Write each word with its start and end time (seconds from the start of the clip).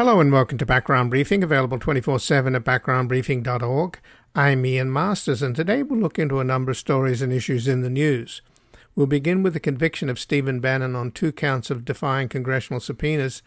Hello 0.00 0.18
and 0.18 0.32
welcome 0.32 0.56
to 0.56 0.64
Background 0.64 1.10
Briefing, 1.10 1.44
available 1.44 1.78
24 1.78 2.20
7 2.20 2.54
at 2.54 2.64
backgroundbriefing.org. 2.64 3.98
I'm 4.34 4.64
Ian 4.64 4.90
Masters, 4.90 5.42
and 5.42 5.54
today 5.54 5.82
we'll 5.82 6.00
look 6.00 6.18
into 6.18 6.40
a 6.40 6.44
number 6.44 6.70
of 6.70 6.78
stories 6.78 7.20
and 7.20 7.30
issues 7.30 7.68
in 7.68 7.82
the 7.82 7.90
news. 7.90 8.40
We'll 8.96 9.06
begin 9.06 9.42
with 9.42 9.52
the 9.52 9.60
conviction 9.60 10.08
of 10.08 10.18
Stephen 10.18 10.58
Bannon 10.58 10.96
on 10.96 11.10
two 11.10 11.32
counts 11.32 11.68
of 11.70 11.84
defying 11.84 12.30
congressional 12.30 12.80
subpoenas 12.80 13.42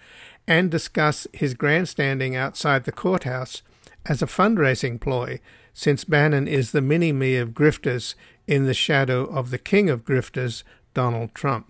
and 0.47 0.69
discuss 0.69 1.25
his 1.33 1.55
grandstanding 1.55 2.35
outside 2.35 2.83
the 2.83 2.91
courthouse 2.91 3.63
as 4.05 4.21
a 4.21 4.27
fundraising 4.27 5.01
ploy, 5.01 5.39
since 5.73 6.03
Bannon 6.03 6.47
is 6.47 6.71
the 6.71 6.81
mini 6.81 7.11
me 7.11 7.35
of 7.35 7.55
grifters 7.55 8.13
in 8.45 8.65
the 8.65 8.75
shadow 8.75 9.25
of 9.25 9.49
the 9.49 9.57
king 9.57 9.89
of 9.89 10.05
grifters, 10.05 10.61
Donald 10.93 11.33
Trump. 11.33 11.65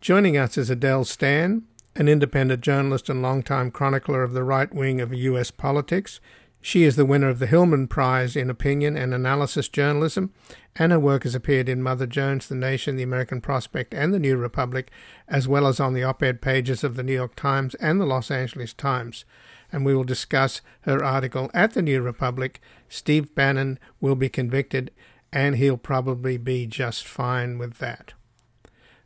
Joining 0.00 0.36
us 0.36 0.56
is 0.56 0.70
Adele 0.70 1.04
Stan, 1.04 1.64
an 1.96 2.08
independent 2.08 2.60
journalist 2.60 3.08
and 3.08 3.22
longtime 3.22 3.70
chronicler 3.70 4.22
of 4.22 4.34
the 4.34 4.44
right 4.44 4.72
wing 4.74 5.00
of 5.00 5.14
U.S. 5.14 5.50
politics. 5.50 6.20
She 6.60 6.82
is 6.84 6.96
the 6.96 7.06
winner 7.06 7.30
of 7.30 7.38
the 7.38 7.46
Hillman 7.46 7.88
Prize 7.88 8.36
in 8.36 8.50
Opinion 8.50 8.98
and 8.98 9.14
Analysis 9.14 9.68
Journalism, 9.68 10.34
and 10.74 10.92
her 10.92 10.98
work 10.98 11.22
has 11.22 11.34
appeared 11.34 11.70
in 11.70 11.82
Mother 11.82 12.06
Jones, 12.06 12.48
The 12.48 12.54
Nation, 12.54 12.96
The 12.96 13.02
American 13.02 13.40
Prospect, 13.40 13.94
and 13.94 14.12
The 14.12 14.18
New 14.18 14.36
Republic, 14.36 14.90
as 15.26 15.48
well 15.48 15.66
as 15.66 15.80
on 15.80 15.94
the 15.94 16.04
op 16.04 16.22
ed 16.22 16.42
pages 16.42 16.84
of 16.84 16.96
The 16.96 17.02
New 17.02 17.14
York 17.14 17.34
Times 17.34 17.74
and 17.76 17.98
The 17.98 18.06
Los 18.06 18.30
Angeles 18.30 18.74
Times. 18.74 19.24
And 19.72 19.86
we 19.86 19.94
will 19.94 20.04
discuss 20.04 20.60
her 20.82 21.02
article 21.02 21.50
at 21.54 21.72
The 21.72 21.82
New 21.82 22.02
Republic 22.02 22.60
Steve 22.90 23.34
Bannon 23.34 23.78
will 24.02 24.16
be 24.16 24.28
convicted, 24.28 24.90
and 25.32 25.56
he'll 25.56 25.78
probably 25.78 26.36
be 26.36 26.66
just 26.66 27.06
fine 27.06 27.56
with 27.56 27.78
that. 27.78 28.12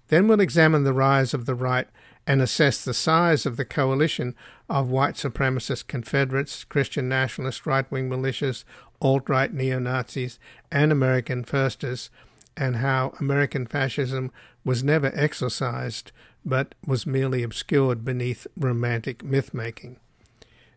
Then 0.08 0.26
we'll 0.26 0.40
examine 0.40 0.82
the 0.82 0.92
rise 0.92 1.32
of 1.34 1.46
the 1.46 1.54
right 1.54 1.86
and 2.30 2.40
assess 2.40 2.84
the 2.84 2.94
size 2.94 3.44
of 3.44 3.56
the 3.56 3.64
coalition 3.64 4.36
of 4.68 4.88
white 4.88 5.16
supremacist 5.16 5.88
Confederates, 5.88 6.62
Christian 6.62 7.08
nationalist 7.08 7.66
right 7.66 7.90
wing 7.90 8.08
militias, 8.08 8.62
alt 9.02 9.28
right 9.28 9.52
neo 9.52 9.80
Nazis, 9.80 10.38
and 10.70 10.92
American 10.92 11.42
firsters, 11.42 12.08
and 12.56 12.76
how 12.76 13.12
American 13.18 13.66
fascism 13.66 14.30
was 14.64 14.84
never 14.84 15.10
exorcised 15.12 16.12
but 16.44 16.76
was 16.86 17.04
merely 17.04 17.42
obscured 17.42 18.04
beneath 18.04 18.46
romantic 18.56 19.24
myth 19.24 19.52
making. 19.52 19.98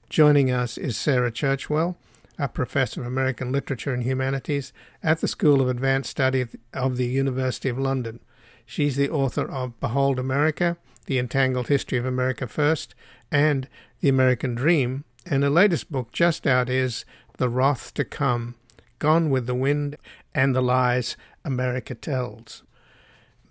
Joining 0.10 0.50
us 0.50 0.76
is 0.80 0.98
Sarah 0.98 1.32
Churchwell, 1.32 1.98
a 2.40 2.48
professor 2.48 3.02
of 3.02 3.06
American 3.06 3.52
Literature 3.52 3.94
and 3.94 4.02
Humanities 4.02 4.74
at 5.04 5.22
the 5.22 5.28
School 5.28 5.62
of 5.62 5.70
Advanced 5.70 6.10
Study 6.10 6.48
of 6.74 6.98
the 6.98 7.06
University 7.06 7.70
of 7.70 7.78
London. 7.78 8.22
She's 8.66 8.96
the 8.96 9.12
author 9.12 9.48
of 9.48 9.80
Behold 9.80 10.18
America 10.18 10.78
the 11.06 11.20
Entangled 11.20 11.68
History 11.68 11.98
of 11.98 12.06
America 12.06 12.48
First, 12.48 12.96
and 13.32 13.68
The 14.02 14.10
American 14.10 14.56
Dream, 14.56 15.04
and 15.26 15.44
the 15.44 15.50
latest 15.50 15.92
book 15.92 16.12
just 16.12 16.46
out 16.46 16.70
is 16.70 17.06
The 17.38 17.50
Wrath 17.50 17.94
to 17.96 18.06
Come 18.06 18.56
Gone 19.00 19.30
with 19.30 19.48
the 19.48 19.56
Wind 19.56 19.98
and 20.34 20.56
the 20.56 20.62
Lies 20.62 21.18
America 21.44 21.96
Tells. 21.96 22.64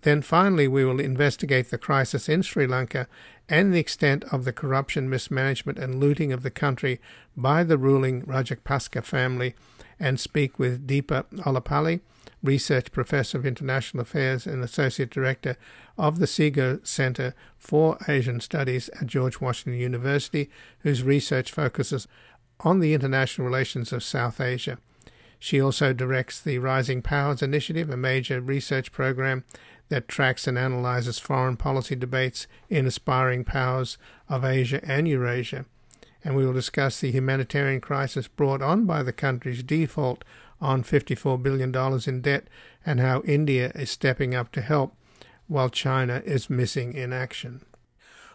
Then 0.02 0.22
finally, 0.22 0.66
we 0.66 0.84
will 0.84 0.98
investigate 0.98 1.70
the 1.70 1.78
crisis 1.78 2.28
in 2.28 2.42
Sri 2.42 2.66
Lanka 2.66 3.06
and 3.48 3.72
the 3.72 3.78
extent 3.78 4.24
of 4.32 4.44
the 4.44 4.52
corruption, 4.52 5.08
mismanagement, 5.08 5.78
and 5.78 6.00
looting 6.00 6.32
of 6.32 6.42
the 6.42 6.50
country 6.50 7.00
by 7.36 7.62
the 7.62 7.78
ruling 7.78 8.22
Rajapaksa 8.22 9.04
family 9.04 9.54
and 10.00 10.18
speak 10.18 10.58
with 10.58 10.86
Deepa 10.86 11.24
Ollapally, 11.44 12.00
Research 12.42 12.90
Professor 12.90 13.38
of 13.38 13.46
International 13.46 14.02
Affairs 14.02 14.46
and 14.46 14.62
Associate 14.64 15.08
Director 15.08 15.56
of 15.96 16.18
the 16.18 16.26
Sigur 16.26 16.84
Center 16.86 17.34
for 17.56 17.98
Asian 18.08 18.40
Studies 18.40 18.88
at 19.00 19.06
George 19.06 19.40
Washington 19.40 19.80
University, 19.80 20.50
whose 20.80 21.02
research 21.02 21.52
focuses 21.52 22.08
on 22.60 22.80
the 22.80 22.94
international 22.94 23.46
relations 23.46 23.92
of 23.92 24.02
South 24.02 24.40
Asia. 24.40 24.78
She 25.38 25.60
also 25.60 25.92
directs 25.92 26.40
the 26.40 26.58
Rising 26.58 27.02
Powers 27.02 27.42
Initiative, 27.42 27.90
a 27.90 27.96
major 27.96 28.40
research 28.40 28.92
program 28.92 29.44
that 29.88 30.08
tracks 30.08 30.46
and 30.46 30.56
analyzes 30.56 31.18
foreign 31.18 31.56
policy 31.56 31.96
debates 31.96 32.46
in 32.68 32.86
aspiring 32.86 33.44
powers 33.44 33.98
of 34.28 34.44
Asia 34.44 34.80
and 34.88 35.08
Eurasia. 35.08 35.64
And 36.24 36.36
we 36.36 36.46
will 36.46 36.52
discuss 36.52 37.00
the 37.00 37.10
humanitarian 37.10 37.80
crisis 37.80 38.28
brought 38.28 38.62
on 38.62 38.86
by 38.86 39.02
the 39.02 39.12
country's 39.12 39.62
default 39.62 40.24
on 40.62 40.82
$54 40.82 41.42
billion 41.42 41.74
in 42.06 42.22
debt 42.22 42.48
and 42.86 43.00
how 43.00 43.20
India 43.22 43.70
is 43.74 43.90
stepping 43.90 44.34
up 44.34 44.50
to 44.52 44.62
help 44.62 44.96
while 45.48 45.68
China 45.68 46.22
is 46.24 46.48
missing 46.48 46.94
in 46.94 47.12
action. 47.12 47.60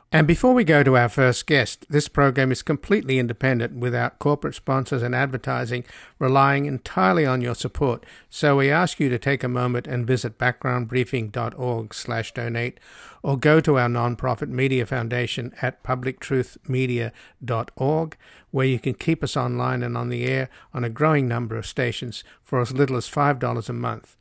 And 0.09 0.25
before 0.25 0.53
we 0.53 0.63
go 0.63 0.83
to 0.83 0.95
our 0.95 1.09
first 1.09 1.45
guest, 1.47 1.85
this 1.89 2.07
program 2.07 2.49
is 2.49 2.61
completely 2.61 3.19
independent 3.19 3.75
without 3.75 4.19
corporate 4.19 4.55
sponsors 4.55 5.03
and 5.03 5.13
advertising, 5.13 5.83
relying 6.17 6.65
entirely 6.65 7.25
on 7.25 7.41
your 7.41 7.55
support. 7.55 8.05
So 8.29 8.55
we 8.55 8.71
ask 8.71 9.01
you 9.01 9.09
to 9.09 9.19
take 9.19 9.43
a 9.43 9.49
moment 9.49 9.85
and 9.85 10.07
visit 10.07 10.37
backgroundbriefing.org/donate 10.37 12.79
or 13.23 13.37
go 13.37 13.59
to 13.59 13.77
our 13.77 13.89
nonprofit 13.89 14.49
media 14.49 14.85
foundation 14.85 15.53
at 15.61 15.83
publictruthmedia.org 15.83 18.17
where 18.51 18.67
you 18.67 18.79
can 18.79 18.93
keep 18.93 19.23
us 19.23 19.37
online 19.37 19.83
and 19.83 19.97
on 19.97 20.09
the 20.09 20.25
air 20.25 20.49
on 20.73 20.83
a 20.83 20.89
growing 20.89 21.27
number 21.27 21.57
of 21.57 21.65
stations 21.65 22.23
for 22.41 22.61
as 22.61 22.73
little 22.73 22.97
as 22.97 23.09
$5 23.09 23.69
a 23.69 23.73
month 23.73 24.17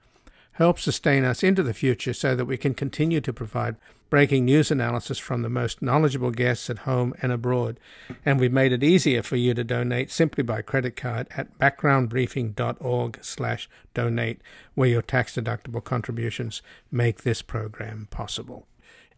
help 0.56 0.78
sustain 0.78 1.24
us 1.24 1.42
into 1.42 1.62
the 1.62 1.74
future 1.74 2.14
so 2.14 2.34
that 2.34 2.46
we 2.46 2.56
can 2.56 2.74
continue 2.74 3.20
to 3.20 3.32
provide 3.32 3.76
breaking 4.08 4.44
news 4.44 4.70
analysis 4.70 5.18
from 5.18 5.42
the 5.42 5.50
most 5.50 5.82
knowledgeable 5.82 6.30
guests 6.30 6.70
at 6.70 6.78
home 6.78 7.12
and 7.20 7.30
abroad. 7.30 7.78
And 8.24 8.40
we've 8.40 8.52
made 8.52 8.72
it 8.72 8.82
easier 8.82 9.22
for 9.22 9.36
you 9.36 9.52
to 9.52 9.64
donate 9.64 10.10
simply 10.10 10.42
by 10.42 10.62
credit 10.62 10.96
card 10.96 11.28
at 11.36 11.58
backgroundbriefing.org 11.58 13.18
slash 13.22 13.68
donate, 13.94 14.40
where 14.74 14.88
your 14.88 15.02
tax-deductible 15.02 15.84
contributions 15.84 16.62
make 16.90 17.22
this 17.22 17.42
program 17.42 18.08
possible. 18.10 18.66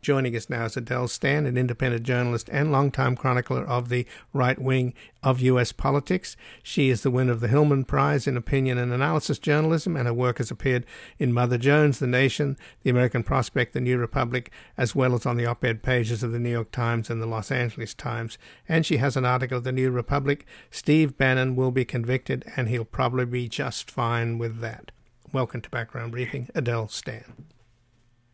Joining 0.01 0.37
us 0.37 0.49
now 0.49 0.65
is 0.65 0.77
Adele 0.77 1.09
Stan, 1.09 1.45
an 1.45 1.59
independent 1.59 2.05
journalist 2.05 2.49
and 2.53 2.71
longtime 2.71 3.17
chronicler 3.17 3.65
of 3.65 3.89
the 3.89 4.07
right 4.33 4.59
wing 4.59 4.95
of 5.25 5.41
U.S. 5.41 5.73
politics. 5.73 6.37
She 6.63 6.89
is 6.89 7.03
the 7.03 7.11
winner 7.11 7.33
of 7.33 7.41
the 7.41 7.49
Hillman 7.49 7.85
Prize 7.85 8.29
in 8.29 8.37
Opinion 8.37 8.79
and 8.79 8.93
Analysis 8.93 9.41
Journalism, 9.41 9.97
and 9.97 10.07
her 10.07 10.15
work 10.15 10.39
has 10.39 10.53
appeared 10.53 10.87
in 11.19 11.33
Mother 11.33 11.59
Jones, 11.59 11.99
The 11.99 12.07
Nation, 12.07 12.57
The 12.83 12.91
American 12.91 13.25
Prospect, 13.25 13.73
The 13.73 13.81
New 13.81 13.99
Republic, 13.99 14.53
as 14.77 14.95
well 14.95 15.15
as 15.15 15.27
on 15.27 15.37
the 15.37 15.47
op 15.47 15.65
ed 15.65 15.83
pages 15.83 16.23
of 16.23 16.31
the 16.31 16.39
New 16.39 16.51
York 16.53 16.71
Times 16.71 17.11
and 17.11 17.21
the 17.21 17.27
Los 17.27 17.51
Angeles 17.51 17.93
Times. 17.93 18.39
And 18.69 18.87
she 18.87 18.99
has 18.99 19.17
an 19.17 19.25
article, 19.25 19.61
The 19.61 19.73
New 19.73 19.91
Republic 19.91 20.47
Steve 20.71 21.19
Bannon 21.19 21.57
will 21.57 21.73
be 21.73 21.85
convicted, 21.85 22.45
and 22.57 22.69
he'll 22.69 22.85
probably 22.85 23.25
be 23.25 23.49
just 23.49 23.91
fine 23.91 24.39
with 24.39 24.61
that. 24.61 24.93
Welcome 25.33 25.61
to 25.63 25.71
Background 25.71 26.13
Briefing, 26.13 26.49
Adele 26.55 26.89
Stan. 26.89 27.58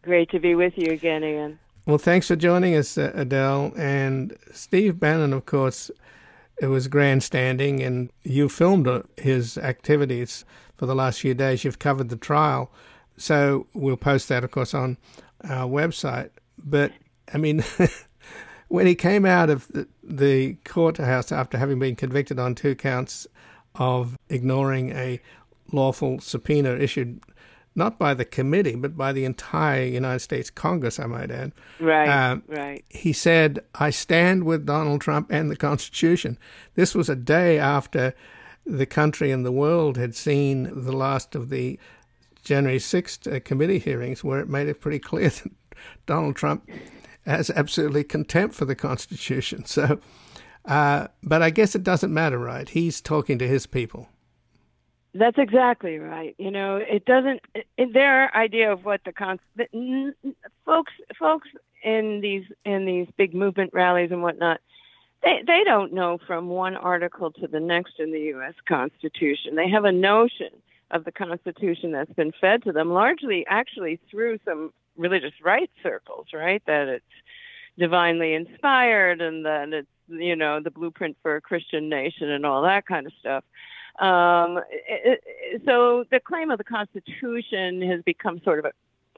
Great 0.04 0.30
to 0.30 0.38
be 0.38 0.54
with 0.54 0.76
you 0.76 0.92
again, 0.92 1.24
Ian. 1.24 1.58
Well, 1.86 1.96
thanks 1.96 2.28
for 2.28 2.36
joining 2.36 2.76
us, 2.76 2.98
uh, 2.98 3.10
Adele. 3.14 3.72
And 3.74 4.36
Steve 4.52 5.00
Bannon, 5.00 5.32
of 5.32 5.46
course, 5.46 5.90
it 6.60 6.66
was 6.66 6.88
grandstanding, 6.88 7.82
and 7.82 8.10
you 8.22 8.50
filmed 8.50 8.86
uh, 8.86 9.02
his 9.16 9.56
activities 9.56 10.44
for 10.76 10.84
the 10.84 10.94
last 10.94 11.20
few 11.20 11.32
days. 11.32 11.64
You've 11.64 11.78
covered 11.78 12.10
the 12.10 12.16
trial. 12.16 12.70
So 13.16 13.66
we'll 13.72 13.96
post 13.96 14.28
that, 14.28 14.44
of 14.44 14.50
course, 14.50 14.74
on 14.74 14.98
our 15.42 15.66
website. 15.66 16.28
But, 16.58 16.92
I 17.32 17.38
mean, 17.38 17.64
when 18.68 18.86
he 18.86 18.94
came 18.94 19.24
out 19.24 19.48
of 19.48 19.68
the, 19.68 19.88
the 20.02 20.58
courthouse 20.64 21.32
after 21.32 21.56
having 21.56 21.78
been 21.78 21.96
convicted 21.96 22.38
on 22.38 22.54
two 22.54 22.74
counts 22.74 23.26
of 23.76 24.18
ignoring 24.28 24.90
a 24.90 25.18
lawful 25.72 26.20
subpoena 26.20 26.74
issued 26.74 27.20
not 27.74 27.98
by 27.98 28.14
the 28.14 28.24
committee, 28.24 28.76
but 28.76 28.96
by 28.96 29.12
the 29.12 29.24
entire 29.24 29.84
United 29.84 30.20
States 30.20 30.50
Congress, 30.50 31.00
I 31.00 31.06
might 31.06 31.30
add. 31.30 31.52
Right, 31.80 32.08
uh, 32.08 32.36
right. 32.46 32.84
He 32.88 33.12
said, 33.12 33.60
I 33.74 33.90
stand 33.90 34.44
with 34.44 34.66
Donald 34.66 35.00
Trump 35.00 35.30
and 35.30 35.50
the 35.50 35.56
Constitution. 35.56 36.38
This 36.74 36.94
was 36.94 37.08
a 37.08 37.16
day 37.16 37.58
after 37.58 38.14
the 38.64 38.86
country 38.86 39.30
and 39.30 39.44
the 39.44 39.52
world 39.52 39.96
had 39.96 40.14
seen 40.14 40.70
the 40.84 40.92
last 40.92 41.34
of 41.34 41.50
the 41.50 41.78
January 42.44 42.78
6th 42.78 43.34
uh, 43.34 43.40
committee 43.40 43.78
hearings, 43.78 44.22
where 44.22 44.40
it 44.40 44.48
made 44.48 44.68
it 44.68 44.80
pretty 44.80 44.98
clear 44.98 45.28
that 45.30 45.52
Donald 46.06 46.36
Trump 46.36 46.68
has 47.26 47.50
absolutely 47.50 48.04
contempt 48.04 48.54
for 48.54 48.64
the 48.64 48.76
Constitution. 48.76 49.64
So, 49.74 49.98
uh, 50.66 51.08
but 51.22 51.42
I 51.42 51.50
guess 51.50 51.74
it 51.74 51.82
doesn't 51.82 52.12
matter, 52.12 52.38
right? 52.38 52.66
He's 52.66 53.02
talking 53.02 53.38
to 53.38 53.46
his 53.46 53.66
people. 53.66 54.08
That's 55.14 55.38
exactly 55.38 55.98
right. 55.98 56.34
You 56.38 56.50
know, 56.50 56.76
it 56.76 57.04
doesn't. 57.04 57.40
It, 57.54 57.92
their 57.92 58.34
idea 58.36 58.72
of 58.72 58.84
what 58.84 59.00
the 59.04 59.12
con, 59.12 59.38
folks, 60.66 60.92
folks 61.18 61.48
in 61.84 62.20
these 62.20 62.44
in 62.64 62.84
these 62.84 63.06
big 63.16 63.32
movement 63.32 63.70
rallies 63.72 64.10
and 64.10 64.22
whatnot, 64.22 64.60
they 65.22 65.42
they 65.46 65.62
don't 65.64 65.92
know 65.92 66.18
from 66.26 66.48
one 66.48 66.76
article 66.76 67.30
to 67.30 67.46
the 67.46 67.60
next 67.60 68.00
in 68.00 68.12
the 68.12 68.20
U.S. 68.20 68.54
Constitution. 68.66 69.54
They 69.54 69.68
have 69.68 69.84
a 69.84 69.92
notion 69.92 70.50
of 70.90 71.04
the 71.04 71.12
Constitution 71.12 71.92
that's 71.92 72.12
been 72.12 72.32
fed 72.40 72.64
to 72.64 72.72
them, 72.72 72.90
largely 72.90 73.46
actually 73.48 74.00
through 74.10 74.38
some 74.44 74.72
religious 74.96 75.34
rights 75.42 75.72
circles, 75.82 76.26
right? 76.34 76.62
That 76.66 76.88
it's 76.88 77.04
divinely 77.78 78.34
inspired 78.34 79.20
and 79.20 79.46
that 79.46 79.72
it's 79.72 79.88
you 80.08 80.36
know, 80.36 80.60
the 80.60 80.70
blueprint 80.70 81.16
for 81.22 81.36
a 81.36 81.40
Christian 81.40 81.88
nation 81.88 82.30
and 82.30 82.44
all 82.44 82.62
that 82.62 82.86
kind 82.86 83.06
of 83.06 83.12
stuff. 83.20 83.44
Um, 84.00 84.58
it, 84.70 85.22
it, 85.24 85.62
so 85.64 86.04
the 86.10 86.20
claim 86.20 86.50
of 86.50 86.58
the 86.58 86.64
Constitution 86.64 87.80
has 87.82 88.02
become 88.02 88.40
sort 88.44 88.58
of 88.58 88.64
a 88.64 88.72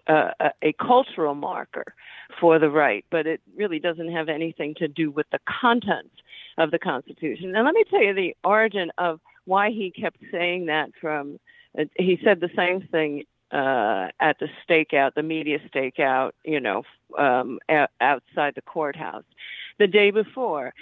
a, 0.08 0.52
a, 0.62 0.72
cultural 0.74 1.34
marker 1.34 1.94
for 2.40 2.58
the 2.58 2.70
right, 2.70 3.04
but 3.10 3.26
it 3.26 3.40
really 3.56 3.78
doesn't 3.78 4.12
have 4.12 4.28
anything 4.28 4.74
to 4.76 4.88
do 4.88 5.10
with 5.10 5.26
the 5.32 5.40
contents 5.48 6.14
of 6.58 6.70
the 6.70 6.78
Constitution. 6.78 7.54
And 7.54 7.64
let 7.64 7.74
me 7.74 7.84
tell 7.90 8.02
you 8.02 8.14
the 8.14 8.36
origin 8.44 8.90
of 8.98 9.20
why 9.44 9.70
he 9.70 9.90
kept 9.90 10.18
saying 10.30 10.66
that 10.66 10.90
from, 11.00 11.38
uh, 11.78 11.84
he 11.96 12.18
said 12.22 12.40
the 12.40 12.50
same 12.56 12.82
thing 12.82 13.24
uh, 13.52 14.08
at 14.20 14.38
the 14.38 14.48
stakeout, 14.68 15.14
the 15.14 15.22
media 15.22 15.58
stakeout, 15.72 16.32
you 16.44 16.60
know, 16.60 16.82
um, 17.18 17.58
a- 17.68 17.88
outside 18.00 18.54
the 18.54 18.62
courthouse 18.62 19.24
the 19.78 19.86
day 19.86 20.10
before. 20.10 20.72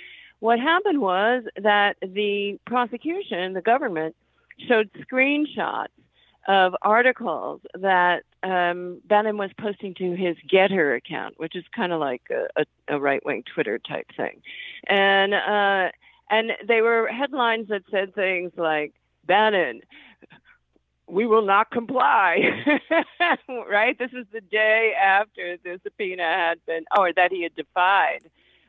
What 0.41 0.59
happened 0.59 1.01
was 1.01 1.45
that 1.57 1.97
the 2.03 2.59
prosecution, 2.67 3.55
the 3.55 3.63
government, 3.63 4.15
showed 4.69 4.91
screenshots 4.93 5.89
of 6.47 6.77
articles 6.83 7.61
that 7.75 8.25
um, 8.43 9.01
Bannon 9.07 9.39
was 9.39 9.51
posting 9.59 9.95
to 9.95 10.15
his 10.15 10.37
GETTR 10.53 10.97
account, 10.97 11.39
which 11.39 11.57
is 11.57 11.65
kind 11.75 11.93
of 11.93 12.01
like 12.01 12.23
a, 12.31 12.63
a, 12.63 12.97
a 12.97 13.01
right 13.01 13.25
wing 13.25 13.43
Twitter 13.55 13.79
type 13.79 14.07
thing, 14.17 14.43
and 14.87 15.33
uh, 15.35 15.91
and 16.31 16.53
they 16.67 16.83
were 16.83 17.09
headlines 17.09 17.69
that 17.69 17.83
said 17.91 18.15
things 18.15 18.53
like 18.57 18.93
Bannon 19.27 19.81
we 21.07 21.27
will 21.27 21.45
not 21.45 21.71
comply. 21.71 22.41
right? 23.71 23.99
This 23.99 24.13
is 24.13 24.27
the 24.33 24.41
day 24.41 24.95
after 25.01 25.57
the 25.63 25.81
subpoena 25.83 26.23
had 26.23 26.65
been, 26.67 26.85
or 26.97 27.13
that 27.13 27.31
he 27.31 27.43
had 27.43 27.55
defied 27.55 28.21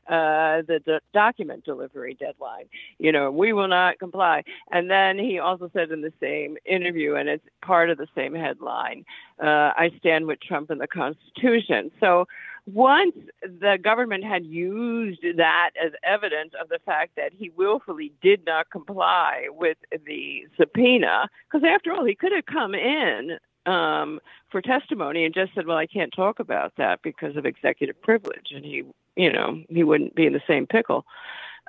uh, 0.07 0.61
the, 0.67 0.81
the 0.85 1.01
document 1.13 1.65
delivery 1.65 2.15
deadline. 2.19 2.65
You 2.99 3.11
know, 3.11 3.31
we 3.31 3.53
will 3.53 3.67
not 3.67 3.99
comply. 3.99 4.43
And 4.71 4.89
then 4.89 5.17
he 5.17 5.39
also 5.39 5.69
said 5.73 5.91
in 5.91 6.01
the 6.01 6.13
same 6.19 6.57
interview, 6.65 7.15
and 7.15 7.29
it's 7.29 7.45
part 7.61 7.89
of 7.89 7.97
the 7.97 8.07
same 8.15 8.33
headline, 8.35 9.05
uh, 9.41 9.71
I 9.77 9.91
stand 9.99 10.27
with 10.27 10.39
Trump 10.41 10.69
and 10.69 10.79
the 10.79 10.87
Constitution. 10.87 11.91
So 11.99 12.27
once 12.65 13.15
the 13.43 13.77
government 13.81 14.23
had 14.23 14.45
used 14.45 15.21
that 15.37 15.71
as 15.83 15.91
evidence 16.03 16.53
of 16.59 16.69
the 16.69 16.79
fact 16.85 17.15
that 17.15 17.31
he 17.31 17.51
willfully 17.55 18.11
did 18.21 18.45
not 18.45 18.69
comply 18.71 19.47
with 19.51 19.77
the 20.05 20.47
subpoena, 20.57 21.29
because 21.47 21.67
after 21.67 21.93
all, 21.93 22.05
he 22.05 22.15
could 22.15 22.31
have 22.31 22.45
come 22.45 22.73
in 22.73 23.37
um, 23.65 24.19
for 24.49 24.61
testimony 24.61 25.25
and 25.25 25.33
just 25.33 25.53
said, 25.53 25.67
"Well, 25.67 25.77
I 25.77 25.85
can't 25.85 26.13
talk 26.13 26.39
about 26.39 26.73
that 26.77 27.01
because 27.01 27.35
of 27.35 27.45
executive 27.45 28.01
privilege," 28.01 28.51
and 28.51 28.65
he, 28.65 28.83
you 29.15 29.31
know, 29.31 29.61
he 29.69 29.83
wouldn't 29.83 30.15
be 30.15 30.25
in 30.25 30.33
the 30.33 30.41
same 30.47 30.67
pickle. 30.67 31.05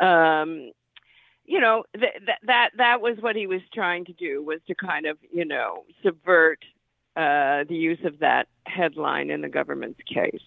Um, 0.01 0.73
you 1.45 1.61
know, 1.61 1.85
th- 1.99 2.13
th- 2.13 2.39
that 2.45 2.71
that 2.77 3.01
was 3.01 3.17
what 3.21 3.37
he 3.37 3.47
was 3.47 3.61
trying 3.73 4.05
to 4.07 4.13
do 4.13 4.43
was 4.43 4.61
to 4.67 4.75
kind 4.75 5.07
of, 5.07 5.17
you 5.33 5.45
know, 5.45 5.85
subvert 6.03 6.65
uh, 7.17 7.65
the 7.69 7.77
use 7.77 8.05
of 8.05 8.19
that 8.19 8.49
headline 8.67 9.31
in 9.31 9.41
the 9.41 9.49
government's 9.49 10.01
case. 10.03 10.43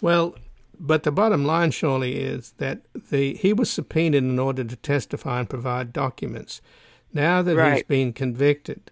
Well, 0.00 0.36
but 0.78 1.02
the 1.02 1.12
bottom 1.12 1.44
line 1.44 1.70
surely 1.72 2.16
is 2.16 2.52
that 2.58 2.82
the 3.10 3.34
he 3.34 3.52
was 3.52 3.70
subpoenaed 3.70 4.22
in 4.22 4.38
order 4.38 4.64
to 4.64 4.76
testify 4.76 5.40
and 5.40 5.48
provide 5.48 5.92
documents. 5.92 6.60
Now 7.12 7.42
that 7.42 7.56
right. 7.56 7.74
he's 7.74 7.82
been 7.82 8.12
convicted, 8.12 8.90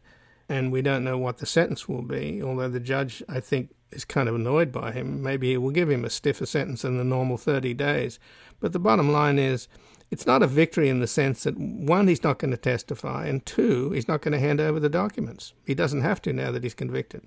and 0.49 0.73
we 0.73 0.83
don't 0.83 1.05
know 1.05 1.17
what 1.17 1.39
the 1.39 1.47
sentence 1.47 1.89
will 1.89 2.03
be, 2.03 2.43
although 2.43 2.69
the 2.69 2.81
judge, 2.81 3.23
I 3.29 3.41
think, 3.41 3.71
is 3.91 4.05
kind 4.05 4.29
of 4.29 4.35
annoyed 4.35 4.73
by 4.73 4.93
him. 4.93 5.23
Maybe 5.23 5.51
he 5.51 5.57
will 5.57 5.71
give 5.71 5.91
him 5.91 6.05
a 6.05 6.11
stiffer 6.11 6.47
sentence 6.47 6.83
than 6.83 6.99
the 6.99 7.05
normal 7.05 7.37
30 7.37 7.75
days. 7.75 8.19
But 8.61 8.73
the 8.73 8.79
bottom 8.79 9.11
line 9.11 9.39
is, 9.39 9.69
it's 10.11 10.27
not 10.27 10.43
a 10.43 10.47
victory 10.47 10.89
in 10.89 11.01
the 11.01 11.07
sense 11.07 11.45
that 11.45 11.59
one, 11.59 12.09
he's 12.09 12.23
not 12.23 12.39
going 12.39 12.51
to 12.51 12.57
testify, 12.57 13.27
and 13.27 13.45
two, 13.45 13.91
he's 13.91 14.09
not 14.09 14.23
going 14.23 14.33
to 14.33 14.39
hand 14.39 14.61
over 14.61 14.81
the 14.81 14.89
documents. 14.89 15.53
He 15.67 15.75
doesn't 15.75 16.01
have 16.01 16.23
to 16.23 16.33
now 16.33 16.51
that 16.51 16.63
he's 16.63 16.75
convicted. 16.75 17.27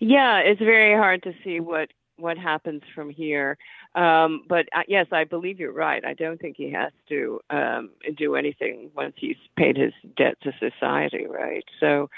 Yeah, 0.00 0.38
it's 0.38 0.60
very 0.60 0.94
hard 0.94 1.22
to 1.24 1.34
see 1.44 1.60
what 1.60 1.90
what 2.16 2.36
happens 2.36 2.82
from 2.94 3.10
here. 3.10 3.56
Um, 3.94 4.42
but 4.48 4.68
uh, 4.74 4.82
yes, 4.88 5.06
I 5.12 5.24
believe 5.24 5.60
you're 5.60 5.72
right. 5.72 6.04
I 6.04 6.14
don't 6.14 6.40
think 6.40 6.56
he 6.56 6.70
has 6.72 6.92
to 7.08 7.40
um, 7.48 7.90
do 8.16 8.34
anything 8.34 8.90
once 8.94 9.14
he's 9.16 9.36
paid 9.56 9.76
his 9.76 9.92
debt 10.16 10.36
to 10.42 10.52
society, 10.58 11.26
right? 11.26 11.64
So, 11.80 12.10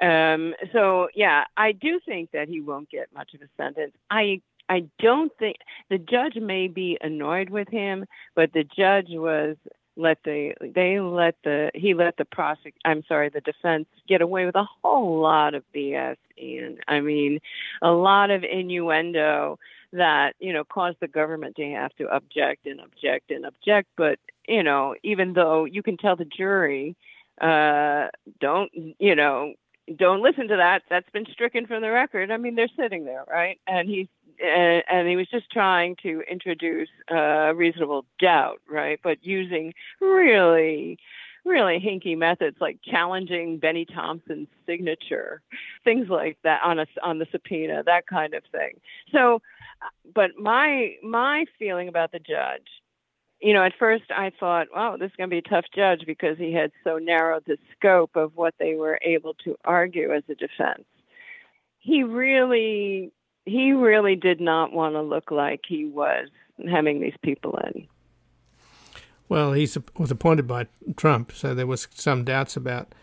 um, 0.00 0.54
so 0.72 1.08
yeah, 1.14 1.44
I 1.56 1.72
do 1.72 2.00
think 2.04 2.30
that 2.32 2.48
he 2.48 2.60
won't 2.60 2.90
get 2.90 3.08
much 3.14 3.34
of 3.34 3.42
a 3.42 3.48
sentence. 3.56 3.92
I 4.10 4.40
I 4.68 4.84
don't 4.98 5.32
think 5.38 5.56
the 5.88 5.98
judge 5.98 6.36
may 6.36 6.68
be 6.68 6.98
annoyed 7.00 7.50
with 7.50 7.68
him, 7.68 8.04
but 8.34 8.52
the 8.52 8.64
judge 8.64 9.08
was 9.10 9.56
let 9.98 10.18
the 10.24 10.54
they 10.60 11.00
let 11.00 11.34
the 11.42 11.70
he 11.74 11.92
let 11.92 12.16
the 12.16 12.24
prosec 12.24 12.72
I'm 12.84 13.02
sorry 13.08 13.28
the 13.28 13.40
defense 13.40 13.86
get 14.08 14.22
away 14.22 14.46
with 14.46 14.54
a 14.54 14.66
whole 14.82 15.20
lot 15.20 15.54
of 15.54 15.64
BS 15.74 16.16
and 16.38 16.78
I 16.86 17.00
mean 17.00 17.40
a 17.82 17.90
lot 17.90 18.30
of 18.30 18.44
innuendo 18.44 19.58
that 19.92 20.34
you 20.38 20.52
know 20.52 20.62
caused 20.64 20.98
the 21.00 21.08
government 21.08 21.56
to 21.56 21.64
have 21.72 21.92
to 21.96 22.08
object 22.14 22.66
and 22.66 22.80
object 22.80 23.32
and 23.32 23.44
object 23.44 23.88
but 23.96 24.20
you 24.46 24.62
know 24.62 24.94
even 25.02 25.32
though 25.32 25.64
you 25.64 25.82
can 25.82 25.96
tell 25.96 26.14
the 26.14 26.24
jury 26.24 26.96
uh 27.40 28.06
don't 28.40 28.70
you 29.00 29.16
know 29.16 29.54
don't 29.96 30.22
listen 30.22 30.48
to 30.48 30.56
that 30.56 30.82
that's 30.90 31.08
been 31.10 31.26
stricken 31.32 31.66
from 31.66 31.82
the 31.82 31.90
record 31.90 32.30
I 32.30 32.36
mean 32.36 32.54
they're 32.54 32.68
sitting 32.76 33.04
there 33.04 33.24
right 33.28 33.58
and 33.66 33.88
he's 33.88 34.06
and, 34.40 34.82
and 34.88 35.08
he 35.08 35.16
was 35.16 35.28
just 35.28 35.50
trying 35.50 35.96
to 36.02 36.22
introduce 36.30 36.88
uh, 37.10 37.52
reasonable 37.54 38.04
doubt, 38.20 38.60
right? 38.68 39.00
But 39.02 39.18
using 39.22 39.74
really, 40.00 40.98
really 41.44 41.80
hinky 41.80 42.16
methods 42.16 42.56
like 42.60 42.78
challenging 42.84 43.58
Bennie 43.58 43.86
Thompson's 43.86 44.48
signature, 44.66 45.42
things 45.84 46.08
like 46.08 46.38
that 46.44 46.60
on 46.64 46.78
a 46.78 46.86
on 47.02 47.18
the 47.18 47.26
subpoena, 47.30 47.82
that 47.84 48.06
kind 48.06 48.34
of 48.34 48.42
thing. 48.52 48.80
So, 49.12 49.40
but 50.14 50.30
my 50.38 50.94
my 51.02 51.46
feeling 51.58 51.88
about 51.88 52.12
the 52.12 52.20
judge 52.20 52.68
you 53.40 53.54
know, 53.54 53.64
at 53.64 53.72
first 53.78 54.04
I 54.10 54.32
thought, 54.38 54.68
wow, 54.74 54.96
this 54.96 55.10
is 55.10 55.16
going 55.16 55.30
to 55.30 55.34
be 55.34 55.38
a 55.38 55.42
tough 55.42 55.66
judge 55.74 56.04
because 56.06 56.38
he 56.38 56.52
had 56.52 56.72
so 56.84 56.98
narrowed 56.98 57.44
the 57.46 57.58
scope 57.76 58.16
of 58.16 58.32
what 58.36 58.54
they 58.58 58.74
were 58.74 58.98
able 59.02 59.34
to 59.44 59.56
argue 59.64 60.12
as 60.12 60.22
a 60.28 60.34
defense. 60.34 60.84
He 61.78 62.02
really 62.02 63.12
he 63.44 63.72
really 63.72 64.16
did 64.16 64.40
not 64.40 64.72
want 64.72 64.94
to 64.94 65.00
look 65.00 65.30
like 65.30 65.60
he 65.66 65.86
was 65.86 66.28
having 66.70 67.00
these 67.00 67.16
people 67.22 67.58
in. 67.64 67.86
Well, 69.28 69.52
he 69.52 69.68
was 69.96 70.10
appointed 70.10 70.46
by 70.46 70.66
Trump, 70.96 71.32
so 71.32 71.54
there 71.54 71.66
was 71.66 71.88
some 71.94 72.24
doubts 72.24 72.56
about 72.56 72.94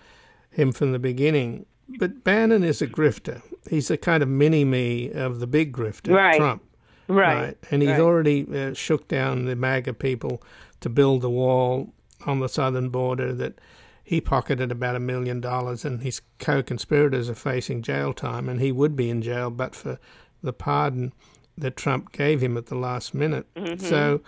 him 0.50 0.72
from 0.72 0.92
the 0.92 1.00
beginning. 1.00 1.66
But 2.00 2.24
Bannon 2.24 2.64
is 2.64 2.82
a 2.82 2.88
grifter. 2.88 3.42
He's 3.70 3.92
a 3.92 3.98
kind 3.98 4.24
of 4.24 4.30
mini 4.30 4.66
me 4.66 5.12
of 5.12 5.40
the 5.40 5.48
big 5.48 5.72
grifter, 5.72 6.14
right. 6.14 6.38
Trump. 6.38 6.64
Right. 7.08 7.36
right. 7.36 7.58
And 7.72 7.82
he's 7.82 7.92
right. 7.92 8.00
already 8.00 8.48
uh, 8.54 8.74
shook 8.74 9.08
down 9.08 9.46
the 9.46 9.56
MAGA 9.56 9.94
people 9.94 10.42
to 10.82 10.90
build 10.90 11.22
the 11.22 11.30
wall 11.30 11.94
on 12.26 12.40
the 12.40 12.50
southern 12.50 12.90
border 12.90 13.34
that 13.34 13.60
he 14.04 14.22
pocketed 14.22 14.72
about 14.72 14.96
a 14.96 15.00
million 15.00 15.42
dollars, 15.42 15.84
and 15.84 16.04
his 16.04 16.22
co 16.38 16.62
conspirators 16.62 17.30
are 17.30 17.36
facing 17.36 17.82
jail 17.82 18.14
time, 18.14 18.48
and 18.48 18.62
he 18.62 18.72
would 18.72 18.96
be 18.96 19.10
in 19.10 19.22
jail 19.22 19.50
but 19.50 19.76
for 19.76 19.98
the 20.44 20.54
pardon 20.54 21.12
that 21.58 21.76
Trump 21.76 22.12
gave 22.12 22.42
him 22.42 22.56
at 22.56 22.68
the 22.68 22.76
last 22.76 23.14
minute. 23.14 23.48
Mm-hmm. 23.56 23.84
So 23.84 24.22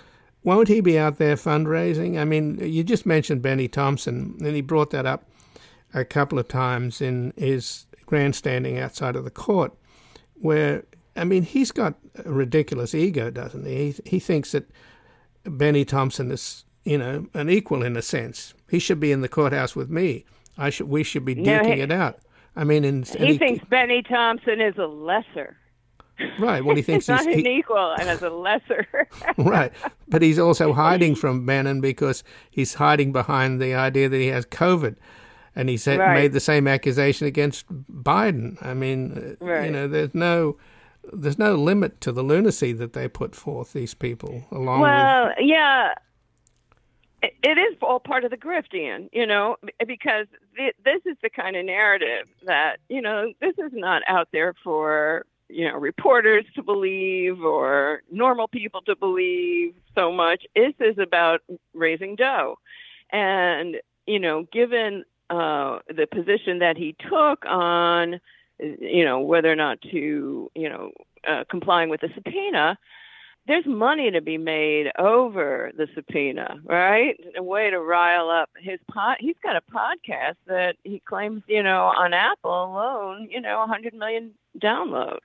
won't 0.44 0.68
he 0.68 0.82
be 0.82 0.98
out 0.98 1.18
there 1.18 1.36
fundraising? 1.36 2.20
I 2.20 2.24
mean, 2.24 2.58
you 2.60 2.84
just 2.84 3.06
mentioned 3.06 3.42
Bennie 3.42 3.68
Thompson, 3.68 4.36
and 4.40 4.56
he 4.56 4.62
brought 4.62 4.90
that 4.92 5.06
up 5.06 5.26
a 5.94 6.04
couple 6.04 6.40
of 6.40 6.48
times 6.48 7.00
in 7.00 7.34
his 7.38 7.86
grandstanding 8.08 8.80
outside 8.80 9.16
of 9.16 9.26
the 9.26 9.30
court, 9.30 9.74
where 10.36 10.86
I 11.18 11.24
mean, 11.24 11.44
he's 11.44 11.72
got 11.72 11.96
a 12.24 12.32
ridiculous 12.32 12.94
ego, 12.94 13.30
doesn't 13.30 13.66
he? 13.66 13.92
He, 13.92 14.02
he 14.06 14.20
thinks 14.20 14.52
that 14.52 14.70
Bennie 15.44 15.86
Thompson 15.86 16.32
is, 16.32 16.66
you 16.84 16.98
know, 16.98 17.28
an 17.34 17.50
equal 17.50 17.84
in 17.84 17.98
a 17.98 18.02
sense. 18.02 18.54
He 18.70 18.80
should 18.80 19.00
be 19.00 19.12
in 19.12 19.22
the 19.22 19.30
courthouse 19.30 19.76
with 19.76 19.90
me. 19.90 20.26
I 20.58 20.70
should. 20.70 20.90
We 20.90 21.04
should 21.04 21.26
be 21.26 21.36
duking 21.36 21.76
he, 21.76 21.82
it 21.82 21.92
out. 21.92 22.20
I 22.56 22.64
mean, 22.64 22.84
in, 22.84 23.04
he, 23.04 23.28
he 23.28 23.38
thinks 23.38 23.64
Bennie 23.66 24.02
Thompson 24.02 24.60
is 24.60 24.78
a 24.78 24.88
lesser. 24.88 25.58
Right. 26.40 26.66
Well, 26.66 26.76
he 26.76 26.82
thinks 26.82 27.06
he's, 27.08 27.18
he's 27.18 27.26
not 27.26 27.36
he, 27.36 27.42
an 27.42 27.48
equal 27.48 27.94
and 28.00 28.10
as 28.10 28.22
a 28.24 28.30
lesser. 28.30 28.88
right. 29.38 29.72
But 30.08 30.22
he's 30.22 30.40
also 30.40 30.74
hiding 30.86 31.16
from 31.16 31.46
Bannon 31.46 31.82
because 31.82 32.24
he's 32.50 32.76
hiding 32.76 33.12
behind 33.12 33.62
the 33.62 33.76
idea 33.76 34.10
that 34.10 34.18
he 34.18 34.28
has 34.28 34.46
COVID. 34.46 34.96
And 35.56 35.70
he 35.70 35.78
said, 35.78 36.00
right. 36.00 36.14
made 36.14 36.34
the 36.34 36.40
same 36.40 36.68
accusation 36.68 37.26
against 37.26 37.68
Biden. 37.92 38.64
I 38.64 38.74
mean, 38.74 39.38
uh, 39.42 39.46
right. 39.46 39.66
you 39.66 39.72
know, 39.72 39.88
there's 39.88 40.14
no 40.14 40.58
there's 41.14 41.40
no 41.40 41.56
limit 41.56 42.02
to 42.02 42.12
the 42.12 42.24
lunacy 42.24 42.74
that 42.74 42.94
they 42.94 43.08
put 43.08 43.36
forth. 43.36 43.74
These 43.74 43.94
people, 43.94 44.46
along 44.52 44.82
well, 44.82 45.28
with 45.28 45.36
yeah, 45.40 45.94
it 47.22 47.58
is 47.58 47.78
all 47.82 48.00
part 48.00 48.24
of 48.24 48.32
the 48.32 48.38
grift, 48.38 48.74
Ian. 48.74 49.10
You 49.12 49.26
know, 49.26 49.58
because 49.86 50.28
this 50.58 51.02
is 51.06 51.18
the 51.22 51.30
kind 51.30 51.56
of 51.56 51.66
narrative 51.66 52.28
that 52.46 52.78
you 52.90 53.02
know 53.02 53.34
this 53.42 53.56
is 53.58 53.72
not 53.74 54.04
out 54.08 54.30
there 54.32 54.54
for 54.64 55.26
you 55.50 55.68
know 55.70 55.78
reporters 55.78 56.46
to 56.56 56.64
believe 56.64 57.42
or 57.42 58.02
normal 58.12 58.48
people 58.48 58.82
to 58.82 58.96
believe 58.96 59.74
so 59.96 60.12
much. 60.12 60.46
This 60.56 60.74
is 60.80 60.98
about 60.98 61.42
raising 61.74 62.16
dough, 62.16 62.58
and 63.12 63.78
you 64.08 64.20
know, 64.20 64.48
given 64.52 65.04
uh, 65.30 65.80
the 65.88 66.08
position 66.08 66.60
that 66.60 66.78
he 66.78 66.96
took 67.10 67.46
on, 67.46 68.20
you 68.60 69.06
know, 69.06 69.20
whether 69.20 69.52
or 69.52 69.56
not 69.56 69.82
to, 69.82 70.52
you 70.56 70.70
know, 70.70 70.92
uh, 71.28 71.44
complying 71.50 71.90
with 71.90 72.02
the 72.02 72.10
subpoena, 72.16 72.78
there's 73.48 73.66
money 73.66 74.12
to 74.12 74.22
be 74.22 74.38
made 74.38 74.92
over 75.00 75.72
the 75.78 75.88
subpoena, 75.96 76.58
right? 76.66 77.16
A 77.38 77.44
way 77.44 77.70
to 77.70 77.80
rile 77.80 78.30
up 78.30 78.50
his 78.60 78.80
pod. 78.92 79.18
He's 79.20 79.38
got 79.42 79.56
a 79.56 79.62
podcast 79.72 80.36
that 80.48 80.76
he 80.84 81.00
claims, 81.00 81.44
you 81.48 81.64
know, 81.64 81.86
on 81.86 82.14
Apple 82.14 82.52
alone, 82.52 83.30
you 83.32 83.40
know, 83.40 83.60
100 83.60 83.94
million 83.94 84.32
downloads. 84.62 85.20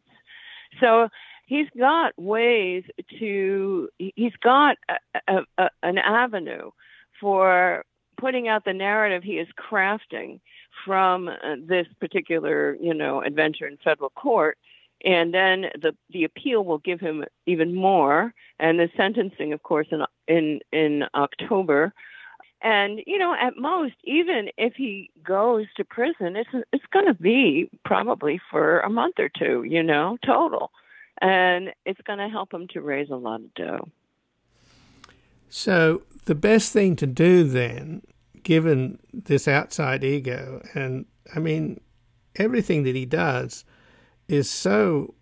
So 0.80 1.08
he's 1.46 1.66
got 1.76 2.12
ways 2.16 2.84
to. 3.18 3.88
He's 3.98 4.36
got 4.42 4.76
a, 4.88 5.20
a, 5.28 5.42
a, 5.58 5.70
an 5.82 5.98
avenue 5.98 6.70
for 7.20 7.84
putting 8.18 8.46
out 8.46 8.64
the 8.64 8.72
narrative 8.72 9.24
he 9.24 9.38
is 9.38 9.48
crafting 9.58 10.40
from 10.84 11.28
uh, 11.28 11.56
this 11.58 11.86
particular, 12.00 12.76
you 12.80 12.94
know, 12.94 13.22
adventure 13.22 13.66
in 13.66 13.76
federal 13.78 14.10
court 14.10 14.58
and 15.04 15.34
then 15.34 15.66
the 15.80 15.94
the 16.10 16.24
appeal 16.24 16.64
will 16.64 16.78
give 16.78 17.00
him 17.00 17.24
even 17.46 17.74
more, 17.74 18.34
and 18.58 18.78
the 18.78 18.88
sentencing, 18.96 19.52
of 19.52 19.62
course, 19.62 19.88
in 19.90 20.04
in 20.28 20.60
in 20.72 21.04
October. 21.14 21.92
And 22.60 23.00
you 23.06 23.18
know, 23.18 23.34
at 23.34 23.56
most, 23.56 23.94
even 24.04 24.50
if 24.56 24.74
he 24.74 25.10
goes 25.24 25.66
to 25.76 25.84
prison, 25.84 26.36
it's 26.36 26.50
it's 26.72 26.84
going 26.92 27.06
to 27.06 27.14
be 27.14 27.68
probably 27.84 28.40
for 28.50 28.80
a 28.80 28.90
month 28.90 29.16
or 29.18 29.28
two, 29.28 29.64
you 29.64 29.82
know, 29.82 30.18
total, 30.24 30.70
and 31.20 31.72
it's 31.84 32.00
going 32.02 32.20
to 32.20 32.28
help 32.28 32.54
him 32.54 32.68
to 32.68 32.80
raise 32.80 33.10
a 33.10 33.16
lot 33.16 33.40
of 33.40 33.54
dough. 33.54 33.88
So 35.50 36.02
the 36.24 36.36
best 36.36 36.72
thing 36.72 36.94
to 36.96 37.06
do 37.06 37.42
then, 37.42 38.02
given 38.42 38.98
this 39.12 39.46
outside 39.48 40.04
ego, 40.04 40.62
and 40.74 41.06
I 41.34 41.38
mean, 41.38 41.80
everything 42.36 42.82
that 42.84 42.96
he 42.96 43.06
does 43.06 43.64
is 44.28 44.50
so 44.50 45.14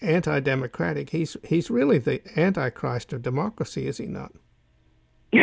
anti-democratic. 0.00 1.10
He's 1.10 1.36
he's 1.44 1.70
really 1.70 1.98
the 1.98 2.20
antichrist 2.38 3.12
of 3.12 3.22
democracy, 3.22 3.86
is 3.86 3.98
he 3.98 4.06
not? 4.06 4.32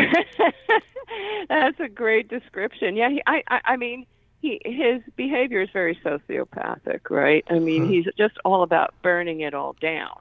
That's 1.49 1.79
a 1.79 1.89
great 1.89 2.29
description. 2.29 2.95
Yeah, 2.95 3.09
he, 3.09 3.21
I, 3.27 3.43
I 3.47 3.61
I 3.65 3.77
mean, 3.77 4.05
he 4.41 4.61
his 4.65 5.01
behavior 5.15 5.61
is 5.61 5.69
very 5.73 5.95
sociopathic, 6.03 7.09
right? 7.09 7.43
I 7.49 7.59
mean, 7.59 7.87
he's 7.87 8.05
just 8.17 8.37
all 8.45 8.63
about 8.63 8.93
burning 9.01 9.41
it 9.41 9.53
all 9.53 9.75
down. 9.81 10.17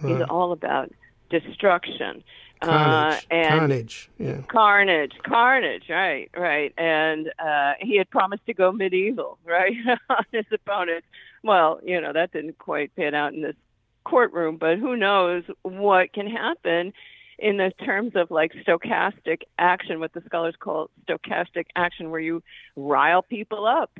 Right. 0.00 0.16
He's 0.16 0.26
all 0.28 0.52
about 0.52 0.90
destruction. 1.30 2.22
Carnage, 2.62 3.26
uh, 3.30 3.34
and 3.34 3.58
carnage, 3.58 4.10
yeah. 4.18 4.42
Carnage, 4.48 5.12
carnage, 5.22 5.84
right, 5.88 6.30
right. 6.36 6.74
And 6.76 7.32
uh, 7.38 7.72
he 7.80 7.96
had 7.96 8.10
promised 8.10 8.44
to 8.46 8.54
go 8.54 8.70
medieval, 8.70 9.38
right, 9.44 9.72
on 10.10 10.24
his 10.32 10.44
opponent. 10.52 11.04
Well, 11.42 11.80
you 11.82 12.00
know, 12.00 12.12
that 12.12 12.32
didn't 12.32 12.58
quite 12.58 12.94
pan 12.96 13.14
out 13.14 13.32
in 13.32 13.40
this 13.40 13.56
courtroom, 14.04 14.56
but 14.56 14.78
who 14.78 14.96
knows 14.96 15.44
what 15.62 16.12
can 16.12 16.26
happen 16.26 16.92
in 17.38 17.56
the 17.56 17.72
terms 17.84 18.12
of 18.14 18.30
like 18.30 18.52
stochastic 18.66 19.42
action, 19.58 19.98
what 19.98 20.12
the 20.12 20.22
scholars 20.26 20.54
call 20.58 20.90
stochastic 21.08 21.66
action, 21.74 22.10
where 22.10 22.20
you 22.20 22.42
rile 22.76 23.22
people 23.22 23.66
up 23.66 23.90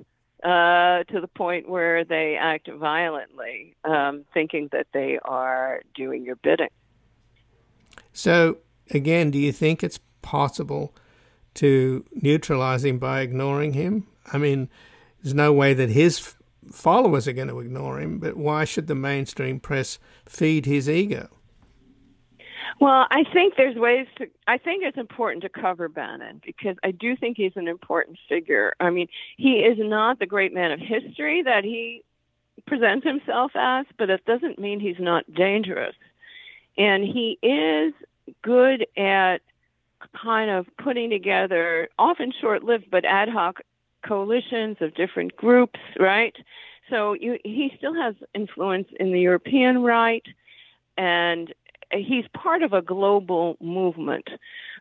uh, 0.45 1.05
to 1.05 1.21
the 1.21 1.29
point 1.35 1.69
where 1.69 2.05
they 2.05 2.37
act 2.39 2.69
violently, 2.71 3.77
um, 3.85 4.25
thinking 4.35 4.69
that 4.73 4.87
they 4.93 5.19
are 5.25 5.83
doing 5.95 6.25
your 6.25 6.37
bidding. 6.37 6.69
So, 8.21 8.59
again, 8.91 9.31
do 9.31 9.39
you 9.39 9.51
think 9.51 9.83
it's 9.83 9.99
possible 10.21 10.95
to 11.55 12.05
neutralize 12.13 12.85
him 12.85 12.99
by 12.99 13.23
ignoring 13.23 13.73
him? 13.73 14.09
I 14.31 14.37
mean, 14.37 14.69
there's 15.23 15.33
no 15.33 15.55
way 15.55 15.73
that 15.73 15.89
his 15.89 16.35
followers 16.71 17.27
are 17.27 17.33
going 17.33 17.49
to 17.49 17.61
ignore 17.61 17.99
him, 17.99 18.19
but 18.19 18.37
why 18.37 18.67
should 18.67 18.89
the 18.89 18.95
mainstream 18.95 19.59
press 19.59 19.99
feed 20.27 20.67
his 20.67 20.87
ego? 20.87 21.31
Well, 22.79 23.07
I 23.11 23.25
think 23.33 23.55
there's 23.57 23.77
ways 23.77 24.07
to. 24.17 24.27
I 24.47 24.59
think 24.59 24.85
it's 24.85 24.99
important 24.99 25.43
to 25.45 25.49
cover 25.49 25.89
Bannon 25.89 26.43
because 26.45 26.77
I 26.85 26.91
do 26.91 27.17
think 27.17 27.39
he's 27.39 27.57
an 27.57 27.69
important 27.69 28.19
figure. 28.29 28.75
I 28.81 28.91
mean, 28.91 29.09
he 29.39 29.61
is 29.61 29.79
not 29.81 30.19
the 30.19 30.27
great 30.27 30.53
man 30.53 30.73
of 30.73 30.79
history 30.79 31.43
that 31.45 31.65
he 31.65 32.05
presents 32.67 33.07
himself 33.07 33.53
as, 33.55 33.87
but 33.97 34.11
it 34.11 34.27
doesn't 34.27 34.59
mean 34.59 34.79
he's 34.79 35.01
not 35.01 35.25
dangerous. 35.33 35.95
And 36.77 37.03
he 37.03 37.39
is 37.43 37.93
good 38.43 38.87
at 38.97 39.39
kind 40.23 40.51
of 40.51 40.67
putting 40.83 41.11
together, 41.11 41.89
often 41.99 42.33
short 42.41 42.63
lived, 42.63 42.91
but 42.91 43.05
ad 43.05 43.29
hoc 43.29 43.61
coalitions 44.07 44.77
of 44.81 44.95
different 44.95 45.37
groups, 45.37 45.79
right? 45.99 46.35
So 46.89 47.13
you, 47.13 47.39
he 47.45 47.73
still 47.77 47.95
has 47.95 48.15
influence 48.35 48.89
in 48.99 49.13
the 49.13 49.21
European 49.21 49.83
right, 49.83 50.25
and 50.97 51.53
he's 51.93 52.25
part 52.35 52.63
of 52.63 52.73
a 52.73 52.83
global 52.83 53.57
movement 53.61 54.29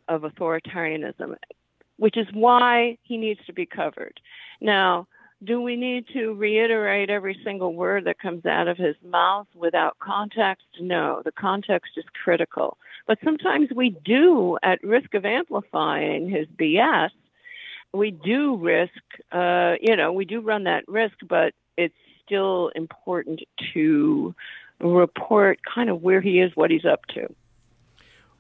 of 0.08 0.22
authoritarianism, 0.22 1.36
which 1.98 2.18
is 2.18 2.27
why 2.34 2.98
he 3.03 3.18
needs 3.18 3.39
to 3.46 3.53
be 3.53 3.65
covered. 3.65 4.20
Now, 4.62 5.08
do 5.44 5.62
we 5.62 5.75
need 5.75 6.08
to 6.13 6.34
reiterate 6.34 7.10
every 7.10 7.39
single 7.44 7.74
word 7.74 8.06
that 8.06 8.20
comes 8.20 8.46
out 8.46 8.68
of 8.68 8.77
his 8.77 8.96
mouth 9.06 9.48
without 9.56 9.98
context? 10.00 10.65
No, 10.82 11.22
the 11.24 11.32
context 11.32 11.91
is 11.96 12.03
critical. 12.24 12.77
But 13.10 13.18
sometimes 13.24 13.70
we 13.75 13.98
do, 14.06 14.60
at 14.62 14.84
risk 14.84 15.16
of 15.16 15.25
amplifying 15.25 16.30
his 16.30 16.46
BS, 16.46 17.10
we 17.92 18.12
do 18.12 18.56
risk, 18.56 18.94
uh, 19.32 19.78
you 19.82 19.96
know, 19.96 20.13
we 20.13 20.25
do 20.25 20.42
run 20.42 20.66
that 20.66 20.88
risk, 20.88 21.16
but 21.28 21.56
it's 21.75 21.96
still 22.24 22.70
important 22.75 23.39
to 23.74 24.36
report 24.80 25.58
kind 25.66 25.89
of 25.89 26.04
where 26.04 26.22
he 26.22 26.39
is, 26.39 26.51
what 26.54 26.70
he's 26.70 26.86
up 26.86 27.04
to. 27.16 27.34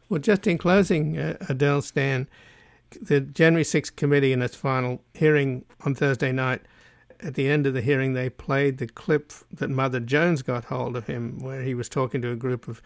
Well, 0.07 0.19
just 0.19 0.45
in 0.45 0.59
closing, 0.59 1.17
uh, 1.17 1.37
Adele 1.49 1.81
Stan, 1.81 2.27
the 3.01 3.21
January 3.21 3.63
6th 3.63 3.95
committee 3.95 4.33
in 4.33 4.43
its 4.43 4.55
final 4.55 5.01
hearing 5.15 5.65
on 5.83 5.95
Thursday 5.95 6.31
night, 6.31 6.61
at 7.21 7.33
the 7.33 7.49
end 7.49 7.65
of 7.65 7.73
the 7.73 7.81
hearing, 7.81 8.13
they 8.13 8.29
played 8.29 8.77
the 8.77 8.85
clip 8.85 9.33
that 9.51 9.71
Mother 9.71 9.99
Jones 9.99 10.43
got 10.43 10.65
hold 10.65 10.95
of 10.95 11.07
him, 11.07 11.39
where 11.39 11.63
he 11.63 11.73
was 11.73 11.89
talking 11.89 12.21
to 12.21 12.29
a 12.29 12.35
group 12.35 12.67
of 12.67 12.83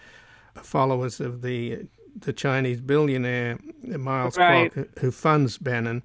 followers 0.61 1.19
of 1.19 1.41
the 1.41 1.87
the 2.15 2.33
Chinese 2.33 2.79
billionaire 2.79 3.57
Miles 3.81 4.37
right. 4.37 4.71
Kwok, 4.71 4.99
who 4.99 5.11
funds 5.11 5.57
Bannon 5.57 6.03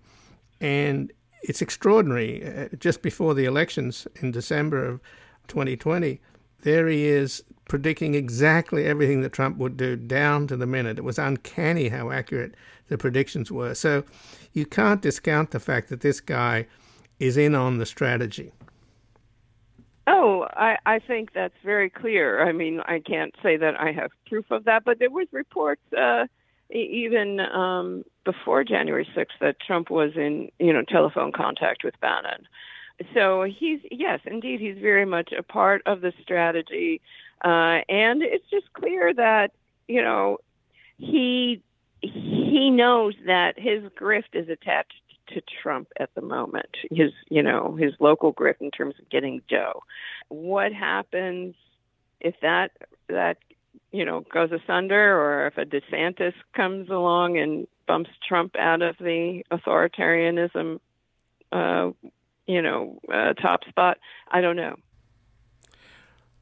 and 0.61 1.13
it's 1.43 1.63
extraordinary. 1.63 2.45
Uh, 2.45 2.69
just 2.79 3.03
before 3.03 3.35
the 3.35 3.45
elections 3.45 4.07
in 4.17 4.31
December 4.31 4.85
of 4.85 5.01
2020, 5.49 6.21
there 6.63 6.89
he 6.89 7.07
is 7.07 7.45
predicting 7.69 8.15
exactly 8.15 8.87
everything 8.87 9.21
that 9.21 9.33
Trump 9.33 9.59
would 9.59 9.77
do 9.77 9.95
down 9.95 10.47
to 10.49 10.57
the 10.57 10.67
minute. 10.67 10.99
It 10.99 11.05
was 11.05 11.19
uncanny 11.19 11.89
how 11.89 12.11
accurate 12.11 12.55
the 12.89 12.99
predictions 12.99 13.53
were. 13.53 13.75
So 13.75 14.05
you 14.53 14.67
can't 14.67 15.03
discount 15.03 15.51
the 15.51 15.61
fact 15.61 15.89
that 15.91 16.01
this 16.01 16.21
guy 16.21 16.67
is 17.21 17.37
in 17.37 17.55
on 17.55 17.79
the 17.79 17.87
strategy. 17.87 18.53
Oh, 20.11 20.47
I, 20.55 20.79
I 20.87 20.99
think 21.01 21.35
that's 21.35 21.55
very 21.63 21.91
clear. 21.91 22.43
I 22.49 22.53
mean, 22.53 22.81
I 22.81 23.01
can't 23.01 23.35
say 23.43 23.59
that 23.59 23.79
I 23.79 23.93
have 23.93 24.11
proof 24.27 24.51
of 24.51 24.65
that, 24.65 24.83
but 24.85 24.99
there 24.99 25.11
was 25.11 25.29
reports 25.33 25.83
uh, 25.93 26.27
even 26.71 27.41
um, 27.41 28.05
before 28.25 28.65
January 28.65 29.07
6th 29.15 29.27
that 29.43 29.61
Trump 29.61 29.91
was 29.91 30.13
in, 30.17 30.51
you 30.59 30.73
know, 30.73 30.83
telephone 30.89 31.31
contact 31.31 31.85
with 31.85 32.01
Bannon. 32.01 32.49
So 33.15 33.43
he's 33.45 33.81
yes, 33.91 34.21
indeed, 34.25 34.61
he's 34.61 34.79
very 34.79 35.05
much 35.05 35.33
a 35.33 35.43
part 35.43 35.83
of 35.87 36.01
the 36.01 36.13
strategy, 36.23 37.01
uh, 37.45 37.81
and 37.89 38.23
it's 38.23 38.49
just 38.51 38.73
clear 38.73 39.15
that 39.15 39.53
you 39.87 40.03
know 40.03 40.39
he 40.97 41.63
he 42.01 42.71
knows 42.71 43.15
that 43.27 43.57
his 43.57 43.85
grift 43.97 44.35
is 44.35 44.49
attached 44.49 45.01
to 45.35 45.43
Trump 45.63 45.89
at 45.99 46.11
the 46.15 46.21
moment. 46.21 46.77
His 46.91 47.13
you 47.29 47.43
know 47.43 47.77
his 47.79 47.93
local 48.01 48.33
grip 48.33 48.59
in 48.61 48.71
terms 48.71 48.95
of 48.99 49.09
getting 49.09 49.43
Joe. 49.49 49.83
What 50.29 50.73
happens 50.73 51.55
if 52.21 52.35
that 52.43 52.73
that 53.09 53.39
you 53.93 54.05
know 54.05 54.25
goes 54.33 54.51
asunder, 54.53 55.19
or 55.19 55.47
if 55.47 55.59
a 55.59 55.65
DeSantis 55.65 56.35
comes 56.55 56.89
along 56.91 57.39
and 57.39 57.67
bumps 57.87 58.11
Trump 58.27 58.55
out 58.57 58.83
of 58.83 58.97
the 58.99 59.43
authoritarianism, 59.51 60.79
uh, 61.53 61.91
you 62.47 62.63
know, 62.63 63.01
uh, 63.13 63.33
top 63.35 63.61
spot. 63.69 63.99
I 64.31 64.41
don't 64.41 64.57
know. 64.57 64.77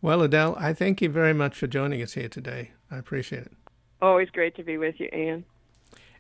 Well, 0.03 0.23
Adele, 0.23 0.57
I 0.59 0.73
thank 0.73 1.01
you 1.01 1.09
very 1.09 1.33
much 1.33 1.57
for 1.57 1.67
joining 1.67 2.03
us 2.03 2.13
here 2.13 2.29
today. 2.29 2.73
I 2.91 2.99
appreciate 2.99 3.43
it. 3.43 3.53
Always 4.03 4.29
great 4.31 4.55
to 4.57 4.63
be 4.63 4.77
with 4.77 4.97
you, 4.99 5.09
Ian. 5.13 5.45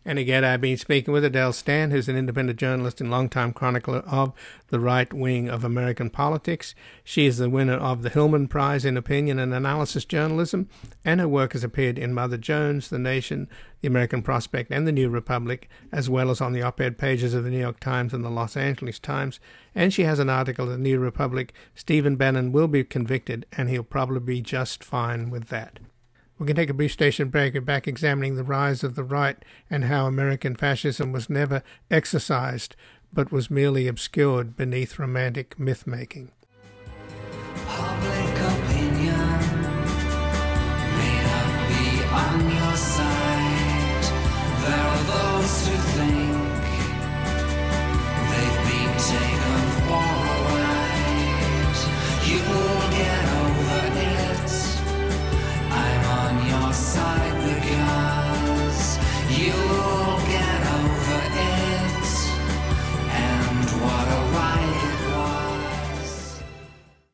And 0.09 0.21
again, 0.21 0.45
I've 0.45 0.61
been 0.61 0.77
speaking 0.77 1.13
with 1.13 1.25
Adele 1.25 1.53
Stan, 1.53 1.91
who's 1.91 2.09
an 2.09 2.17
independent 2.17 2.61
journalist 2.61 3.01
and 3.01 3.11
longtime 3.11 3.53
chronicler 3.53 4.05
of 4.07 4.33
the 4.69 4.79
right 4.79 5.13
wing 5.13 5.49
of 5.49 5.65
American 5.65 6.11
politics. 6.11 6.77
She 7.03 7.27
is 7.27 7.39
the 7.39 7.51
winner 7.51 7.75
of 7.75 8.03
the 8.03 8.11
Hillman 8.11 8.47
Prize 8.47 8.85
in 8.85 8.97
Opinion 8.97 9.41
and 9.41 9.53
Analysis 9.53 10.05
Journalism, 10.05 10.69
and 11.05 11.19
her 11.19 11.27
work 11.27 11.55
has 11.55 11.65
appeared 11.65 11.99
in 11.99 12.15
Mother 12.15 12.37
Jones, 12.37 12.89
The 12.89 13.01
Nation, 13.01 13.49
The 13.81 13.89
American 13.89 14.23
Prospect, 14.23 14.71
and 14.71 14.87
The 14.87 14.93
New 14.93 15.09
Republic, 15.09 15.69
as 15.91 16.09
well 16.09 16.31
as 16.31 16.41
on 16.41 16.53
the 16.53 16.63
op 16.63 16.81
ed 16.81 16.99
pages 16.99 17.35
of 17.35 17.43
the 17.43 17.51
New 17.51 17.59
York 17.59 17.81
Times 17.81 18.15
and 18.15 18.25
the 18.25 18.31
Los 18.31 18.57
Angeles 18.57 19.01
Times. 19.01 19.41
And 19.75 19.93
she 19.93 20.05
has 20.05 20.21
an 20.21 20.31
article 20.31 20.71
in 20.71 20.85
The 20.85 20.89
New 20.89 21.01
Republic 21.01 21.53
Stephen 21.75 22.15
Bannon 22.15 22.53
will 22.53 22.69
be 22.69 22.85
convicted, 22.85 23.45
and 23.51 23.69
he'll 23.69 23.83
probably 23.83 24.21
be 24.21 24.41
just 24.41 24.85
fine 24.85 25.31
with 25.31 25.49
that. 25.49 25.81
We 26.39 26.47
can 26.47 26.57
take 26.57 26.71
a 26.71 26.75
brief 26.75 26.93
station 26.93 27.29
break 27.29 27.55
and 27.55 27.65
back 27.65 27.89
examining 27.89 28.37
the 28.37 28.45
rise 28.45 28.85
of 28.85 28.95
the 28.95 29.05
right 29.05 29.37
and 29.71 29.85
how 29.85 30.07
American 30.07 30.55
fascism 30.55 31.13
was 31.13 31.31
never 31.31 31.63
exorcised 31.91 32.77
but 33.13 33.33
was 33.33 33.51
merely 33.51 33.89
obscured 33.89 34.57
beneath 34.57 34.99
romantic 34.99 35.59
myth 35.59 35.87
making. 35.87 36.31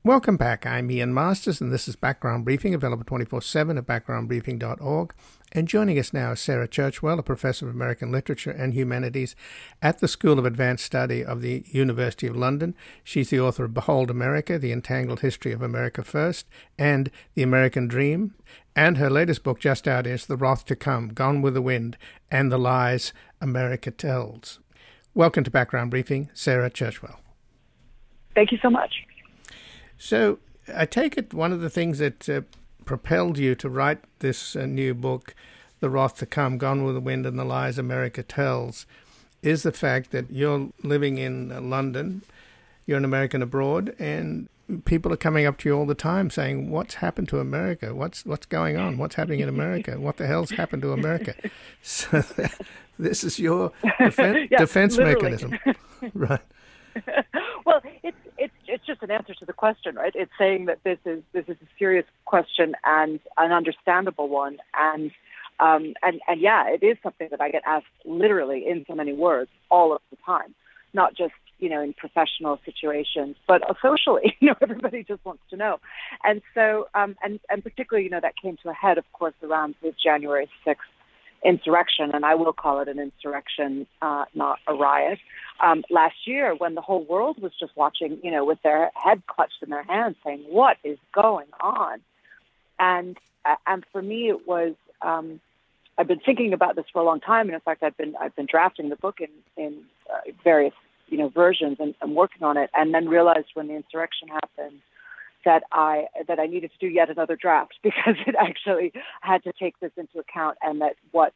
Welcome 0.05 0.37
back. 0.37 0.67
I'm 0.67 0.91
Ian 0.91 1.15
Masters, 1.15 1.61
and 1.61 1.73
this 1.73 1.87
is 1.87 1.95
Background 1.95 2.45
Briefing, 2.45 2.75
available 2.75 3.05
24 3.05 3.41
7 3.41 3.79
at 3.79 3.87
backgroundbriefing.org. 3.87 5.15
And 5.53 5.69
joining 5.69 5.97
us 5.97 6.13
now 6.13 6.33
is 6.33 6.41
Sarah 6.41 6.67
Churchwell, 6.67 7.21
a 7.21 7.23
professor 7.23 7.69
of 7.69 7.75
American 7.77 8.11
Literature 8.11 8.51
and 8.51 8.75
Humanities 8.75 9.37
at 9.81 10.01
the 10.01 10.09
School 10.09 10.41
of 10.41 10.45
Advanced 10.45 10.85
Study 10.85 11.25
of 11.25 11.41
the 11.41 11.63
University 11.69 12.27
of 12.27 12.35
London. 12.35 12.75
She's 13.05 13.31
the 13.31 13.39
author 13.39 13.65
of 13.65 13.75
Behold 13.75 14.11
America, 14.11 14.59
The 14.59 14.73
Entangled 14.73 15.21
History 15.21 15.53
of 15.53 15.63
America 15.63 16.03
First, 16.03 16.49
and 16.77 17.09
The 17.35 17.45
American 17.45 17.87
Dream. 17.87 18.35
And 18.75 18.99
her 18.99 19.09
latest 19.09 19.45
book, 19.45 19.61
just 19.61 19.87
out, 19.87 20.05
is 20.05 20.27
The 20.27 20.37
Wrath 20.37 20.65
to 20.65 20.75
Come, 20.75 21.11
Gone 21.11 21.43
with 21.43 21.55
the 21.55 21.63
Wind, 21.63 21.97
and 22.29 22.51
the 22.51 22.59
Lies 22.59 23.13
America 23.41 23.93
Tells. 23.93 24.59
Welcome 25.15 25.45
to 25.45 25.51
Background 25.53 25.93
Briefing, 25.93 26.29
Sarah 26.35 26.71
Churchwell. 26.71 27.19
Thank 28.35 28.51
you 28.51 28.59
so 28.61 28.69
much. 28.69 28.93
So, 30.05 30.41
I 30.75 30.85
take 30.85 31.17
it 31.17 31.33
one 31.33 31.53
of 31.53 31.61
the 31.61 31.71
things 31.71 32.01
that 32.01 32.29
uh, 32.29 32.41
propelled 32.85 33.39
you 33.39 33.55
to 33.55 33.69
write 33.69 34.01
this 34.19 34.57
uh, 34.57 34.67
new 34.67 34.95
book, 34.95 35.33
The 35.79 35.89
Wrath 35.89 36.17
to 36.17 36.27
Come 36.27 36.59
Gone 36.59 36.83
with 36.83 36.97
the 36.97 37.01
Wind 37.01 37.25
and 37.25 37.39
the 37.39 37.45
Lies 37.45 37.79
America 37.79 38.25
Tells, 38.25 38.85
is 39.43 39.63
the 39.63 39.71
fact 39.71 40.11
that 40.11 40.29
you're 40.29 40.71
living 40.83 41.19
in 41.19 41.53
uh, 41.53 41.61
London, 41.61 42.23
you're 42.85 42.99
an 42.99 43.05
American 43.05 43.43
abroad, 43.43 43.95
and 44.01 44.49
people 44.87 45.13
are 45.13 45.17
coming 45.17 45.47
up 45.47 45.59
to 45.59 45.69
you 45.69 45.77
all 45.79 45.87
the 45.87 45.95
time 45.95 46.31
saying, 46.31 46.69
"What's 46.69 46.95
happened 46.95 47.29
to 47.29 47.39
America? 47.39 47.95
What's 47.95 48.27
what's 48.27 48.47
going 48.47 48.77
on? 48.77 48.99
What's 48.99 49.15
happening 49.15 49.39
in 49.39 49.49
America? 49.49 50.01
What 50.01 50.17
the 50.17 50.27
hell's 50.27 50.51
happened 50.51 50.83
to 50.83 50.93
America?" 50.93 51.37
So 51.83 52.25
this 52.99 53.23
is 53.23 53.39
your 53.39 53.71
defen- 54.01 54.49
Yeah, 54.51 54.59
defense 54.59 54.97
literally. 54.97 55.31
mechanism, 55.31 55.59
right? 56.13 56.41
well, 57.65 57.81
it's 58.03 58.17
it's 58.39 58.55
it's 58.73 58.87
just 58.87 59.03
an 59.03 59.11
answer 59.11 59.35
to 59.35 59.45
the 59.45 59.53
question, 59.53 59.97
right? 59.97 60.13
It's 60.15 60.31
saying 60.39 60.65
that 60.67 60.79
this 60.83 60.99
is 61.05 61.23
this 61.33 61.45
is 61.47 61.57
a 61.63 61.69
serious 61.79 62.07
question 62.25 62.75
and 62.85 63.21
an 63.37 63.53
understandable 63.53 64.29
one, 64.29 64.59
and 64.75 65.11
um, 65.61 65.95
and 66.03 66.21
and 66.27 66.41
yeah, 66.41 66.69
it 66.69 66.83
is 66.83 66.97
something 67.03 67.29
that 67.31 67.41
I 67.41 67.51
get 67.51 67.63
asked 67.67 67.87
literally 68.07 68.67
in 68.67 68.85
so 68.89 68.95
many 68.95 69.13
words 69.13 69.51
all 69.71 69.95
of 69.95 70.01
the 70.11 70.17
time, 70.25 70.55
not 70.95 71.15
just 71.15 71.35
you 71.59 71.69
know 71.69 71.83
in 71.83 71.93
professional 71.93 72.59
situations, 72.65 73.37
but 73.47 73.63
socially. 73.83 74.37
You 74.41 74.49
know, 74.49 74.57
everybody 74.61 75.05
just 75.05 75.25
wants 75.25 75.43
to 75.51 75.57
know, 75.57 75.79
and 76.25 76.41
so 76.55 76.89
um, 76.95 77.15
and 77.23 77.41
and 77.51 77.63
particularly 77.63 78.05
you 78.05 78.11
know 78.11 78.21
that 78.21 78.35
came 78.43 78.57
to 78.63 78.71
a 78.71 78.75
head, 78.75 78.97
of 78.97 79.05
course, 79.13 79.35
around 79.43 79.75
the 79.83 79.95
January 80.03 80.49
sixth 80.65 80.89
insurrection, 81.45 82.11
and 82.13 82.25
I 82.25 82.35
will 82.35 82.53
call 82.53 82.81
it 82.81 82.89
an 82.89 82.99
insurrection, 82.99 83.87
uh, 84.01 84.25
not 84.35 84.59
a 84.67 84.75
riot. 84.75 85.19
Um, 85.61 85.85
last 85.91 86.27
year, 86.27 86.55
when 86.55 86.75
the 86.75 86.81
whole 86.81 87.05
world 87.05 87.41
was 87.41 87.53
just 87.59 87.77
watching, 87.77 88.19
you 88.23 88.31
know, 88.31 88.45
with 88.45 88.59
their 88.63 88.91
head 88.95 89.23
clutched 89.27 89.63
in 89.63 89.71
their 89.71 89.83
hands, 89.83 90.17
saying, 90.25 90.45
"What 90.49 90.77
is 90.85 90.99
going 91.13 91.49
on?" 91.61 92.01
And 92.79 93.17
uh, 93.45 93.57
and 93.67 93.85
for 93.93 94.03
me, 94.03 94.29
it 94.29 94.47
was. 94.47 94.75
Um, 95.01 95.41
I've 95.99 96.09
been 96.09 96.21
thinking 96.21 96.55
about 96.55 96.75
this 96.75 96.87
for 96.91 97.03
a 97.03 97.05
long 97.05 97.21
time, 97.21 97.47
and 97.47 97.55
in 97.55 97.61
fact, 97.61 97.83
I've 97.83 97.97
been 97.97 98.15
I've 98.21 98.35
been 98.35 98.47
drafting 98.47 98.89
the 98.89 98.97
book 98.97 99.21
in 99.21 99.29
in 99.63 99.83
uh, 100.11 100.31
various 100.43 100.75
you 101.09 101.19
know 101.19 101.29
versions 101.29 101.77
and, 101.81 101.95
and 102.01 102.15
working 102.15 102.43
on 102.43 102.57
it, 102.57 102.71
and 102.75 102.95
then 102.95 103.09
realized 103.09 103.49
when 103.55 103.69
the 103.69 103.75
insurrection 103.75 104.29
happened 104.29 104.81
that 105.45 105.65
I 105.73 106.07
that 106.29 106.39
I 106.39 106.47
needed 106.47 106.71
to 106.73 106.79
do 106.79 106.93
yet 106.93 107.11
another 107.11 107.37
draft 107.37 107.75
because 107.83 108.17
it 108.27 108.35
actually 108.39 108.93
had 109.21 109.43
to 109.45 109.53
take 109.53 109.79
this 109.81 109.93
into 109.97 110.19
account 110.19 110.59
and 110.63 110.81
that 110.81 110.95
what 111.11 111.33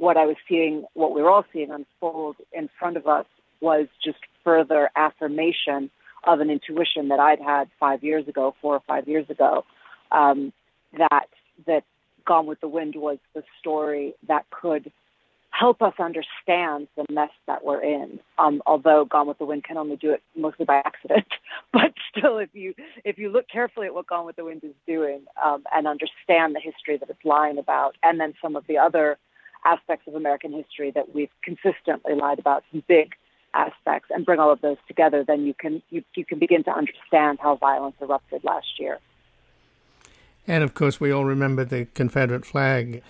what 0.00 0.16
I 0.16 0.24
was 0.24 0.36
seeing, 0.48 0.84
what 0.94 1.14
we 1.14 1.22
were 1.22 1.30
all 1.30 1.44
seeing 1.52 1.70
unfold 1.70 2.36
in 2.52 2.70
front 2.78 2.96
of 2.96 3.06
us 3.06 3.26
was 3.60 3.86
just 4.02 4.18
further 4.42 4.90
affirmation 4.96 5.90
of 6.24 6.40
an 6.40 6.50
intuition 6.50 7.08
that 7.08 7.20
I'd 7.20 7.40
had 7.40 7.68
five 7.78 8.02
years 8.02 8.26
ago, 8.26 8.54
four 8.62 8.74
or 8.74 8.82
five 8.86 9.08
years 9.08 9.28
ago, 9.28 9.64
um, 10.10 10.52
that 10.96 11.28
that 11.66 11.84
Gone 12.24 12.46
with 12.46 12.60
the 12.60 12.68
Wind 12.68 12.94
was 12.96 13.18
the 13.34 13.42
story 13.58 14.14
that 14.26 14.46
could 14.50 14.90
help 15.50 15.82
us 15.82 15.94
understand 15.98 16.88
the 16.96 17.04
mess 17.10 17.30
that 17.46 17.64
we're 17.64 17.82
in. 17.82 18.20
Um, 18.38 18.62
although 18.66 19.04
Gone 19.04 19.26
with 19.26 19.38
the 19.38 19.44
Wind 19.44 19.64
can 19.64 19.76
only 19.76 19.96
do 19.96 20.12
it 20.12 20.22
mostly 20.36 20.64
by 20.64 20.76
accident, 20.84 21.26
but 21.72 21.92
still, 22.16 22.38
if 22.38 22.50
you 22.54 22.74
if 23.04 23.18
you 23.18 23.30
look 23.30 23.48
carefully 23.48 23.86
at 23.86 23.94
what 23.94 24.06
Gone 24.06 24.26
with 24.26 24.36
the 24.36 24.44
Wind 24.44 24.62
is 24.64 24.74
doing 24.86 25.22
um, 25.44 25.64
and 25.74 25.86
understand 25.86 26.54
the 26.54 26.60
history 26.60 26.96
that 26.96 27.10
it's 27.10 27.24
lying 27.24 27.58
about, 27.58 27.96
and 28.02 28.20
then 28.20 28.34
some 28.40 28.56
of 28.56 28.66
the 28.66 28.78
other 28.78 29.18
aspects 29.64 30.06
of 30.08 30.14
American 30.14 30.52
history 30.52 30.90
that 30.92 31.14
we've 31.14 31.30
consistently 31.42 32.14
lied 32.14 32.38
about, 32.38 32.64
some 32.72 32.82
big 32.88 33.12
aspects, 33.52 34.08
and 34.10 34.24
bring 34.24 34.40
all 34.40 34.50
of 34.50 34.60
those 34.60 34.78
together, 34.88 35.24
then 35.24 35.44
you 35.44 35.54
can 35.54 35.82
you, 35.90 36.02
you 36.14 36.24
can 36.24 36.38
begin 36.38 36.64
to 36.64 36.70
understand 36.70 37.38
how 37.40 37.56
violence 37.56 37.96
erupted 38.00 38.44
last 38.44 38.78
year. 38.78 38.98
And 40.46 40.64
of 40.64 40.74
course, 40.74 41.00
we 41.00 41.10
all 41.12 41.24
remember 41.24 41.64
the 41.64 41.86
Confederate 41.94 42.46
flag 42.46 43.02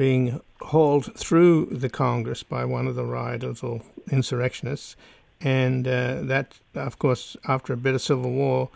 being 0.00 0.40
hauled 0.62 1.14
through 1.14 1.66
the 1.66 1.90
Congress 1.90 2.42
by 2.42 2.64
one 2.64 2.86
of 2.86 2.94
the 2.94 3.04
rioters 3.04 3.62
or 3.62 3.82
insurrectionists. 4.10 4.96
And 5.42 5.86
uh, 5.86 6.22
that, 6.22 6.58
of 6.74 6.98
course, 6.98 7.36
after 7.46 7.74
a 7.74 7.76
bit 7.76 7.94
of 7.94 8.00
civil 8.00 8.30
war, 8.30 8.70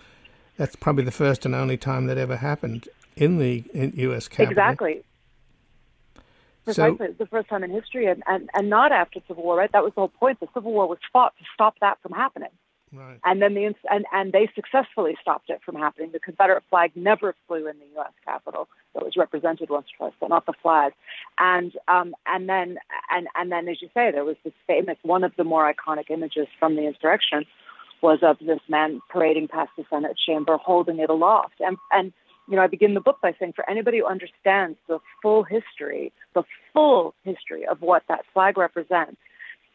that's 0.59 0.77
probably 0.77 1.05
the 1.05 1.11
first 1.11 1.47
and 1.47 1.55
only 1.55 1.79
time 1.79 2.05
that 2.09 2.19
ever 2.19 2.37
happened 2.37 2.91
in 3.17 3.39
the 3.39 3.65
in 3.73 3.95
U.S. 3.97 4.29
Capitol. 4.29 4.51
Exactly. 4.51 5.03
So, 6.15 6.23
Precisely. 6.65 7.07
it's 7.07 7.19
the 7.19 7.27
first 7.27 7.49
time 7.49 7.65
in 7.65 7.71
history, 7.71 8.05
and, 8.05 8.23
and, 8.27 8.51
and 8.53 8.69
not 8.69 8.93
after 8.93 9.21
Civil 9.27 9.45
War, 9.45 9.57
right? 9.57 9.73
That 9.73 9.83
was 9.83 9.95
the 9.95 10.03
whole 10.03 10.09
point. 10.09 10.41
The 10.41 10.49
Civil 10.53 10.73
War 10.73 10.87
was 10.87 10.99
fought 11.11 11.33
to 11.39 11.45
stop 11.55 11.77
that 11.81 12.03
from 12.03 12.13
happening. 12.13 12.51
Right. 12.95 13.19
And 13.25 13.43
then 13.43 13.55
the 13.55 13.75
and, 13.91 14.05
and 14.13 14.33
they 14.33 14.49
successfully 14.55 15.17
stopped 15.21 15.51
it 15.51 15.61
from 15.65 15.75
happening. 15.77 16.11
The 16.13 16.21
Confederate 16.21 16.65
flag 16.71 16.93
never 16.95 17.35
flew 17.47 17.67
in 17.69 17.79
the 17.79 17.87
U.S. 17.97 18.13
Capitol. 18.25 18.69
It 18.95 19.03
was 19.03 19.17
represented 19.17 19.71
once 19.71 19.87
or 19.99 20.09
twice, 20.09 20.17
but 20.21 20.31
not 20.31 20.47
the 20.47 20.53
flag. 20.63 20.93
And 21.39 21.73
um, 21.89 22.15
and 22.27 22.49
then 22.49 22.79
and 23.11 23.29
and 23.35 23.51
then, 23.51 23.69
as 23.69 23.83
you 23.83 23.89
say, 23.95 24.11
there 24.11 24.25
was 24.25 24.37
this 24.45 24.55
famous 24.67 24.97
one 25.03 25.25
of 25.25 25.33
the 25.37 25.45
more 25.45 25.73
iconic 25.73 26.11
images 26.11 26.47
from 26.59 26.77
the 26.77 26.87
insurrection 26.87 27.45
was 28.03 28.19
of 28.23 28.39
this 28.39 28.61
man 28.69 29.01
parading 29.09 29.49
past 29.49 29.71
the 29.77 29.85
Senate 29.89 30.17
chamber, 30.27 30.57
holding 30.57 30.99
it 30.99 31.11
aloft. 31.11 31.55
And 31.61 31.77
and 31.93 32.13
you 32.49 32.57
know, 32.57 32.63
I 32.63 32.67
begin 32.67 32.95
the 32.95 33.01
book 33.01 33.19
by 33.23 33.35
saying, 33.39 33.55
for 33.57 33.69
anybody 33.69 33.99
who 33.99 34.07
understands 34.07 34.79
the 34.87 34.99
full 35.23 35.45
history, 35.45 36.13
the 36.35 36.43
full 36.73 37.15
history 37.25 37.67
of 37.67 37.81
what 37.81 38.03
that 38.09 38.25
flag 38.35 38.59
represents, 38.59 39.17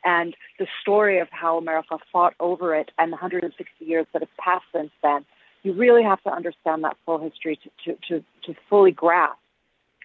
and 0.03 0.35
the 0.57 0.67
story 0.81 1.19
of 1.19 1.27
how 1.31 1.57
America 1.57 1.97
fought 2.11 2.33
over 2.39 2.75
it 2.75 2.91
and 2.97 3.11
the 3.11 3.17
160 3.17 3.85
years 3.85 4.05
that 4.13 4.21
have 4.21 4.37
passed 4.37 4.65
since 4.73 4.91
then, 5.03 5.25
you 5.63 5.73
really 5.73 6.03
have 6.03 6.21
to 6.23 6.31
understand 6.31 6.83
that 6.83 6.97
full 7.05 7.19
history 7.19 7.59
to, 7.63 7.69
to, 7.85 7.99
to, 8.07 8.25
to 8.45 8.59
fully 8.69 8.91
grasp 8.91 9.37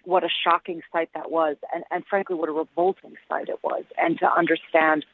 what 0.05 0.23
a 0.23 0.29
shocking 0.43 0.81
sight 0.93 1.09
that 1.13 1.31
was, 1.31 1.57
and, 1.73 1.83
and 1.91 2.05
frankly, 2.05 2.35
what 2.35 2.47
a 2.47 2.51
revolting 2.51 3.15
sight 3.27 3.49
it 3.49 3.59
was, 3.63 3.83
and 3.97 4.19
to 4.19 4.31
understand 4.31 5.05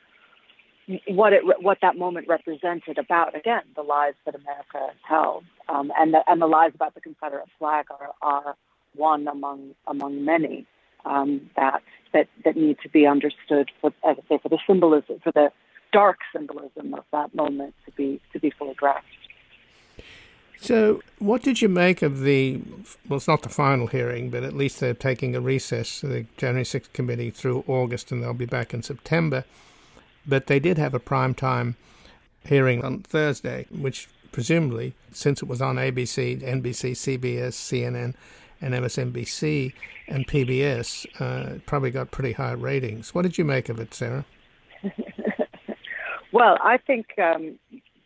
what 1.08 1.32
it 1.32 1.44
what 1.62 1.78
that 1.82 1.96
moment 1.96 2.28
represented 2.28 2.98
about 2.98 3.36
again 3.36 3.62
the 3.76 3.82
lies 3.82 4.14
that 4.26 4.36
America 4.36 4.90
tells, 5.08 5.44
um, 5.70 5.92
and 5.98 6.14
the 6.14 6.20
and 6.28 6.42
the 6.42 6.48
lies 6.48 6.72
about 6.76 6.94
the 6.94 7.02
Confederate 7.02 7.48
flag 7.58 7.86
are 7.92 8.10
are 8.22 8.56
one 8.96 9.28
among 9.28 9.74
among 9.88 10.26
many 10.26 10.66
um, 11.06 11.50
that 11.56 11.82
that 12.14 12.28
that 12.44 12.56
need 12.56 12.78
to 12.84 12.90
be 12.90 13.06
understood 13.06 13.72
for, 13.80 13.94
as 14.08 14.18
I 14.18 14.28
say, 14.30 14.40
for 14.42 14.50
the 14.50 14.60
symbolism, 14.68 15.20
for 15.24 15.32
the 15.32 15.52
dark 15.92 16.20
symbolism 16.34 16.94
of 16.94 17.04
that 17.12 17.34
moment 17.36 17.74
to 17.86 17.92
be 17.92 18.20
to 18.34 18.40
be 18.40 18.50
fully 18.52 18.74
grasped. 18.74 19.08
So, 20.62 21.02
what 21.18 21.42
did 21.42 21.62
you 21.62 21.70
make 21.70 22.04
of 22.04 22.22
the? 22.22 22.62
Well, 23.08 23.18
it's 23.18 23.28
not 23.28 23.42
the 23.42 23.50
final 23.50 23.88
hearing, 23.88 24.30
but 24.30 24.44
at 24.44 24.54
least 24.54 24.80
they're 24.80 24.94
taking 24.94 25.36
a 25.36 25.42
recess, 25.42 26.02
the 26.02 26.28
January 26.38 26.66
6th 26.66 26.94
committee, 26.94 27.32
through 27.32 27.64
August, 27.68 28.12
and 28.12 28.22
they'll 28.22 28.36
be 28.36 28.46
back 28.46 28.72
in 28.72 28.84
September. 28.84 29.44
But 30.28 30.46
they 30.46 30.60
did 30.60 30.78
have 30.78 30.94
a 30.94 31.00
prime 31.00 31.34
time 31.34 31.78
hearing 32.46 32.86
on 32.86 33.00
Thursday, 33.00 33.66
which 33.72 34.08
presumably, 34.32 34.94
since 35.12 35.42
it 35.42 35.48
was 35.48 35.64
on 35.64 35.78
ABC, 35.78 36.42
NBC, 36.42 36.92
CBS, 36.92 37.54
CNN, 37.54 38.14
and 38.62 38.74
MSNBC 38.74 39.74
and 40.08 40.28
PBS, 40.28 41.06
uh, 41.20 41.60
probably 41.66 41.92
got 41.92 42.12
pretty 42.12 42.34
high 42.34 42.52
ratings. 42.52 43.14
What 43.14 43.24
did 43.24 43.38
you 43.38 43.46
make 43.46 43.70
of 43.70 43.80
it, 43.80 43.94
Sarah? 43.94 44.26
well, 46.32 46.58
I 46.62 46.78
think 46.78 47.08
um, 47.18 47.60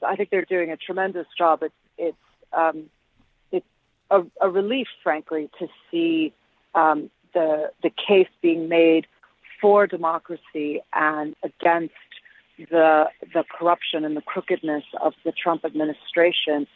I 0.06 0.16
think 0.16 0.30
they're 0.30 0.46
doing 0.46 0.72
a 0.72 0.78
tremendous 0.78 1.28
job. 1.38 1.64
It's 1.64 1.74
it's 1.98 2.18
um, 2.54 2.90
it's 3.52 3.66
a, 4.12 4.24
a, 4.42 4.50
relief, 4.50 4.88
frankly, 5.04 5.50
to 5.60 5.68
see 5.92 6.34
um, 6.74 7.10
the 7.34 7.72
the 7.84 7.90
case 7.90 8.28
being 8.42 8.70
made 8.70 9.08
for 9.62 9.88
democracy 9.88 10.82
and 10.94 11.36
against 11.44 11.94
the 12.58 13.06
the 13.34 13.44
corruption 13.58 14.06
and 14.06 14.16
the 14.16 14.22
crookedness 14.22 14.84
of 15.02 15.14
the 15.24 15.32
Trump 15.32 15.66
administration 15.66 16.68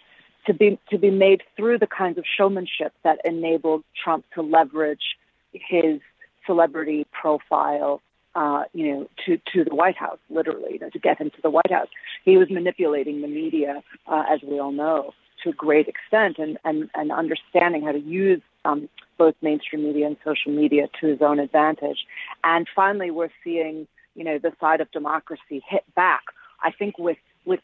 to 0.45 0.53
be 0.53 0.79
to 0.89 0.97
be 0.97 1.11
made 1.11 1.43
through 1.55 1.77
the 1.79 1.87
kinds 1.87 2.17
of 2.17 2.25
showmanship 2.37 2.93
that 3.03 3.19
enabled 3.25 3.83
Trump 4.01 4.25
to 4.35 4.41
leverage 4.41 5.17
his 5.51 5.99
celebrity 6.45 7.05
profile, 7.11 8.01
uh, 8.35 8.63
you 8.73 8.87
know, 8.87 9.09
to 9.25 9.39
to 9.53 9.63
the 9.63 9.75
White 9.75 9.97
House, 9.97 10.19
literally, 10.29 10.73
you 10.73 10.79
know, 10.79 10.89
to 10.89 10.99
get 10.99 11.19
him 11.19 11.29
to 11.31 11.41
the 11.41 11.49
White 11.49 11.71
House. 11.71 11.87
He 12.25 12.37
was 12.37 12.49
manipulating 12.49 13.21
the 13.21 13.27
media, 13.27 13.83
uh, 14.07 14.23
as 14.29 14.41
we 14.41 14.59
all 14.59 14.71
know, 14.71 15.13
to 15.43 15.49
a 15.49 15.53
great 15.53 15.87
extent, 15.87 16.37
and 16.37 16.57
and 16.63 16.89
and 16.95 17.11
understanding 17.11 17.83
how 17.83 17.91
to 17.91 17.99
use 17.99 18.41
um, 18.65 18.89
both 19.17 19.35
mainstream 19.41 19.83
media 19.83 20.07
and 20.07 20.17
social 20.23 20.51
media 20.51 20.87
to 20.99 21.07
his 21.07 21.21
own 21.21 21.39
advantage. 21.39 21.99
And 22.43 22.67
finally, 22.75 23.11
we're 23.11 23.29
seeing, 23.43 23.87
you 24.15 24.23
know, 24.23 24.37
the 24.39 24.53
side 24.59 24.81
of 24.81 24.91
democracy 24.91 25.61
hit 25.67 25.83
back. 25.95 26.23
I 26.61 26.71
think 26.71 26.97
with 26.97 27.17
with 27.45 27.59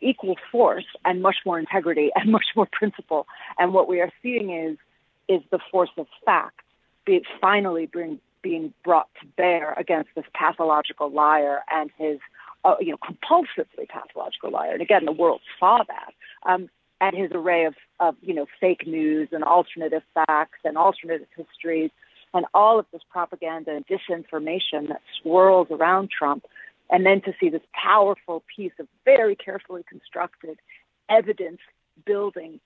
equal 0.00 0.36
force 0.50 0.86
and 1.04 1.22
much 1.22 1.36
more 1.44 1.58
integrity 1.58 2.10
and 2.16 2.30
much 2.30 2.46
more 2.54 2.68
principle. 2.70 3.26
And 3.58 3.72
what 3.72 3.88
we 3.88 4.00
are 4.00 4.10
seeing 4.22 4.50
is 4.50 4.76
is 5.28 5.42
the 5.50 5.58
force 5.72 5.90
of 5.96 6.06
fact 6.24 6.60
be 7.04 7.22
finally 7.40 7.86
being 7.86 8.20
being 8.42 8.72
brought 8.84 9.08
to 9.20 9.26
bear 9.36 9.72
against 9.72 10.10
this 10.14 10.24
pathological 10.34 11.10
liar 11.10 11.62
and 11.70 11.90
his 11.98 12.18
uh, 12.64 12.76
you 12.80 12.92
know 12.92 12.98
compulsively 12.98 13.88
pathological 13.88 14.50
liar. 14.50 14.72
And 14.72 14.82
again, 14.82 15.04
the 15.04 15.12
world 15.12 15.40
saw 15.58 15.82
that. 15.86 16.14
Um, 16.48 16.68
and 16.98 17.14
his 17.14 17.30
array 17.32 17.66
of, 17.66 17.74
of 18.00 18.16
you 18.22 18.34
know 18.34 18.46
fake 18.60 18.86
news 18.86 19.28
and 19.32 19.44
alternative 19.44 20.02
facts 20.14 20.58
and 20.64 20.78
alternative 20.78 21.28
histories 21.36 21.90
and 22.34 22.46
all 22.54 22.78
of 22.78 22.86
this 22.92 23.02
propaganda 23.10 23.72
and 23.72 23.84
disinformation 23.86 24.88
that 24.88 25.00
swirls 25.20 25.68
around 25.70 26.10
Trump 26.10 26.44
and 26.90 27.04
then 27.04 27.20
to 27.22 27.34
see 27.40 27.48
this 27.48 27.62
powerful 27.72 28.42
piece 28.54 28.72
of 28.78 28.86
very 29.04 29.36
carefully 29.36 29.82
constructed 29.88 30.58
evidence 31.08 31.60
building 32.04 32.60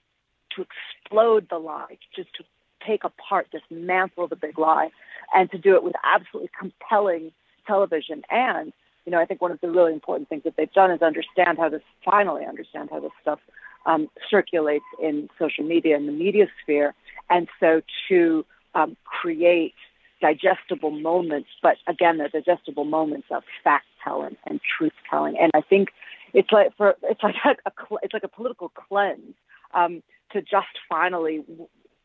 to 0.55 0.65
explode 0.67 1.49
the 1.49 1.59
lie, 1.59 1.99
just 2.15 2.33
to 2.35 2.45
take 2.87 3.05
apart, 3.05 3.49
dismantle 3.51 4.27
the 4.27 4.37
big 4.37 4.59
lie, 4.59 4.91
and 5.35 5.51
to 5.51 5.59
do 5.59 5.75
it 5.75 5.83
with 5.83 5.95
absolutely 6.03 6.51
compelling 6.59 7.33
television. 7.67 8.23
And, 8.31 8.73
you 9.05 9.13
know, 9.13 9.21
I 9.21 9.27
think 9.27 9.41
one 9.41 9.53
of 9.53 9.61
the 9.61 9.71
really 9.71 9.93
important 9.93 10.29
things 10.29 10.43
that 10.45 10.55
they've 10.57 10.73
done 10.73 10.91
is 10.91 11.03
understand 11.03 11.59
how 11.59 11.69
this, 11.69 11.83
finally 12.05 12.45
understand 12.45 12.89
how 12.91 13.01
this 13.01 13.13
stuff 13.21 13.39
um, 13.87 14.09
circulates 14.29 14.85
in 15.03 15.29
social 15.39 15.65
media 15.65 15.97
and 15.97 16.09
the 16.09 16.13
media 16.13 16.47
sphere. 16.63 16.95
And 17.29 17.49
so 17.61 17.83
to 18.09 18.45
um, 18.75 18.97
create 19.05 19.75
digestible 20.21 20.91
moments, 20.91 21.49
but 21.63 21.77
again, 21.87 22.19
they're 22.19 22.29
digestible 22.29 22.85
moments 22.85 23.29
of 23.31 23.43
fact 23.65 23.87
telling 24.05 24.37
and 24.47 24.61
truth 24.79 24.93
telling. 25.09 25.37
And 25.39 25.51
I 25.55 25.61
think 25.61 25.89
it's 26.33 26.53
like 26.53 26.77
for 26.77 26.95
it's 27.03 27.23
like 27.23 27.35
a, 27.45 27.73
it's 28.03 28.15
like 28.15 28.25
a 28.25 28.29
political 28.29 28.71
cleanse 28.71 29.35
um, 29.75 30.03
to 30.33 30.41
just 30.41 30.69
finally 30.89 31.45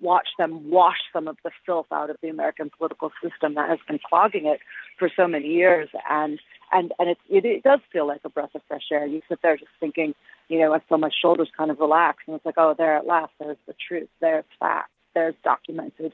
watch 0.01 0.27
them 0.37 0.69
wash 0.69 0.97
some 1.13 1.27
of 1.27 1.37
the 1.43 1.51
filth 1.65 1.87
out 1.91 2.09
of 2.09 2.17
the 2.21 2.27
American 2.29 2.69
political 2.77 3.11
system 3.23 3.55
that 3.55 3.69
has 3.69 3.79
been 3.87 3.99
clogging 4.09 4.45
it 4.45 4.59
for 4.99 5.09
so 5.15 5.27
many 5.27 5.47
years. 5.47 5.89
And 6.09 6.39
and 6.71 6.93
and 6.99 7.09
it, 7.09 7.17
it, 7.29 7.45
it 7.45 7.63
does 7.63 7.79
feel 7.91 8.07
like 8.07 8.21
a 8.23 8.29
breath 8.29 8.55
of 8.55 8.61
fresh 8.67 8.89
air. 8.91 9.05
You 9.05 9.21
sit 9.29 9.41
there 9.41 9.57
just 9.57 9.71
thinking, 9.79 10.13
you 10.49 10.59
know, 10.59 10.73
I 10.73 10.79
feel 10.79 10.97
my 10.97 11.11
shoulders 11.21 11.49
kind 11.57 11.71
of 11.71 11.79
relax, 11.79 12.23
and 12.27 12.35
it's 12.35 12.45
like, 12.45 12.57
oh, 12.57 12.75
there 12.77 12.95
at 12.95 13.05
last, 13.05 13.31
there's 13.39 13.57
the 13.67 13.75
truth, 13.87 14.09
there's 14.21 14.45
fact, 14.59 14.89
there's 15.13 15.35
documented 15.43 16.13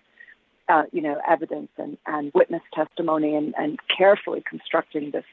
uh, 0.69 0.83
you 0.91 1.01
know, 1.01 1.19
evidence 1.27 1.69
and, 1.77 1.97
and 2.05 2.31
witness 2.33 2.61
testimony 2.73 3.35
and, 3.35 3.53
and 3.57 3.79
carefully 3.95 4.43
constructing 4.47 5.11
this 5.11 5.25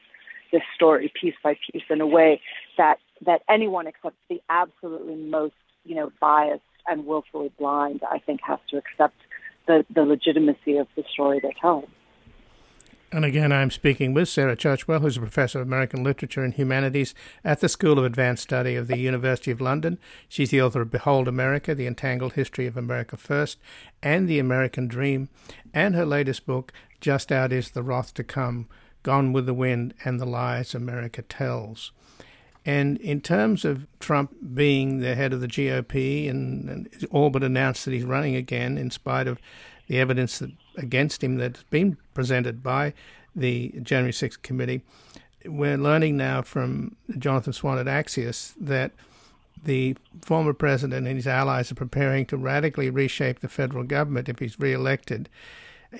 this 0.51 0.63
story 0.73 1.11
piece 1.19 1.35
by 1.43 1.55
piece 1.71 1.83
in 1.91 2.01
a 2.01 2.07
way 2.07 2.41
that 2.77 2.97
that 3.25 3.43
anyone 3.47 3.85
except 3.85 4.15
the 4.29 4.41
absolutely 4.49 5.15
most, 5.15 5.53
you 5.85 5.95
know, 5.95 6.11
biased 6.19 6.63
and 6.87 7.05
willfully 7.05 7.51
blind, 7.59 8.01
I 8.09 8.19
think, 8.19 8.41
has 8.43 8.59
to 8.69 8.77
accept 8.77 9.15
the, 9.67 9.85
the 9.93 10.03
legitimacy 10.03 10.77
of 10.77 10.87
the 10.95 11.03
story 11.11 11.39
they're 11.41 11.51
telling. 11.61 11.87
And 13.11 13.25
again, 13.25 13.51
I'm 13.51 13.71
speaking 13.71 14.13
with 14.13 14.29
Sarah 14.29 14.55
Churchwell, 14.55 15.01
who's 15.01 15.17
a 15.17 15.21
professor 15.21 15.59
of 15.59 15.67
American 15.67 16.03
Literature 16.03 16.43
and 16.43 16.53
Humanities 16.53 17.15
at 17.43 17.59
the 17.59 17.67
School 17.67 17.97
of 17.97 18.05
Advanced 18.05 18.43
Study 18.43 18.75
of 18.75 18.85
the 18.85 18.99
University 18.99 19.49
of 19.49 19.59
London. 19.59 19.97
She's 20.27 20.51
the 20.51 20.61
author 20.61 20.81
of 20.81 20.91
Behold 20.91 21.27
America, 21.27 21.73
The 21.73 21.87
Entangled 21.87 22.33
History 22.33 22.67
of 22.67 22.77
America 22.77 23.17
First, 23.17 23.57
and 24.03 24.29
The 24.29 24.37
American 24.37 24.87
Dream, 24.87 25.29
and 25.73 25.95
her 25.95 26.05
latest 26.05 26.45
book, 26.45 26.71
Just 27.01 27.31
Out 27.31 27.51
Is 27.51 27.71
the 27.71 27.81
Wrath 27.81 28.13
to 28.13 28.23
Come 28.23 28.67
Gone 29.01 29.33
with 29.33 29.47
the 29.47 29.55
Wind 29.55 29.95
and 30.05 30.19
the 30.19 30.27
Lies 30.27 30.75
America 30.75 31.23
Tells. 31.23 31.91
And 32.63 32.99
in 32.99 33.21
terms 33.21 33.65
of 33.65 33.87
Trump 33.99 34.35
being 34.53 34.99
the 34.99 35.15
head 35.15 35.33
of 35.33 35.41
the 35.41 35.47
GOP 35.47 36.29
and, 36.29 36.69
and 36.69 37.07
all 37.09 37.31
but 37.31 37.43
announced 37.43 37.85
that 37.85 37.91
he's 37.91 38.03
running 38.03 38.35
again, 38.35 38.77
in 38.77 38.91
spite 38.91 39.27
of 39.27 39.39
the 39.87 39.99
evidence 39.99 40.37
that 40.37 40.51
against 40.79 41.23
him 41.23 41.37
that's 41.37 41.63
been 41.63 41.97
presented 42.13 42.63
by 42.63 42.93
the 43.35 43.73
January 43.83 44.11
6th 44.11 44.41
committee. 44.41 44.81
We're 45.45 45.77
learning 45.77 46.17
now 46.17 46.41
from 46.41 46.95
Jonathan 47.17 47.53
Swan 47.53 47.77
at 47.77 47.85
Axios 47.85 48.53
that 48.59 48.91
the 49.63 49.95
former 50.21 50.53
president 50.53 51.07
and 51.07 51.15
his 51.15 51.27
allies 51.27 51.71
are 51.71 51.75
preparing 51.75 52.25
to 52.27 52.37
radically 52.37 52.89
reshape 52.89 53.39
the 53.39 53.49
federal 53.49 53.83
government 53.83 54.29
if 54.29 54.39
he's 54.39 54.59
re-elected. 54.59 55.29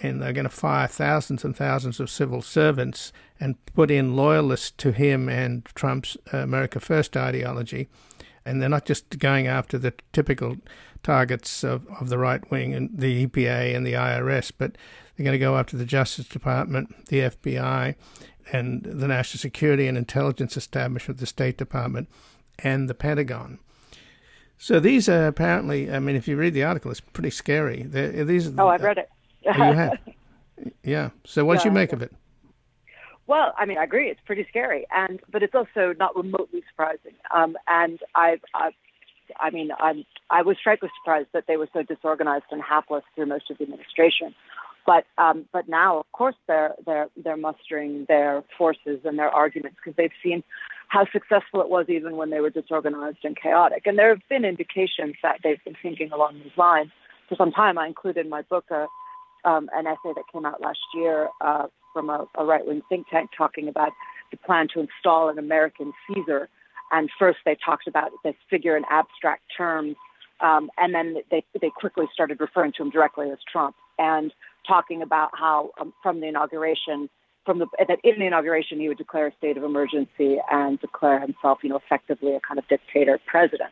And 0.01 0.21
they're 0.21 0.33
going 0.33 0.45
to 0.45 0.49
fire 0.49 0.87
thousands 0.87 1.43
and 1.43 1.55
thousands 1.55 1.99
of 1.99 2.09
civil 2.09 2.41
servants 2.41 3.11
and 3.39 3.63
put 3.65 3.89
in 3.89 4.15
loyalists 4.15 4.71
to 4.77 4.91
him 4.91 5.27
and 5.27 5.65
Trump's 5.65 6.15
uh, 6.33 6.37
America 6.37 6.79
First 6.79 7.17
ideology. 7.17 7.87
And 8.45 8.61
they're 8.61 8.69
not 8.69 8.85
just 8.85 9.17
going 9.19 9.47
after 9.47 9.77
the 9.77 9.93
typical 10.13 10.57
targets 11.03 11.63
of, 11.63 11.87
of 11.99 12.09
the 12.09 12.17
right 12.17 12.49
wing 12.51 12.73
and 12.73 12.89
the 12.93 13.25
EPA 13.25 13.75
and 13.75 13.85
the 13.85 13.93
IRS, 13.93 14.51
but 14.57 14.77
they're 15.15 15.23
going 15.23 15.33
to 15.33 15.39
go 15.39 15.57
after 15.57 15.77
the 15.77 15.85
Justice 15.85 16.27
Department, 16.27 17.07
the 17.07 17.19
FBI, 17.19 17.95
and 18.51 18.83
the 18.83 19.07
National 19.07 19.39
Security 19.39 19.87
and 19.87 19.97
Intelligence 19.97 20.57
Establishment, 20.57 21.19
the 21.19 21.25
State 21.25 21.57
Department, 21.57 22.09
and 22.59 22.89
the 22.89 22.93
Pentagon. 22.93 23.59
So 24.57 24.79
these 24.79 25.07
are 25.07 25.27
apparently, 25.27 25.91
I 25.91 25.99
mean, 25.99 26.15
if 26.15 26.27
you 26.27 26.35
read 26.35 26.53
the 26.53 26.63
article, 26.63 26.91
it's 26.91 26.99
pretty 26.99 27.29
scary. 27.29 27.83
They're, 27.83 28.25
these 28.25 28.51
oh, 28.57 28.67
I've 28.67 28.83
read 28.83 28.97
it. 28.97 29.09
oh, 29.47 29.51
you 29.53 29.73
have? 29.73 29.97
Yeah. 30.83 31.11
So 31.23 31.45
what 31.45 31.59
did 31.59 31.65
you 31.65 31.71
make 31.71 31.93
of 31.93 32.01
it? 32.01 32.11
Well, 33.27 33.53
I 33.57 33.65
mean, 33.65 33.77
I 33.77 33.83
agree. 33.85 34.09
It's 34.09 34.19
pretty 34.25 34.45
scary, 34.49 34.85
and 34.91 35.21
but 35.31 35.41
it's 35.41 35.55
also 35.55 35.93
not 35.97 36.17
remotely 36.17 36.63
surprising. 36.69 37.13
Um, 37.33 37.55
and 37.67 37.97
I've, 38.13 38.41
I've 38.53 38.73
I 39.39 39.49
mean, 39.49 39.69
I'm, 39.79 40.05
I 40.29 40.41
was 40.41 40.57
frankly 40.63 40.89
surprised 41.01 41.29
that 41.33 41.45
they 41.47 41.57
were 41.57 41.69
so 41.73 41.83
disorganized 41.83 42.45
and 42.51 42.61
hapless 42.61 43.03
through 43.15 43.27
most 43.27 43.49
of 43.49 43.57
the 43.57 43.63
administration. 43.63 44.33
But 44.85 45.05
um, 45.17 45.45
but 45.51 45.67
now, 45.67 45.99
of 45.99 46.11
course, 46.13 46.35
they're 46.47 46.73
they're 46.85 47.09
they're 47.23 47.37
mustering 47.37 48.05
their 48.07 48.43
forces 48.57 48.99
and 49.03 49.19
their 49.19 49.29
arguments 49.29 49.77
because 49.77 49.95
they've 49.97 50.11
seen 50.23 50.43
how 50.87 51.05
successful 51.11 51.61
it 51.61 51.69
was 51.69 51.85
even 51.89 52.15
when 52.17 52.31
they 52.31 52.39
were 52.39 52.49
disorganized 52.49 53.19
and 53.23 53.37
chaotic. 53.39 53.83
And 53.85 53.97
there 53.99 54.09
have 54.09 54.27
been 54.29 54.43
indications 54.43 55.15
that 55.21 55.39
they've 55.43 55.63
been 55.63 55.75
thinking 55.81 56.11
along 56.11 56.39
these 56.43 56.57
lines 56.57 56.89
for 57.27 57.35
some 57.35 57.51
time. 57.51 57.77
I 57.77 57.85
included 57.85 58.25
in 58.25 58.29
my 58.29 58.41
book 58.41 58.65
a, 58.71 58.87
um, 59.47 59.69
an 59.73 59.85
essay 59.85 60.13
that 60.15 60.23
came 60.33 60.45
out 60.45 60.61
last 60.61 60.79
year 60.95 61.29
uh, 61.41 61.67
from 61.93 62.09
a, 62.09 62.25
a 62.35 62.43
right 62.43 62.65
wing 62.65 62.81
think 62.89 63.07
tank 63.09 63.29
talking 63.37 63.67
about 63.67 63.91
the 64.31 64.37
plan 64.37 64.67
to 64.73 64.79
install 64.79 65.29
an 65.29 65.37
American 65.37 65.93
Caesar 66.07 66.49
and 66.91 67.09
first 67.17 67.39
they 67.45 67.55
talked 67.63 67.87
about 67.87 68.11
this 68.23 68.35
figure 68.49 68.75
in 68.75 68.83
abstract 68.89 69.43
terms, 69.55 69.95
um, 70.41 70.69
and 70.77 70.93
then 70.93 71.17
they, 71.31 71.43
they 71.59 71.69
quickly 71.69 72.05
started 72.13 72.39
referring 72.39 72.71
to 72.73 72.83
him 72.83 72.89
directly 72.89 73.29
as 73.31 73.37
Trump. 73.51 73.75
And 73.97 74.31
talking 74.67 75.01
about 75.01 75.31
how 75.33 75.71
um, 75.79 75.93
from 76.01 76.21
the 76.21 76.27
inauguration, 76.27 77.09
from 77.45 77.59
the 77.59 77.67
that 77.79 77.99
in 78.03 78.19
the 78.19 78.25
inauguration 78.25 78.79
he 78.79 78.87
would 78.87 78.97
declare 78.97 79.27
a 79.27 79.35
state 79.37 79.57
of 79.57 79.63
emergency 79.63 80.37
and 80.49 80.79
declare 80.79 81.19
himself, 81.19 81.59
you 81.63 81.69
know, 81.69 81.77
effectively 81.77 82.33
a 82.35 82.39
kind 82.39 82.59
of 82.59 82.67
dictator 82.67 83.19
president. 83.25 83.71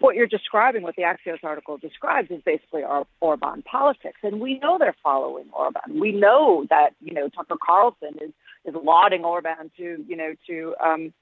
What 0.00 0.16
you're 0.16 0.26
describing, 0.26 0.82
what 0.82 0.96
the 0.96 1.02
Axios 1.02 1.44
article 1.44 1.78
describes, 1.78 2.28
is 2.32 2.42
basically 2.44 2.82
Or- 2.82 3.06
Orban 3.20 3.62
politics, 3.62 4.18
and 4.24 4.40
we 4.40 4.58
know 4.58 4.76
they're 4.76 4.96
following 5.02 5.44
Orban. 5.52 6.00
We 6.00 6.12
know 6.12 6.66
that 6.70 6.90
you 7.00 7.14
know 7.14 7.28
Tucker 7.28 7.56
Carlson 7.64 8.18
is 8.20 8.32
is 8.64 8.74
lauding 8.82 9.24
Orban 9.24 9.70
to 9.76 10.04
you 10.06 10.16
know 10.16 10.34
to 10.48 10.74
um, 10.84 11.12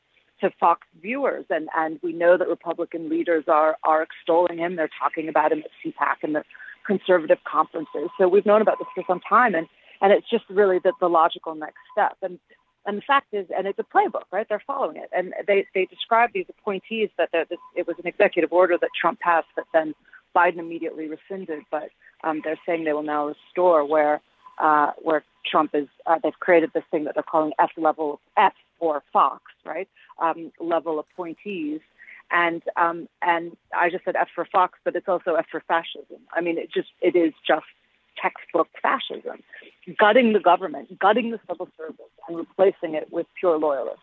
to 0.40 0.50
Fox 0.58 0.86
viewers, 1.00 1.44
and 1.50 1.68
and 1.76 1.98
we 2.02 2.12
know 2.12 2.36
that 2.36 2.48
Republican 2.48 3.08
leaders 3.08 3.44
are 3.48 3.76
are 3.84 4.02
extolling 4.02 4.58
him. 4.58 4.76
They're 4.76 4.90
talking 4.98 5.28
about 5.28 5.52
him 5.52 5.60
at 5.60 5.70
CPAC 5.84 6.16
and 6.22 6.34
the 6.34 6.44
conservative 6.86 7.38
conferences. 7.44 8.08
So 8.18 8.28
we've 8.28 8.46
known 8.46 8.62
about 8.62 8.78
this 8.78 8.88
for 8.94 9.04
some 9.06 9.20
time, 9.20 9.54
and 9.54 9.66
and 10.00 10.12
it's 10.12 10.28
just 10.28 10.44
really 10.48 10.78
the, 10.78 10.92
the 11.00 11.08
logical 11.08 11.54
next 11.54 11.78
step. 11.92 12.16
And 12.22 12.38
and 12.86 12.98
the 12.98 13.02
fact 13.02 13.28
is, 13.32 13.46
and 13.56 13.66
it's 13.66 13.78
a 13.78 13.84
playbook, 13.84 14.24
right? 14.32 14.46
They're 14.48 14.62
following 14.66 14.96
it, 14.96 15.10
and 15.12 15.34
they 15.46 15.66
they 15.74 15.86
describe 15.86 16.30
these 16.32 16.46
appointees 16.48 17.10
that 17.18 17.30
this, 17.32 17.58
it 17.76 17.86
was 17.86 17.96
an 17.98 18.06
executive 18.06 18.52
order 18.52 18.76
that 18.80 18.90
Trump 18.98 19.20
passed 19.20 19.48
that 19.56 19.66
then 19.72 19.94
Biden 20.34 20.58
immediately 20.58 21.08
rescinded, 21.08 21.64
but 21.70 21.90
um, 22.24 22.40
they're 22.44 22.58
saying 22.66 22.84
they 22.84 22.92
will 22.92 23.02
now 23.02 23.26
restore 23.28 23.84
where 23.84 24.20
uh, 24.58 24.92
where 25.02 25.24
Trump 25.44 25.74
is. 25.74 25.88
Uh, 26.06 26.18
they've 26.22 26.38
created 26.40 26.70
this 26.74 26.84
thing 26.90 27.04
that 27.04 27.14
they're 27.14 27.22
calling 27.22 27.52
F 27.58 27.70
level 27.76 28.20
F 28.36 28.54
or 28.80 29.02
Fox, 29.12 29.44
right? 29.64 29.88
Um, 30.20 30.52
level 30.60 30.98
appointees 30.98 31.80
and 32.30 32.62
um, 32.76 33.08
and 33.22 33.56
I 33.76 33.90
just 33.90 34.04
said 34.04 34.16
F 34.16 34.28
for 34.34 34.44
Fox, 34.44 34.78
but 34.84 34.94
it's 34.94 35.08
also 35.08 35.34
F 35.34 35.46
for 35.50 35.62
fascism. 35.66 36.18
I 36.32 36.40
mean, 36.40 36.58
it 36.58 36.72
just 36.72 36.88
it 37.00 37.16
is 37.16 37.32
just 37.46 37.66
textbook 38.20 38.68
fascism, 38.80 39.42
gutting 39.98 40.32
the 40.32 40.40
government, 40.40 40.98
gutting 40.98 41.30
the 41.30 41.40
civil 41.48 41.68
service, 41.76 41.96
and 42.28 42.36
replacing 42.36 42.94
it 42.94 43.12
with 43.12 43.26
pure 43.38 43.58
loyalists. 43.58 44.02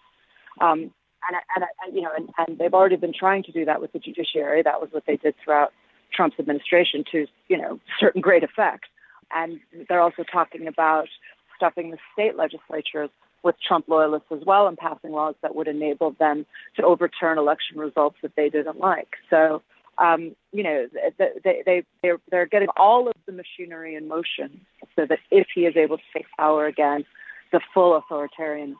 Um, 0.59 0.91
and, 1.29 1.37
and, 1.55 1.65
and 1.85 1.95
you 1.95 2.01
know, 2.01 2.11
and, 2.15 2.29
and 2.37 2.57
they've 2.57 2.73
already 2.73 2.95
been 2.95 3.13
trying 3.17 3.43
to 3.43 3.51
do 3.51 3.65
that 3.65 3.81
with 3.81 3.91
the 3.93 3.99
judiciary. 3.99 4.61
That 4.63 4.81
was 4.81 4.89
what 4.91 5.03
they 5.05 5.17
did 5.17 5.35
throughout 5.43 5.73
Trump's 6.13 6.39
administration, 6.39 7.03
to 7.11 7.27
you 7.47 7.57
know 7.57 7.79
certain 7.99 8.21
great 8.21 8.43
effect. 8.43 8.85
And 9.33 9.59
they're 9.87 10.01
also 10.01 10.23
talking 10.23 10.67
about 10.67 11.07
stuffing 11.55 11.91
the 11.91 11.97
state 12.13 12.35
legislatures 12.35 13.09
with 13.43 13.55
Trump 13.65 13.87
loyalists 13.87 14.31
as 14.31 14.43
well 14.45 14.67
and 14.67 14.77
passing 14.77 15.11
laws 15.11 15.35
that 15.41 15.55
would 15.55 15.67
enable 15.67 16.11
them 16.11 16.45
to 16.75 16.83
overturn 16.83 17.37
election 17.37 17.77
results 17.77 18.17
that 18.21 18.35
they 18.35 18.49
didn't 18.49 18.79
like. 18.79 19.15
So, 19.29 19.61
um, 19.97 20.35
you 20.51 20.63
know, 20.63 20.87
they, 21.17 21.63
they, 21.65 21.83
they're, 22.01 22.19
they're 22.29 22.45
getting 22.45 22.69
all 22.77 23.07
of 23.07 23.15
the 23.25 23.31
machinery 23.31 23.95
in 23.95 24.07
motion 24.07 24.61
so 24.95 25.05
that 25.05 25.19
if 25.31 25.47
he 25.53 25.61
is 25.61 25.75
able 25.77 25.97
to 25.97 26.03
take 26.13 26.25
power 26.37 26.65
again, 26.65 27.05
the 27.51 27.61
full 27.73 27.95
authoritarian 27.95 28.75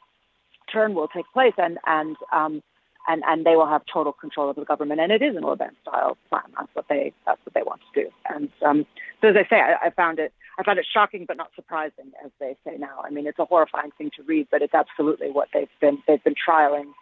turn 0.71 0.93
will 0.93 1.07
take 1.07 1.25
place 1.33 1.53
and, 1.57 1.77
and, 1.85 2.17
um, 2.33 2.61
and, 3.07 3.23
and 3.27 3.45
they 3.45 3.55
will 3.55 3.67
have 3.67 3.81
total 3.91 4.13
control 4.13 4.49
of 4.49 4.55
the 4.55 4.65
government. 4.65 4.99
And 4.99 5.11
it 5.11 5.21
is 5.21 5.35
an 5.35 5.43
Orban 5.43 5.71
style 5.81 6.17
plan. 6.29 6.43
That's 6.57 6.69
what 6.73 6.85
they, 6.89 7.13
that's 7.25 7.39
what 7.45 7.53
they 7.53 7.63
want 7.63 7.81
to 7.93 8.03
do. 8.03 8.09
And 8.29 8.49
um, 8.65 8.85
so 9.21 9.29
as 9.29 9.35
I 9.35 9.49
say, 9.49 9.61
I, 9.61 9.87
I 9.87 9.89
found 9.91 10.19
it 10.19 10.33
I 10.59 10.63
found 10.63 10.79
it 10.79 10.87
shocking 10.91 11.25
but 11.27 11.37
not 11.37 11.51
surprising, 11.55 12.11
as 12.25 12.31
they 12.39 12.57
say 12.65 12.77
now. 12.77 13.01
I 13.03 13.11
mean, 13.11 13.27
it's 13.27 13.37
a 13.37 13.45
horrifying 13.45 13.91
thing 13.97 14.09
to 14.17 14.23
read, 14.23 14.47
but 14.49 14.63
it's 14.63 14.73
absolutely 14.73 15.29
what 15.29 15.49
they've 15.53 15.69
been 15.79 16.01
they've 16.07 16.23
been 16.23 16.35
trialing 16.35 16.93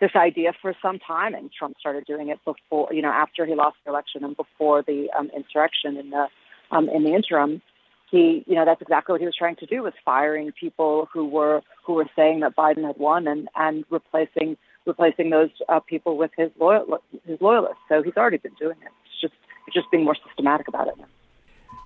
this 0.00 0.12
idea 0.16 0.52
for 0.60 0.74
some 0.82 0.98
time, 0.98 1.34
and 1.34 1.50
Trump 1.52 1.76
started 1.78 2.04
doing 2.04 2.28
it 2.28 2.38
before, 2.44 2.92
you 2.92 3.02
know, 3.02 3.10
after 3.10 3.46
he 3.46 3.54
lost 3.54 3.76
the 3.84 3.90
election 3.90 4.24
and 4.24 4.36
before 4.36 4.82
the 4.82 5.08
um, 5.16 5.30
insurrection 5.36 5.96
in 5.96 6.10
the 6.10 6.26
um, 6.70 6.88
in 6.88 7.04
the 7.04 7.14
interim. 7.14 7.62
He, 8.10 8.44
you 8.46 8.54
know, 8.54 8.64
that's 8.64 8.80
exactly 8.80 9.12
what 9.12 9.20
he 9.20 9.26
was 9.26 9.34
trying 9.36 9.56
to 9.56 9.66
do 9.66 9.82
was 9.82 9.92
firing 10.04 10.52
people 10.52 11.08
who 11.12 11.26
were 11.26 11.62
who 11.84 11.94
were 11.94 12.06
saying 12.14 12.40
that 12.40 12.54
Biden 12.54 12.86
had 12.86 12.96
won 12.96 13.26
and 13.26 13.48
and 13.56 13.84
replacing 13.90 14.56
replacing 14.86 15.30
those 15.30 15.50
uh, 15.68 15.80
people 15.80 16.16
with 16.16 16.30
his 16.36 16.50
loyal 16.58 16.98
his 17.26 17.40
loyalists. 17.40 17.82
So 17.88 18.02
he's 18.02 18.16
already 18.16 18.38
been 18.38 18.54
doing 18.54 18.76
it. 18.82 18.92
It's 19.06 19.20
just 19.20 19.34
just 19.72 19.90
being 19.90 20.04
more 20.04 20.16
systematic 20.26 20.68
about 20.68 20.88
it. 20.88 20.94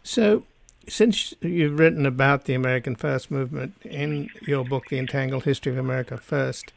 So 0.03 0.45
since 0.89 1.35
you've 1.41 1.79
written 1.79 2.07
about 2.07 2.45
the 2.45 2.55
American 2.55 2.97
First 2.97 3.31
movement 3.31 3.75
in 3.85 4.31
your 4.43 4.65
book, 4.65 4.89
The 4.89 4.99
Entangled 4.99 5.45
History 5.45 5.73
of 5.73 5.79
America 5.79 6.17
First, 6.17 6.73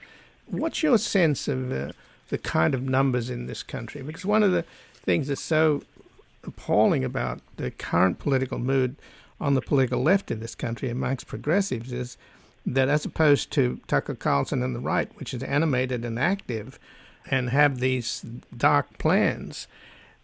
what's 0.47 0.83
your 0.83 0.97
sense 0.97 1.47
of 1.47 1.71
uh, 1.71 1.91
the 2.29 2.37
kind 2.37 2.73
of 2.73 2.83
numbers 2.83 3.29
in 3.29 3.45
this 3.45 3.63
country? 3.63 4.01
Because 4.01 4.25
one 4.25 4.43
of 4.43 4.51
the 4.51 4.65
things 5.03 5.27
that's 5.27 5.41
so 5.41 5.83
appalling 6.43 7.03
about 7.03 7.39
the 7.57 7.71
current 7.71 8.19
political 8.19 8.59
mood 8.59 8.95
on 9.39 9.53
the 9.53 9.61
political 9.61 10.01
left 10.01 10.29
in 10.29 10.39
this 10.39 10.55
country 10.55 10.89
amongst 10.89 11.27
progressives 11.27 11.91
is 11.91 12.17
that 12.65 12.89
as 12.89 13.05
opposed 13.05 13.51
to 13.51 13.79
Tucker 13.87 14.15
Carlson 14.15 14.61
and 14.63 14.75
the 14.75 14.79
right, 14.79 15.09
which 15.17 15.33
is 15.33 15.43
animated 15.43 16.05
and 16.05 16.19
active 16.19 16.79
and 17.29 17.49
have 17.49 17.79
these 17.79 18.25
dark 18.55 18.97
plans, 18.97 19.67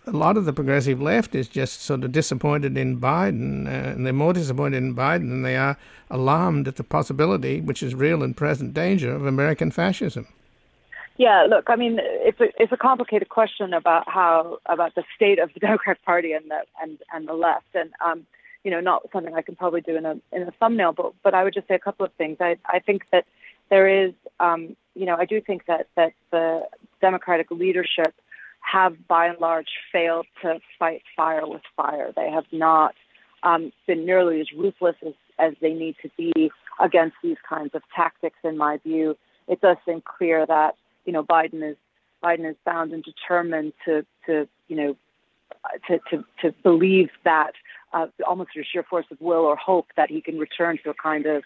a 0.08 0.12
lot 0.12 0.38
of 0.38 0.46
the 0.46 0.54
progressive 0.54 1.02
left 1.02 1.36
is 1.36 1.48
just 1.48 1.82
sort 1.82 2.04
of 2.04 2.12
disappointed 2.12 2.78
in 2.78 3.00
Biden, 3.00 3.68
uh, 3.68 3.90
and 3.90 4.06
they're 4.06 4.14
more 4.14 4.34
disappointed 4.34 4.78
in 4.78 4.96
Biden 4.96 5.30
than 5.30 5.42
they 5.42 5.58
are 5.58 5.78
alarmed 6.10 6.68
at 6.68 6.78
the 6.78 6.84
possibility, 6.84 7.60
which 7.60 7.84
is 7.84 7.94
real 7.94 8.24
and 8.24 8.36
present 8.36 8.74
danger, 8.74 9.14
of 9.14 9.26
American 9.26 9.70
fascism. 9.70 10.28
Yeah, 11.18 11.48
look, 11.50 11.66
I 11.68 11.76
mean, 11.76 12.00
it's 12.00 12.40
a 12.40 12.50
it's 12.62 12.72
a 12.72 12.78
complicated 12.78 13.30
question 13.30 13.74
about 13.74 14.08
how 14.08 14.60
about 14.68 14.94
the 14.96 15.04
state 15.16 15.40
of 15.40 15.52
the 15.54 15.60
Democratic 15.68 16.04
Party 16.06 16.32
and 16.32 16.50
the 16.50 16.62
and 16.82 17.00
and 17.12 17.28
the 17.28 17.34
left, 17.34 17.66
and 17.74 17.92
um, 18.06 18.26
you 18.68 18.72
know, 18.72 18.82
not 18.82 19.04
something 19.14 19.34
I 19.34 19.42
can 19.42 19.56
probably 19.56 19.80
do 19.80 19.96
in 19.96 20.06
a 20.06 20.20
in 20.34 20.42
a 20.42 20.52
thumbnail, 20.60 20.92
but 20.92 21.14
but 21.24 21.34
I 21.34 21.46
would 21.46 21.54
just 21.54 21.70
say 21.70 21.76
a 21.76 21.80
couple 21.80 22.06
of 22.06 22.12
things. 22.16 22.36
I 22.42 22.58
I 22.66 22.80
think 22.80 23.04
that 23.14 23.24
there 23.70 23.88
is, 23.88 24.12
um, 24.42 24.76
you 24.94 25.06
know, 25.06 25.16
I 25.16 25.24
do 25.24 25.40
think 25.40 25.68
that 25.68 25.88
that 25.96 26.12
the 26.32 26.68
Democratic 27.00 27.50
leadership 27.50 28.14
have 28.60 29.08
by 29.08 29.28
and 29.28 29.40
large 29.40 29.70
failed 29.90 30.26
to 30.42 30.60
fight 30.78 31.02
fire 31.16 31.48
with 31.48 31.62
fire. 31.78 32.12
They 32.14 32.30
have 32.30 32.44
not 32.52 32.94
um, 33.42 33.72
been 33.88 34.06
nearly 34.06 34.42
as 34.42 34.52
ruthless 34.52 34.98
as, 35.02 35.14
as 35.40 35.54
they 35.62 35.72
need 35.72 35.96
to 36.02 36.10
be 36.18 36.52
against 36.82 37.16
these 37.24 37.38
kinds 37.48 37.74
of 37.74 37.84
tactics. 37.96 38.40
In 38.44 38.58
my 38.58 38.80
view, 38.84 39.16
it 39.48 39.62
does 39.62 39.78
seem 39.86 40.02
clear 40.02 40.46
that 40.46 40.76
you 41.06 41.14
know 41.14 41.24
Biden 41.24 41.64
is 41.72 41.78
Biden 42.22 42.50
is 42.50 42.58
bound 42.66 42.92
and 42.92 43.02
determined 43.02 43.72
to 43.86 44.06
to 44.26 44.46
you 44.68 44.76
know 44.76 44.98
to 45.88 46.00
to, 46.10 46.26
to 46.42 46.52
believe 46.64 47.10
that 47.24 47.54
uh, 47.94 48.08
almost 48.28 48.52
through 48.54 48.64
sheer 48.72 48.84
force 48.84 49.06
of 49.12 49.20
will 49.22 49.46
or 49.46 49.56
hope 49.56 49.88
that 49.96 50.10
he 50.10 50.22
can 50.22 50.38
return 50.38 50.78
to 50.84 50.90
a 50.90 50.94
kind 50.94 51.26
of 51.26 51.44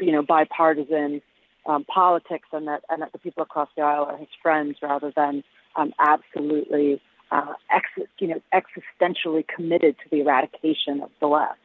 you 0.00 0.12
know 0.12 0.22
bipartisan 0.22 1.20
um, 1.66 1.84
politics 1.84 2.48
and 2.52 2.66
that 2.68 2.82
and 2.88 3.02
that 3.02 3.12
the 3.12 3.18
people 3.18 3.42
across 3.42 3.68
the 3.76 3.82
aisle 3.82 4.04
are 4.04 4.16
his 4.16 4.28
friends 4.42 4.76
rather 4.82 5.12
than 5.14 5.42
um, 5.76 5.92
absolutely, 5.98 7.00
uh, 7.30 7.54
ex- 7.70 8.08
you 8.18 8.28
know, 8.28 8.40
existentially 8.52 9.46
committed 9.46 9.96
to 10.02 10.10
the 10.10 10.20
eradication 10.20 11.00
of 11.02 11.10
the 11.20 11.26
left. 11.26 11.58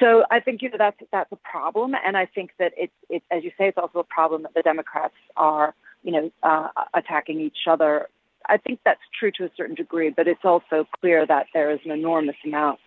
So 0.00 0.24
I 0.30 0.40
think 0.40 0.62
you 0.62 0.70
know 0.70 0.76
that's 0.78 0.96
that's 1.10 1.32
a 1.32 1.36
problem, 1.36 1.94
and 2.06 2.16
I 2.16 2.26
think 2.26 2.50
that 2.58 2.72
it's 2.76 2.92
it, 3.08 3.22
as 3.30 3.42
you 3.42 3.50
say, 3.58 3.68
it's 3.68 3.78
also 3.78 3.98
a 3.98 4.04
problem 4.04 4.42
that 4.42 4.54
the 4.54 4.62
Democrats 4.62 5.14
are 5.36 5.74
you 6.02 6.12
know 6.12 6.30
uh, 6.42 6.68
attacking 6.94 7.40
each 7.40 7.66
other. 7.68 8.08
I 8.46 8.56
think 8.56 8.80
that's 8.84 9.00
true 9.18 9.32
to 9.38 9.44
a 9.44 9.50
certain 9.56 9.74
degree, 9.74 10.10
but 10.10 10.28
it's 10.28 10.44
also 10.44 10.86
clear 11.00 11.26
that 11.26 11.46
there 11.52 11.70
is 11.70 11.80
an 11.84 11.90
enormous 11.90 12.36
amount 12.44 12.78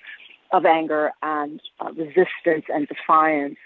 of 0.52 0.66
anger 0.66 1.12
and 1.22 1.62
uh, 1.80 1.92
resistance 1.94 2.66
and 2.70 2.88
defiance 2.88 3.58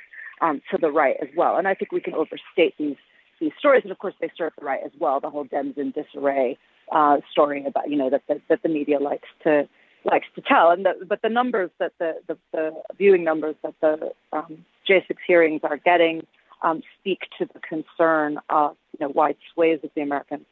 um, 0.41 0.62
to 0.71 0.78
the 0.78 0.91
right 0.91 1.15
as 1.21 1.30
well. 1.36 1.58
And 1.58 1.67
I 1.67 1.74
think 1.74 1.91
we 1.91 2.02
can 2.02 2.13
overstate 2.13 2.76
these 2.78 2.98
these 3.41 3.52
stories, 3.60 3.84
and 3.84 3.91
of 3.91 4.00
course 4.00 4.13
they 4.21 4.32
serve 4.38 4.54
the 4.58 4.65
right 4.65 4.80
as 4.86 4.91
well. 4.98 5.19
The 5.19 5.30
whole 5.30 5.45
Dems 5.45 5.78
in 5.78 5.91
disarray 5.91 6.58
uh, 6.91 7.17
story 7.32 7.65
about 7.65 7.89
you 7.89 7.98
know 7.98 8.10
that, 8.10 8.24
that 8.28 8.41
that 8.50 8.63
the 8.63 8.69
media 8.69 9.00
likes 9.00 9.28
to 9.43 9.67
likes 10.06 10.28
to 10.36 10.41
tell, 10.41 10.71
and 10.71 10.86
the, 10.86 11.06
but 11.06 11.21
the 11.21 11.30
numbers 11.30 11.71
that 11.80 11.91
the, 12.00 12.13
the, 12.28 12.38
the 12.52 12.71
viewing 12.98 13.24
numbers 13.24 13.56
that 13.63 13.74
the 13.82 14.12
um, 14.32 14.63
J6 14.88 15.15
hearings 15.26 15.62
are 15.63 15.78
getting 15.78 16.26
um, 16.62 16.84
speak 17.00 17.21
to 17.39 17.45
the 17.52 17.60
concern 17.60 18.38
of 18.50 18.76
you 18.98 19.06
know 19.06 19.12
wide 19.12 19.38
swathes 19.54 19.84
of 19.84 19.89
the 19.95 20.02
American 20.02 20.45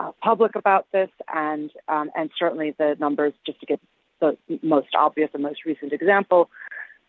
uh, 0.00 0.10
public 0.22 0.56
about 0.56 0.86
this, 0.92 1.10
and 1.32 1.70
um, 1.88 2.10
and 2.16 2.30
certainly 2.38 2.74
the 2.78 2.96
numbers 2.98 3.32
just 3.46 3.60
to 3.60 3.66
give 3.66 3.78
the 4.20 4.36
most 4.62 4.88
obvious 4.98 5.30
and 5.34 5.42
most 5.42 5.64
recent 5.64 5.92
example, 5.92 6.50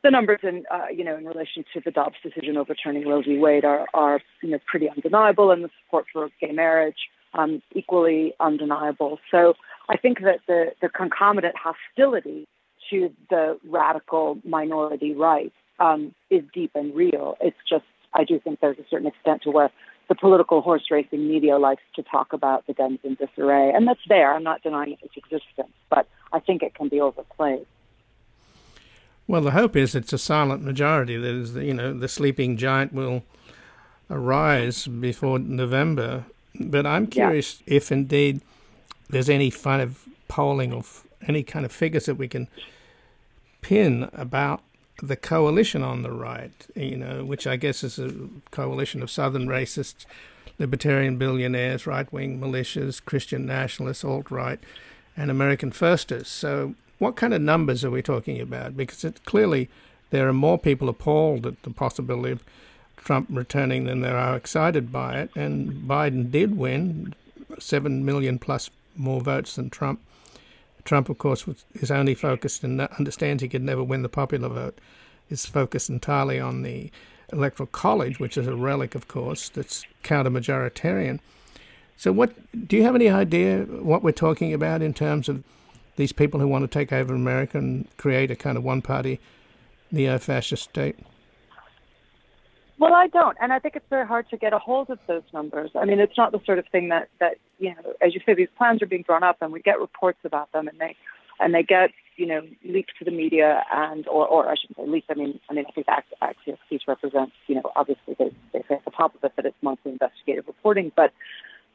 the 0.04 0.12
numbers 0.12 0.40
in 0.44 0.64
uh, 0.72 0.88
you 0.92 1.04
know 1.04 1.18
in 1.18 1.26
relation 1.26 1.66
to 1.74 1.82
the 1.84 1.92
Dobbs 1.92 2.18
decision 2.24 2.58
overturning 2.58 3.08
Roe 3.08 3.22
v. 3.22 3.38
Wade 3.38 3.66
are 3.66 3.88
are 3.94 4.20
you 4.42 4.50
know 4.50 4.60
pretty 4.66 4.90
undeniable, 4.90 5.52
and 5.52 5.64
the 5.64 5.70
support 5.84 6.06
for 6.12 6.30
gay 6.40 6.52
marriage 6.52 7.10
um, 7.38 7.62
equally 7.74 8.34
undeniable. 8.40 9.20
So 9.32 9.56
I 9.90 9.98
think 9.98 10.22
that 10.22 10.40
the, 10.48 10.72
the 10.82 10.90
concomitant 10.90 11.56
hostility 11.58 12.48
to 12.90 13.12
the 13.30 13.60
radical 13.68 14.38
minority 14.44 15.14
right 15.14 15.54
um, 15.80 16.14
is 16.30 16.44
deep 16.54 16.72
and 16.76 16.96
real. 16.96 17.36
It's 17.42 17.58
just, 17.68 17.86
I 18.14 18.24
do 18.24 18.40
think 18.40 18.60
there's 18.60 18.80
a 18.80 18.86
certain 18.90 19.08
extent 19.08 19.44
to 19.44 19.52
where 19.52 19.72
the 20.08 20.16
political 20.16 20.62
horse 20.62 20.84
racing 20.92 21.28
media 21.28 21.58
likes 21.58 21.84
to 21.96 22.04
talk 22.04 22.34
about 22.34 22.66
the 22.68 22.74
guns 22.74 23.00
in 23.04 23.16
disarray. 23.16 23.72
And 23.74 23.88
that's 23.88 24.00
there. 24.08 24.34
I'm 24.34 24.44
not 24.44 24.62
denying 24.62 24.98
its 25.02 25.16
existence, 25.18 25.74
but 25.90 26.08
I 26.32 26.40
think 26.40 26.64
it 26.64 26.76
can 26.76 26.90
be 26.90 27.02
overplayed. 27.02 27.66
Well, 29.28 29.42
the 29.42 29.52
hope 29.52 29.76
is 29.76 29.96
it's 29.96 30.14
a 30.14 30.18
silent 30.18 30.64
majority. 30.64 31.18
That 31.18 31.34
is, 31.34 31.56
you 31.56 31.74
know, 31.74 31.98
the 31.98 32.08
sleeping 32.08 32.58
giant 32.58 32.94
will 32.94 33.24
arise 34.10 34.88
before 34.88 35.40
November. 35.40 36.26
But 36.60 36.86
I'm 36.86 37.08
curious 37.08 37.62
yeah. 37.66 37.78
if 37.78 37.92
indeed 37.92 38.42
there's 39.10 39.30
any 39.30 39.50
kind 39.52 39.82
of 39.82 40.06
polling 40.28 40.74
or 40.74 40.84
any 41.28 41.44
kind 41.44 41.66
of 41.66 41.72
figures 41.72 42.06
that 42.06 42.16
we 42.16 42.28
can 42.28 42.48
pin 43.62 44.10
about 44.14 44.62
the 45.02 45.16
coalition 45.16 45.84
on 45.84 46.02
the 46.04 46.12
right, 46.12 46.68
you 46.76 46.98
know, 46.98 47.24
which 47.24 47.46
I 47.48 47.56
guess 47.56 47.84
is 47.84 48.00
a 48.00 48.14
coalition 48.52 49.02
of 49.02 49.12
southern 49.12 49.48
racists, 49.48 50.06
libertarian 50.58 51.18
billionaires, 51.18 51.86
right 51.86 52.12
wing 52.14 52.40
militias, 52.40 53.04
Christian 53.04 53.46
nationalists, 53.46 54.04
alt 54.04 54.32
right, 54.32 54.60
and 55.18 55.30
American 55.30 55.72
firsters. 55.72 56.28
So, 56.28 56.76
what 56.98 57.18
kind 57.18 57.34
of 57.34 57.42
numbers 57.42 57.84
are 57.84 57.92
we 57.92 58.02
talking 58.02 58.40
about? 58.40 58.78
Because 58.78 59.04
it, 59.04 59.26
clearly 59.26 59.70
there 60.12 60.28
are 60.30 60.34
more 60.34 60.58
people 60.58 60.88
appalled 60.88 61.46
at 61.46 61.62
the 61.64 61.72
possibility 61.72 62.32
of 62.32 62.44
Trump 62.96 63.28
returning 63.30 63.84
than 63.84 64.02
there 64.02 64.18
are 64.18 64.36
excited 64.36 64.92
by 64.92 65.20
it. 65.20 65.30
And 65.36 65.88
Biden 65.88 66.32
did 66.32 66.58
win, 66.58 67.14
7 67.60 68.06
million 68.06 68.40
plus 68.40 68.70
more 68.96 69.22
votes 69.22 69.56
than 69.56 69.70
Trump. 69.70 70.00
Trump, 70.86 71.10
of 71.10 71.18
course, 71.18 71.46
is 71.74 71.92
only 71.92 72.14
focused 72.14 72.64
and 72.64 72.80
understands 72.82 73.42
he 73.42 73.50
could 73.50 73.64
never 73.64 73.84
win 73.84 74.04
the 74.04 74.10
popular 74.10 74.48
vote, 74.48 74.80
is 75.30 75.46
focused 75.46 75.90
entirely 75.90 76.40
on 76.40 76.62
the 76.62 76.92
electoral 77.34 77.68
college, 77.68 78.20
which 78.20 78.38
is 78.38 78.48
a 78.48 78.56
relic, 78.56 78.96
of 78.96 79.08
course, 79.08 79.50
that's 79.50 79.84
counter 80.04 80.30
majoritarian. 80.30 81.20
So, 81.98 82.12
what 82.12 82.34
do 82.68 82.78
you 82.78 82.84
have 82.84 82.96
any 82.96 83.10
idea 83.10 83.64
what 83.64 84.04
we're 84.04 84.12
talking 84.12 84.54
about 84.54 84.82
in 84.82 84.94
terms 84.94 85.28
of 85.28 85.44
these 85.96 86.12
people 86.12 86.40
who 86.40 86.48
want 86.48 86.64
to 86.64 86.68
take 86.68 86.94
over 86.94 87.16
America 87.16 87.58
and 87.58 87.88
create 87.98 88.30
a 88.30 88.36
kind 88.36 88.58
of 88.58 88.64
one 88.64 88.82
party 88.82 89.20
neo 89.92 90.20
fascist 90.20 90.64
state? 90.64 90.98
Well, 92.78 92.94
I 92.94 93.08
don't, 93.08 93.38
and 93.42 93.54
I 93.54 93.60
think 93.60 93.76
it's 93.76 93.86
very 93.90 94.06
hard 94.06 94.30
to 94.30 94.38
get 94.38 94.52
a 94.52 94.60
hold 94.60 94.90
of 94.90 95.00
those 95.08 95.24
numbers. 95.34 95.72
I 95.76 95.86
mean, 95.86 96.00
it's 96.00 96.18
not 96.18 96.34
the 96.34 96.42
sort 96.46 96.60
of 96.60 96.66
thing 96.72 96.90
that 96.90 97.08
that 97.20 97.38
you 97.58 97.70
know, 97.70 97.94
as 98.02 98.14
you 98.14 98.20
say, 98.26 98.34
these 98.34 98.50
plans 98.58 98.82
are 98.82 98.86
being 98.86 99.04
drawn 99.04 99.24
up, 99.24 99.38
and 99.42 99.54
we 99.54 99.62
get 99.62 99.80
reports 99.80 100.20
about 100.26 100.52
them, 100.52 100.68
and 100.68 100.78
they 100.80 100.96
and 101.40 101.54
they 101.54 101.64
get 101.64 101.92
you 102.18 102.26
know 102.26 102.42
leaked 102.66 102.92
to 103.00 103.06
the 103.06 103.12
media, 103.12 103.64
and 103.72 104.06
or 104.08 104.28
or 104.28 104.50
I 104.50 104.56
shouldn't 104.56 104.78
say 104.78 104.92
leaked. 104.92 105.10
I 105.10 105.14
mean, 105.14 105.40
I 105.50 105.54
mean, 105.54 105.66
I 105.68 105.72
think 105.72 105.88
Axios 105.88 106.58
piece 106.70 106.82
represents 106.86 107.32
you 107.48 107.56
know 107.56 107.72
obviously 107.78 108.16
they 108.20 108.32
they 108.52 108.64
say 108.68 108.76
at 108.76 108.86
the 108.86 108.92
top 108.92 109.16
of 109.16 109.24
it 109.24 109.32
that 109.38 109.46
it's 109.46 109.56
monthly 109.62 109.94
investigative 109.94 110.46
reporting, 110.48 110.92
but 110.98 111.14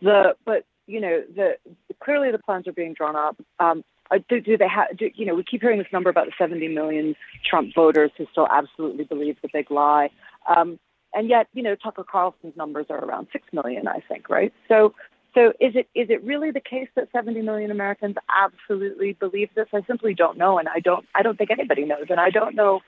the 0.03 0.35
but 0.45 0.67
you 0.87 1.01
know 1.01 1.23
the 1.35 1.57
clearly 2.03 2.31
the 2.31 2.39
plans 2.39 2.69
are 2.69 2.73
being 2.73 2.93
drawn 2.93 3.17
up. 3.17 3.37
Um, 3.59 3.85
do, 4.29 4.41
do 4.41 4.59
they 4.59 4.69
have? 4.69 4.97
Do 4.99 5.09
You 5.15 5.27
know, 5.27 5.35
we 5.35 5.45
keep 5.45 5.63
hearing 5.63 5.79
this 5.79 5.87
number 5.93 6.11
about 6.11 6.27
the 6.27 6.33
70 6.37 6.69
million 6.69 7.15
Trump 7.49 7.73
voters 7.75 8.11
who 8.19 8.27
still 8.33 8.49
absolutely 8.51 9.05
believe 9.05 9.37
the 9.41 9.49
big 9.53 9.71
lie. 9.71 10.11
Um, 10.49 10.79
and 11.15 11.29
yet, 11.29 11.49
you 11.53 11.63
know, 11.63 11.75
Tucker 11.75 12.05
Carlson's 12.05 12.57
numbers 12.57 12.87
are 12.91 13.05
around 13.05 13.29
six 13.33 13.47
million, 13.53 13.89
I 13.89 14.03
think, 14.09 14.29
right? 14.29 14.53
So, 14.69 14.95
so 15.35 15.51
is 15.61 15.75
it 15.77 15.89
is 15.95 16.11
it 16.11 16.23
really 16.25 16.51
the 16.51 16.61
case 16.61 16.89
that 16.97 17.09
70 17.13 17.43
million 17.43 17.71
Americans 17.71 18.17
absolutely 18.29 19.13
believe 19.15 19.49
this? 19.55 19.69
I 19.73 19.83
simply 19.87 20.15
don't 20.15 20.39
know, 20.39 20.59
and 20.59 20.69
I 20.69 20.81
don't 20.81 21.07
I 21.15 21.23
don't 21.23 21.37
think 21.37 21.51
anybody 21.51 21.85
knows, 21.85 22.07
and 22.11 22.21
I 22.21 22.31
don't 22.31 22.55
know 22.55 22.81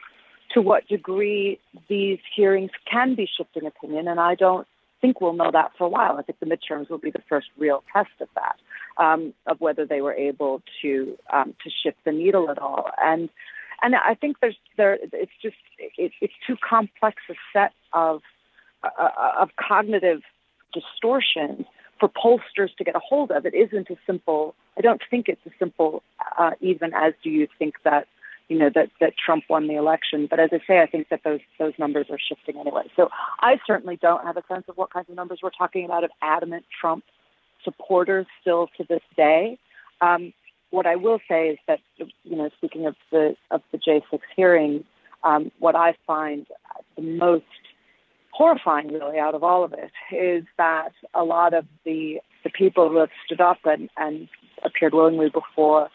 to 0.55 0.61
what 0.61 0.87
degree 0.87 1.59
these 1.89 2.19
hearings 2.35 2.71
can 2.91 3.15
be 3.15 3.29
shifting 3.37 3.67
opinion, 3.67 4.09
and 4.09 4.21
I 4.21 4.35
don't 4.35 4.67
think 5.01 5.21
we'll 5.21 5.33
know 5.33 5.51
that 5.51 5.73
for 5.77 5.85
a 5.85 5.89
while. 5.89 6.17
I 6.17 6.23
think 6.23 6.39
the 6.41 6.47
midterms 6.47 6.89
will 6.89 6.99
be 6.99 7.11
the 7.11 7.23
first 7.29 7.49
real 7.59 7.83
test 7.93 8.11
of 8.21 8.29
that, 8.35 8.57
um, 9.03 9.35
of 9.47 9.61
whether 9.61 9.85
they 9.87 10.01
were 10.01 10.15
able 10.15 10.63
to 10.83 11.19
um, 11.33 11.55
to 11.65 11.71
shift 11.71 11.99
the 12.05 12.13
needle 12.13 12.51
at 12.51 12.59
all, 12.59 12.91
and 13.01 13.29
and 13.83 13.95
I 13.95 14.15
think 14.15 14.37
there's 14.41 14.57
there 14.77 14.99
it's 15.13 15.33
just 15.43 15.57
it, 15.79 16.13
it's 16.21 16.35
too 16.47 16.57
complex 16.57 17.23
a 17.31 17.35
set 17.53 17.73
of 17.93 18.23
uh, 18.83 19.09
of 19.41 19.51
cognitive 19.57 20.23
distortions 20.73 21.67
for 22.01 22.09
pollsters 22.09 22.75
to 22.77 22.85
get 22.85 22.97
a 22.97 23.01
hold 23.01 23.31
of. 23.31 23.47
It 23.47 23.55
isn't 23.55 23.91
as 23.91 23.97
simple. 24.07 24.55
I 24.77 24.81
don't 24.81 25.03
think 25.11 25.29
it's 25.29 25.41
as 25.47 25.53
simple 25.59 26.03
uh, 26.39 26.53
even 26.61 26.93
as 26.95 27.13
do 27.23 27.31
you 27.31 27.47
think 27.59 27.75
that 27.85 28.09
you 28.49 28.59
know 28.59 28.71
that 28.75 28.91
that 29.01 29.15
Trump 29.17 29.45
won 29.49 29.67
the 29.69 29.77
election. 29.77 30.27
But 30.29 30.41
as 30.41 30.51
I 30.53 30.61
say, 30.67 30.81
I 30.81 30.87
think 30.87 31.09
that 31.11 31.21
those 31.25 31.41
those 31.59 31.73
numbers 31.79 32.07
are 32.11 32.19
shifting 32.19 32.59
anyway. 32.59 32.85
So 32.97 33.09
I 33.41 33.59
certainly 33.67 33.97
don't 33.97 34.25
have 34.25 34.37
a 34.37 34.43
sense 34.49 34.65
of 34.69 34.77
what 34.77 34.93
kinds 34.93 35.09
of 35.09 35.17
numbers 35.17 35.41
we're 35.43 35.51
talking 35.51 35.85
about 35.85 36.05
of 36.05 36.11
adamant 36.21 36.65
Trump 36.81 37.05
supporters 37.65 38.27
still 38.41 38.69
to 38.77 38.85
this 38.89 39.03
day. 39.17 39.59
Um, 40.01 40.33
what 40.73 40.87
I 40.87 40.97
will 40.97 41.21
say 41.29 41.51
is 41.51 41.59
that, 41.69 41.79
you 41.97 42.37
know, 42.37 42.51
speaking 42.57 42.87
of 42.87 42.97
the 43.13 43.37
of 43.51 43.63
the 43.71 43.79
J6 43.79 44.21
hearing, 44.35 44.85
um, 45.23 45.53
what 45.61 45.77
I 45.77 45.95
find 46.07 46.47
the 46.97 47.03
most 47.03 47.45
horrifying, 48.33 48.89
really, 48.89 49.19
out 49.19 49.35
of 49.35 49.45
all 49.45 49.63
of 49.63 49.75
it, 49.75 49.93
is 50.15 50.45
that 50.57 50.93
a 51.15 51.23
lot 51.23 51.55
of 51.55 51.67
the 51.85 52.21
the 52.43 52.51
people 52.51 52.89
who 52.89 52.97
have 52.97 53.11
stood 53.25 53.41
up 53.41 53.59
and, 53.65 53.89
and 53.97 54.29
appeared 54.65 54.95
willingly 54.95 55.29
before 55.29 55.89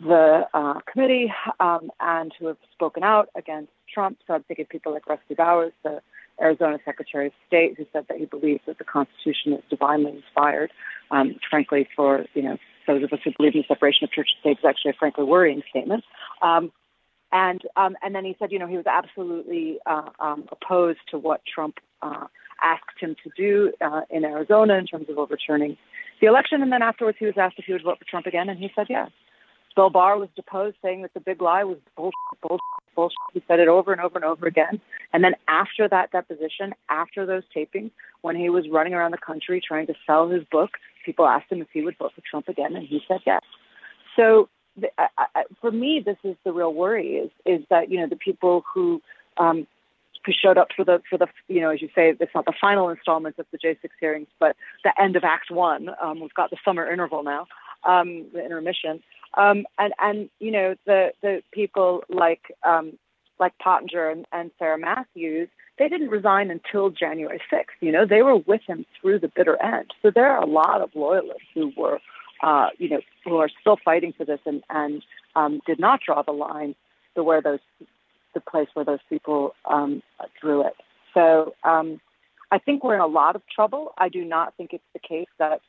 the 0.00 0.46
uh, 0.54 0.80
committee 0.90 1.32
um, 1.60 1.90
and 2.00 2.32
who 2.40 2.46
have 2.46 2.56
spoken 2.72 3.04
out 3.04 3.28
against 3.36 3.70
Trump. 3.92 4.18
So 4.26 4.34
I'm 4.34 4.42
thinking 4.44 4.64
people 4.64 4.92
like 4.92 5.06
Rusty 5.06 5.34
Bowers, 5.34 5.72
the 5.84 6.00
Arizona 6.40 6.78
Secretary 6.86 7.26
of 7.26 7.32
State, 7.46 7.74
who 7.76 7.86
said 7.92 8.06
that 8.08 8.16
he 8.16 8.24
believes 8.24 8.62
that 8.66 8.78
the 8.78 8.84
Constitution 8.84 9.52
is 9.52 9.62
divinely 9.68 10.12
inspired. 10.12 10.72
Um, 11.10 11.36
frankly, 11.50 11.86
for 11.94 12.24
you 12.32 12.42
know 12.42 12.58
those 12.86 13.02
of 13.02 13.12
us 13.12 13.20
who 13.24 13.32
believe 13.36 13.54
in 13.54 13.60
the 13.60 13.74
separation 13.74 14.04
of 14.04 14.12
church 14.12 14.28
and 14.34 14.40
state 14.40 14.58
is 14.58 14.68
actually 14.68 14.90
a 14.90 14.98
frankly 14.98 15.24
worrying 15.24 15.62
statement. 15.70 16.04
Um, 16.42 16.72
and 17.32 17.60
um, 17.76 17.96
and 18.02 18.14
then 18.14 18.24
he 18.24 18.34
said, 18.38 18.50
you 18.50 18.58
know, 18.58 18.66
he 18.66 18.76
was 18.76 18.86
absolutely 18.86 19.78
uh, 19.86 20.08
um, 20.18 20.48
opposed 20.50 20.98
to 21.10 21.18
what 21.18 21.42
Trump 21.52 21.76
uh, 22.02 22.26
asked 22.62 22.98
him 22.98 23.14
to 23.22 23.30
do 23.36 23.72
uh, 23.80 24.02
in 24.10 24.24
Arizona 24.24 24.74
in 24.74 24.86
terms 24.86 25.08
of 25.08 25.18
overturning 25.18 25.76
the 26.20 26.26
election. 26.26 26.62
And 26.62 26.72
then 26.72 26.82
afterwards, 26.82 27.18
he 27.18 27.26
was 27.26 27.34
asked 27.36 27.54
if 27.58 27.64
he 27.66 27.72
would 27.72 27.84
vote 27.84 27.98
for 27.98 28.04
Trump 28.04 28.26
again, 28.26 28.48
and 28.48 28.58
he 28.58 28.70
said 28.74 28.86
yes. 28.88 29.10
Bill 29.76 29.90
Barr 29.90 30.18
was 30.18 30.28
deposed, 30.34 30.76
saying 30.82 31.02
that 31.02 31.14
the 31.14 31.20
big 31.20 31.40
lie 31.40 31.64
was 31.64 31.78
bullshit, 31.96 32.14
bullshit, 32.42 32.60
bullshit. 32.96 33.16
He 33.32 33.42
said 33.46 33.60
it 33.60 33.68
over 33.68 33.92
and 33.92 34.00
over 34.00 34.18
and 34.18 34.24
over 34.24 34.46
again. 34.46 34.80
And 35.12 35.22
then 35.22 35.34
after 35.48 35.88
that 35.88 36.10
deposition, 36.10 36.74
after 36.88 37.24
those 37.24 37.44
tapings, 37.54 37.92
when 38.22 38.36
he 38.36 38.50
was 38.50 38.68
running 38.68 38.94
around 38.94 39.12
the 39.12 39.18
country 39.18 39.62
trying 39.66 39.86
to 39.86 39.94
sell 40.06 40.28
his 40.28 40.42
book, 40.50 40.70
people 41.04 41.26
asked 41.26 41.50
him 41.50 41.60
if 41.60 41.68
he 41.72 41.82
would 41.82 41.98
vote 41.98 42.12
for 42.14 42.22
Trump 42.28 42.48
again, 42.48 42.76
and 42.76 42.86
he 42.86 43.00
said 43.06 43.20
yes. 43.26 43.42
So 44.16 44.48
the, 44.76 44.88
I, 44.98 45.26
I, 45.34 45.42
for 45.60 45.70
me, 45.70 46.02
this 46.04 46.16
is 46.24 46.36
the 46.44 46.52
real 46.52 46.72
worry: 46.72 47.16
is 47.16 47.30
is 47.44 47.64
that 47.70 47.90
you 47.90 47.98
know 47.98 48.08
the 48.08 48.16
people 48.16 48.64
who 48.72 49.02
um, 49.36 49.66
who 50.24 50.32
showed 50.32 50.58
up 50.58 50.68
for 50.76 50.84
the 50.84 51.00
for 51.08 51.18
the 51.18 51.26
you 51.48 51.60
know 51.60 51.70
as 51.70 51.82
you 51.82 51.88
say 51.94 52.14
it's 52.18 52.34
not 52.34 52.44
the 52.44 52.54
final 52.60 52.88
installment 52.88 53.38
of 53.38 53.46
the 53.52 53.58
J6 53.58 53.88
hearings, 54.00 54.28
but 54.38 54.56
the 54.84 54.92
end 55.00 55.16
of 55.16 55.24
Act 55.24 55.50
One. 55.50 55.90
Um, 56.02 56.20
we've 56.20 56.34
got 56.34 56.50
the 56.50 56.58
summer 56.64 56.90
interval 56.90 57.22
now, 57.22 57.46
um, 57.84 58.26
the 58.32 58.44
intermission, 58.44 59.02
um, 59.34 59.66
and 59.78 59.92
and 59.98 60.30
you 60.38 60.50
know 60.50 60.74
the 60.86 61.12
the 61.22 61.42
people 61.52 62.04
like 62.08 62.54
um, 62.66 62.92
like 63.38 63.56
Pottinger 63.58 64.08
and, 64.08 64.26
and 64.32 64.50
Sarah 64.58 64.78
Matthews 64.78 65.48
they 65.80 65.88
didn't 65.88 66.10
resign 66.10 66.50
until 66.50 66.90
January 66.90 67.40
6th. 67.50 67.64
You 67.80 67.90
know, 67.90 68.04
they 68.04 68.20
were 68.20 68.36
with 68.36 68.60
him 68.66 68.84
through 69.00 69.20
the 69.20 69.32
bitter 69.34 69.60
end. 69.62 69.92
So 70.02 70.10
there 70.14 70.30
are 70.30 70.42
a 70.42 70.46
lot 70.46 70.82
of 70.82 70.90
loyalists 70.94 71.46
who 71.54 71.72
were, 71.74 71.98
uh, 72.42 72.68
you 72.76 72.90
know, 72.90 73.00
who 73.24 73.38
are 73.38 73.48
still 73.62 73.78
fighting 73.82 74.12
for 74.12 74.26
this 74.26 74.40
and, 74.44 74.62
and 74.68 75.02
um, 75.34 75.62
did 75.66 75.80
not 75.80 76.00
draw 76.04 76.20
the 76.20 76.32
line 76.32 76.74
to 77.14 77.24
where 77.24 77.40
those, 77.40 77.60
the 78.34 78.40
place 78.40 78.68
where 78.74 78.84
those 78.84 78.98
people 79.08 79.54
um, 79.64 80.02
drew 80.38 80.66
it. 80.66 80.74
So 81.14 81.54
um, 81.64 81.98
I 82.52 82.58
think 82.58 82.84
we're 82.84 82.96
in 82.96 83.00
a 83.00 83.06
lot 83.06 83.34
of 83.34 83.40
trouble. 83.48 83.94
I 83.96 84.10
do 84.10 84.22
not 84.22 84.54
think 84.58 84.74
it's 84.74 84.84
the 84.92 85.00
case 85.00 85.28
that 85.38 85.62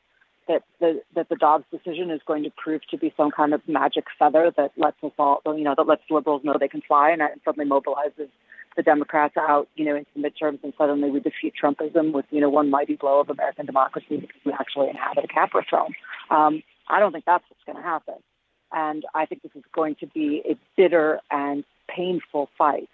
that 0.48 0.64
the 0.80 1.00
that 1.14 1.28
the 1.28 1.36
Dobbs 1.36 1.64
decision 1.70 2.10
is 2.10 2.20
going 2.26 2.42
to 2.42 2.50
prove 2.50 2.80
to 2.90 2.98
be 2.98 3.14
some 3.16 3.30
kind 3.30 3.54
of 3.54 3.60
magic 3.68 4.06
feather 4.18 4.52
that 4.56 4.72
lets 4.76 4.96
us 5.04 5.12
all, 5.16 5.40
you 5.46 5.62
know, 5.62 5.74
that 5.76 5.86
lets 5.86 6.02
liberals 6.10 6.42
know 6.42 6.56
they 6.58 6.66
can 6.66 6.82
fly 6.82 7.10
and, 7.10 7.22
and 7.22 7.40
suddenly 7.44 7.68
mobilizes 7.68 8.28
the 8.76 8.82
Democrats 8.82 9.36
out, 9.36 9.68
you 9.76 9.84
know, 9.84 9.96
into 9.96 10.10
the 10.14 10.22
midterms, 10.22 10.62
and 10.62 10.72
suddenly 10.78 11.10
we 11.10 11.20
defeat 11.20 11.54
Trumpism 11.62 12.12
with, 12.12 12.26
you 12.30 12.40
know, 12.40 12.48
one 12.48 12.70
mighty 12.70 12.96
blow 12.96 13.20
of 13.20 13.30
American 13.30 13.66
democracy 13.66 14.16
because 14.16 14.40
we 14.44 14.52
actually 14.52 14.88
inhabit 14.88 15.24
a 15.24 15.28
Capra 15.28 15.64
throne. 15.68 15.94
Um, 16.30 16.62
I 16.88 17.00
don't 17.00 17.12
think 17.12 17.24
that's 17.24 17.44
what's 17.48 17.62
going 17.64 17.76
to 17.76 17.82
happen, 17.82 18.16
and 18.72 19.04
I 19.14 19.26
think 19.26 19.42
this 19.42 19.52
is 19.54 19.64
going 19.74 19.96
to 19.96 20.06
be 20.06 20.42
a 20.48 20.56
bitter 20.76 21.20
and 21.30 21.64
painful 21.88 22.48
fight 22.56 22.88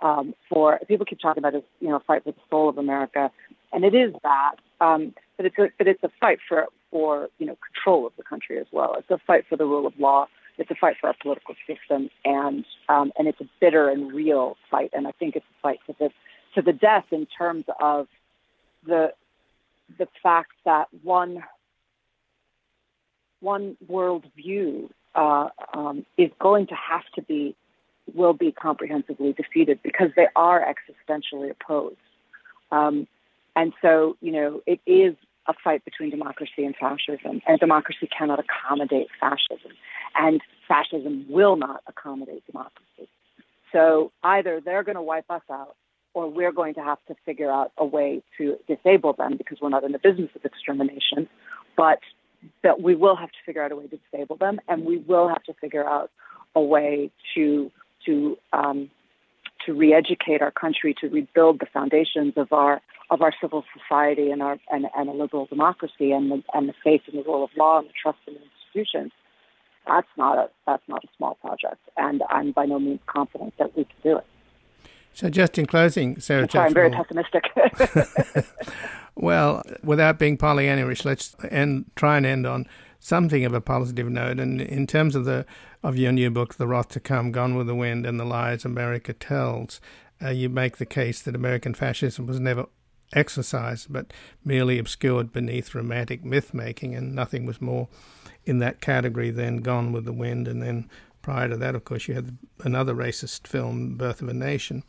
um, 0.00 0.34
for 0.48 0.78
people 0.88 1.06
keep 1.06 1.20
talking 1.20 1.42
about 1.42 1.52
this, 1.52 1.64
you 1.80 1.88
know, 1.88 2.00
fight 2.06 2.24
for 2.24 2.32
the 2.32 2.38
soul 2.50 2.68
of 2.68 2.78
America, 2.78 3.30
and 3.72 3.84
it 3.84 3.94
is 3.94 4.14
that, 4.22 4.56
um, 4.80 5.14
but 5.36 5.46
it's 5.46 5.58
a, 5.58 5.68
but 5.76 5.86
it's 5.86 6.02
a 6.02 6.10
fight 6.20 6.38
for 6.48 6.66
for 6.90 7.28
you 7.38 7.46
know 7.46 7.56
control 7.74 8.06
of 8.06 8.12
the 8.16 8.22
country 8.22 8.58
as 8.58 8.66
well. 8.72 8.94
It's 8.98 9.10
a 9.10 9.18
fight 9.26 9.44
for 9.48 9.56
the 9.56 9.64
rule 9.64 9.86
of 9.86 9.98
law 9.98 10.26
it's 10.58 10.70
a 10.70 10.74
fight 10.74 10.96
for 11.00 11.08
our 11.08 11.14
political 11.20 11.54
system, 11.66 12.10
and 12.24 12.64
um, 12.88 13.12
and 13.18 13.28
it's 13.28 13.40
a 13.40 13.48
bitter 13.60 13.88
and 13.88 14.12
real 14.12 14.56
fight. 14.70 14.90
And 14.92 15.06
I 15.06 15.12
think 15.12 15.36
it's 15.36 15.46
a 15.46 15.60
fight 15.62 15.80
to 15.86 15.94
the 15.98 16.10
to 16.54 16.62
the 16.62 16.72
death 16.72 17.06
in 17.10 17.26
terms 17.26 17.64
of 17.80 18.08
the 18.86 19.12
the 19.98 20.08
fact 20.22 20.52
that 20.64 20.88
one 21.02 21.44
one 23.40 23.76
world 23.86 24.24
view 24.36 24.90
uh, 25.14 25.48
um, 25.72 26.04
is 26.16 26.30
going 26.40 26.66
to 26.66 26.74
have 26.74 27.04
to 27.14 27.22
be 27.22 27.54
will 28.14 28.32
be 28.32 28.52
comprehensively 28.52 29.32
defeated 29.32 29.80
because 29.82 30.10
they 30.16 30.28
are 30.34 30.64
existentially 30.64 31.50
opposed. 31.50 31.96
Um, 32.70 33.06
and 33.54 33.72
so, 33.82 34.16
you 34.20 34.32
know, 34.32 34.62
it 34.66 34.80
is 34.86 35.14
a 35.48 35.54
fight 35.64 35.84
between 35.84 36.10
democracy 36.10 36.64
and 36.64 36.76
fascism, 36.76 37.40
and 37.46 37.58
democracy 37.58 38.08
cannot 38.16 38.38
accommodate 38.38 39.08
fascism, 39.18 39.72
and 40.14 40.40
fascism 40.68 41.24
will 41.28 41.56
not 41.56 41.82
accommodate 41.86 42.44
democracy. 42.46 43.08
So 43.72 44.12
either 44.22 44.60
they're 44.64 44.82
going 44.82 44.96
to 44.96 45.02
wipe 45.02 45.30
us 45.30 45.42
out, 45.50 45.74
or 46.14 46.28
we're 46.28 46.52
going 46.52 46.74
to 46.74 46.82
have 46.82 46.98
to 47.08 47.14
figure 47.24 47.50
out 47.50 47.72
a 47.78 47.84
way 47.84 48.22
to 48.36 48.56
disable 48.66 49.12
them 49.12 49.36
because 49.36 49.58
we're 49.60 49.68
not 49.68 49.84
in 49.84 49.92
the 49.92 49.98
business 49.98 50.30
of 50.34 50.44
extermination, 50.44 51.28
but 51.76 52.00
that 52.62 52.80
we 52.80 52.94
will 52.94 53.16
have 53.16 53.30
to 53.30 53.38
figure 53.44 53.62
out 53.62 53.72
a 53.72 53.76
way 53.76 53.86
to 53.86 53.98
disable 54.10 54.36
them, 54.36 54.60
and 54.68 54.84
we 54.84 54.98
will 54.98 55.28
have 55.28 55.42
to 55.44 55.54
figure 55.54 55.86
out 55.88 56.10
a 56.54 56.60
way 56.60 57.10
to 57.34 57.70
to 58.06 58.38
um, 58.52 58.90
to 59.66 59.74
re-educate 59.74 60.40
our 60.40 60.50
country, 60.50 60.94
to 61.00 61.08
rebuild 61.08 61.58
the 61.58 61.66
foundations 61.66 62.34
of 62.36 62.52
our 62.52 62.80
of 63.10 63.22
our 63.22 63.32
civil 63.40 63.64
society 63.76 64.30
and 64.30 64.42
our 64.42 64.58
and, 64.70 64.86
and 64.96 65.08
a 65.08 65.12
liberal 65.12 65.46
democracy 65.46 66.12
and 66.12 66.30
the, 66.30 66.42
and 66.54 66.68
the 66.68 66.74
faith 66.84 67.02
in 67.10 67.18
the 67.18 67.24
rule 67.24 67.44
of 67.44 67.50
law 67.56 67.78
and 67.78 67.88
the 67.88 67.92
trust 68.00 68.18
in 68.26 68.34
institutions. 68.34 69.12
That's 69.86 70.08
not 70.16 70.38
a 70.38 70.50
that's 70.66 70.82
not 70.88 71.04
a 71.04 71.08
small 71.16 71.34
project, 71.36 71.80
and 71.96 72.22
I'm 72.28 72.52
by 72.52 72.66
no 72.66 72.78
means 72.78 73.00
confident 73.06 73.54
that 73.58 73.76
we 73.76 73.84
can 73.84 73.96
do 74.02 74.18
it. 74.18 74.26
So, 75.14 75.30
just 75.30 75.58
in 75.58 75.66
closing, 75.66 76.20
Sarah 76.20 76.46
I'm, 76.54 76.60
I'm 76.60 76.74
very 76.74 76.90
pessimistic. 76.90 77.44
well, 79.16 79.62
without 79.82 80.18
being 80.18 80.36
Pollyannish, 80.36 81.04
let's 81.04 81.34
end, 81.50 81.86
try 81.96 82.18
and 82.18 82.26
end 82.26 82.46
on 82.46 82.66
something 83.00 83.44
of 83.44 83.54
a 83.54 83.60
positive 83.60 84.08
note. 84.08 84.38
And 84.38 84.60
in 84.60 84.86
terms 84.86 85.16
of 85.16 85.24
the 85.24 85.46
of 85.82 85.96
your 85.96 86.12
new 86.12 86.30
book, 86.30 86.54
The 86.54 86.66
Wrath 86.66 86.88
to 86.90 87.00
Come, 87.00 87.32
Gone 87.32 87.54
with 87.54 87.66
the 87.66 87.74
Wind 87.74 88.04
and 88.04 88.20
the 88.20 88.24
Lies 88.24 88.64
America 88.64 89.12
Tells, 89.12 89.80
uh, 90.22 90.28
you 90.28 90.48
make 90.48 90.76
the 90.76 90.86
case 90.86 91.22
that 91.22 91.34
American 91.34 91.74
fascism 91.74 92.26
was 92.26 92.38
never 92.40 92.66
exercised, 93.12 93.92
but 93.92 94.12
merely 94.44 94.78
obscured 94.78 95.32
beneath 95.32 95.74
romantic 95.74 96.24
myth 96.24 96.52
making, 96.52 96.94
and 96.94 97.14
nothing 97.14 97.46
was 97.46 97.60
more 97.60 97.88
in 98.44 98.58
that 98.58 98.80
category 98.80 99.30
than 99.30 99.58
Gone 99.58 99.92
with 99.92 100.04
the 100.04 100.12
Wind. 100.12 100.48
And 100.48 100.62
then 100.62 100.88
prior 101.22 101.48
to 101.48 101.56
that, 101.56 101.74
of 101.74 101.84
course, 101.84 102.08
you 102.08 102.14
had 102.14 102.38
another 102.60 102.94
racist 102.94 103.46
film, 103.46 103.96
Birth 103.96 104.22
of 104.22 104.28
a 104.28 104.34
Nation. 104.34 104.82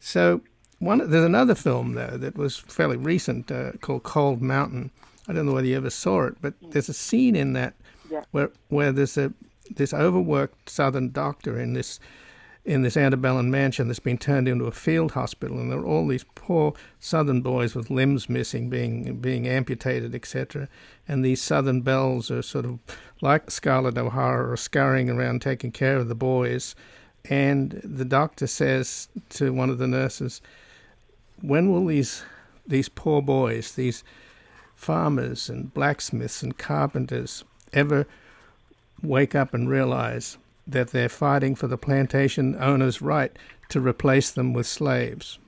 So 0.00 0.40
one, 0.78 1.10
there's 1.10 1.24
another 1.24 1.54
film 1.54 1.94
though 1.94 2.16
that 2.18 2.36
was 2.36 2.58
fairly 2.58 2.96
recent 2.96 3.50
uh, 3.50 3.72
called 3.80 4.02
Cold 4.02 4.42
Mountain. 4.42 4.90
I 5.28 5.32
don't 5.32 5.46
know 5.46 5.52
whether 5.54 5.66
you 5.66 5.76
ever 5.76 5.90
saw 5.90 6.24
it, 6.24 6.36
but 6.40 6.54
there's 6.60 6.88
a 6.88 6.94
scene 6.94 7.36
in 7.36 7.54
that 7.54 7.74
yeah. 8.10 8.24
where 8.32 8.50
where 8.68 8.92
there's 8.92 9.16
a 9.16 9.32
this 9.70 9.94
overworked 9.94 10.68
Southern 10.68 11.10
doctor 11.10 11.58
in 11.58 11.72
this 11.72 11.98
in 12.64 12.80
this 12.80 12.96
antebellum 12.96 13.50
mansion 13.50 13.88
that's 13.88 14.00
been 14.00 14.16
turned 14.16 14.48
into 14.48 14.64
a 14.64 14.72
field 14.72 15.12
hospital, 15.12 15.58
and 15.58 15.70
there 15.70 15.80
are 15.80 15.86
all 15.86 16.06
these 16.06 16.24
poor 16.34 16.72
Southern 16.98 17.42
boys 17.42 17.74
with 17.74 17.90
limbs 17.90 18.28
missing, 18.28 18.70
being 18.70 19.18
being 19.18 19.46
amputated, 19.46 20.14
etc. 20.14 20.68
And 21.06 21.22
these 21.22 21.42
Southern 21.42 21.82
belles 21.82 22.30
are 22.30 22.42
sort 22.42 22.64
of 22.64 22.78
like 23.20 23.50
Scarlett 23.50 23.98
O'Hara, 23.98 24.52
are 24.52 24.56
scurrying 24.56 25.10
around 25.10 25.42
taking 25.42 25.72
care 25.72 25.96
of 25.96 26.08
the 26.08 26.14
boys. 26.14 26.74
And 27.28 27.80
the 27.84 28.04
doctor 28.04 28.46
says 28.46 29.08
to 29.30 29.52
one 29.52 29.68
of 29.68 29.78
the 29.78 29.86
nurses, 29.86 30.40
"When 31.42 31.70
will 31.70 31.86
these 31.86 32.22
these 32.66 32.88
poor 32.88 33.20
boys, 33.20 33.74
these 33.74 34.02
farmers 34.74 35.50
and 35.50 35.72
blacksmiths 35.74 36.42
and 36.42 36.56
carpenters, 36.56 37.44
ever 37.74 38.06
wake 39.02 39.34
up 39.34 39.52
and 39.52 39.68
realize 39.68 40.38
that 40.66 40.90
they're 40.90 41.08
fighting 41.08 41.54
for 41.54 41.66
the 41.66 41.78
plantation 41.78 42.56
owner's 42.58 43.02
right 43.02 43.36
to 43.68 43.80
replace 43.80 44.30
them 44.30 44.52
with 44.52 44.66
slaves. 44.66 45.38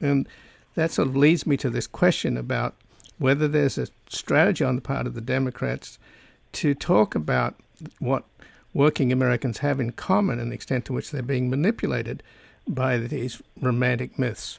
And 0.00 0.28
that 0.74 0.90
sort 0.90 1.08
of 1.08 1.16
leads 1.16 1.46
me 1.46 1.56
to 1.58 1.70
this 1.70 1.86
question 1.86 2.36
about 2.36 2.74
whether 3.18 3.48
there's 3.48 3.78
a 3.78 3.88
strategy 4.08 4.64
on 4.64 4.76
the 4.76 4.82
part 4.82 5.06
of 5.06 5.14
the 5.14 5.20
Democrats 5.20 5.98
to 6.52 6.74
talk 6.74 7.14
about 7.14 7.54
what 7.98 8.24
working 8.72 9.12
Americans 9.12 9.58
have 9.58 9.80
in 9.80 9.92
common 9.92 10.38
and 10.38 10.50
the 10.50 10.54
extent 10.54 10.84
to 10.86 10.92
which 10.92 11.10
they're 11.10 11.22
being 11.22 11.48
manipulated 11.48 12.22
by 12.66 12.98
these 12.98 13.40
romantic 13.60 14.18
myths. 14.18 14.58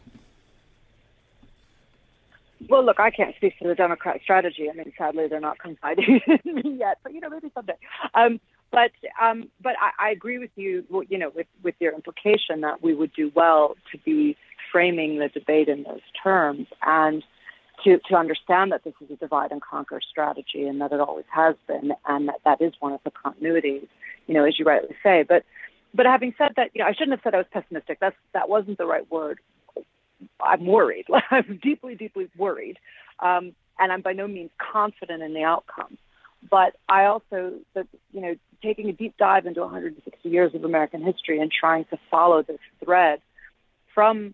Well, 2.70 2.86
look, 2.86 3.00
I 3.00 3.12
can't 3.12 3.36
speak 3.36 3.60
to 3.60 3.68
the 3.68 3.76
Democrat 3.76 4.22
strategy. 4.24 4.70
I 4.70 4.74
mean, 4.74 4.92
sadly, 4.98 5.28
they're 5.28 5.40
not 5.40 5.60
confiding 5.60 6.22
in 6.46 6.56
me 6.56 6.78
yet, 6.80 7.00
but 7.04 7.14
you 7.14 7.20
know, 7.20 7.30
maybe 7.30 7.52
someday. 7.54 7.76
Um, 8.14 8.40
but 8.76 8.92
um, 9.22 9.50
but 9.64 9.76
I, 9.80 10.10
I 10.10 10.12
agree 10.12 10.38
with 10.38 10.52
you. 10.58 10.84
You 11.10 11.18
know, 11.18 11.32
with 11.34 11.48
with 11.64 11.76
your 11.80 11.94
implication 11.94 12.62
that 12.62 12.84
we 12.84 12.94
would 12.94 13.14
do 13.14 13.32
well 13.34 13.76
to 13.94 13.98
be 14.00 14.36
framing 14.70 15.18
the 15.18 15.30
debate 15.30 15.70
in 15.70 15.84
those 15.84 16.02
terms 16.22 16.68
and 16.86 17.24
to 17.86 18.00
to 18.10 18.16
understand 18.16 18.74
that 18.74 18.84
this 18.84 18.94
is 19.02 19.10
a 19.12 19.16
divide 19.16 19.52
and 19.52 19.62
conquer 19.62 20.02
strategy 20.02 20.68
and 20.68 20.82
that 20.82 20.92
it 20.92 21.00
always 21.00 21.26
has 21.34 21.56
been 21.68 21.94
and 22.06 22.28
that 22.28 22.42
that 22.44 22.62
is 22.62 22.74
one 22.82 22.92
of 22.92 23.00
the 23.06 23.12
continuities. 23.12 23.88
You 24.28 24.34
know, 24.34 24.44
as 24.44 24.60
you 24.60 24.66
rightly 24.66 24.96
say. 25.02 25.24
But 25.24 25.46
but 25.94 26.06
having 26.06 26.36
said 26.38 26.52
that, 26.58 26.72
you 26.74 26.82
know, 26.82 26.88
I 26.88 26.92
shouldn't 26.92 27.12
have 27.12 27.22
said 27.24 27.34
I 27.34 27.38
was 27.38 27.48
pessimistic. 27.54 28.00
That's 28.02 28.18
that 28.34 28.50
wasn't 28.50 28.78
the 28.78 28.86
right 28.86 29.10
word. 29.10 29.40
I'm 30.42 30.66
worried. 30.66 31.06
I'm 31.32 31.62
deeply, 31.64 31.96
deeply 31.96 32.28
worried, 32.38 32.78
um, 33.20 33.56
and 33.80 33.94
I'm 33.94 34.02
by 34.02 34.12
no 34.12 34.28
means 34.28 34.52
confident 34.58 35.24
in 35.24 35.34
the 35.34 35.44
outcome. 35.44 35.98
But 36.50 36.76
I 36.88 37.06
also, 37.06 37.54
that 37.74 37.88
you 38.12 38.22
know, 38.22 38.36
taking 38.62 38.90
a 38.90 38.94
deep 38.94 39.16
dive 39.18 39.46
into 39.46 39.62
160 39.62 40.30
years 40.30 40.54
of 40.54 40.64
American 40.64 41.02
history 41.02 41.40
and 41.40 41.52
trying 41.52 41.86
to 41.86 42.00
follow 42.10 42.44
this 42.44 42.60
thread 42.84 43.22
from 43.94 44.34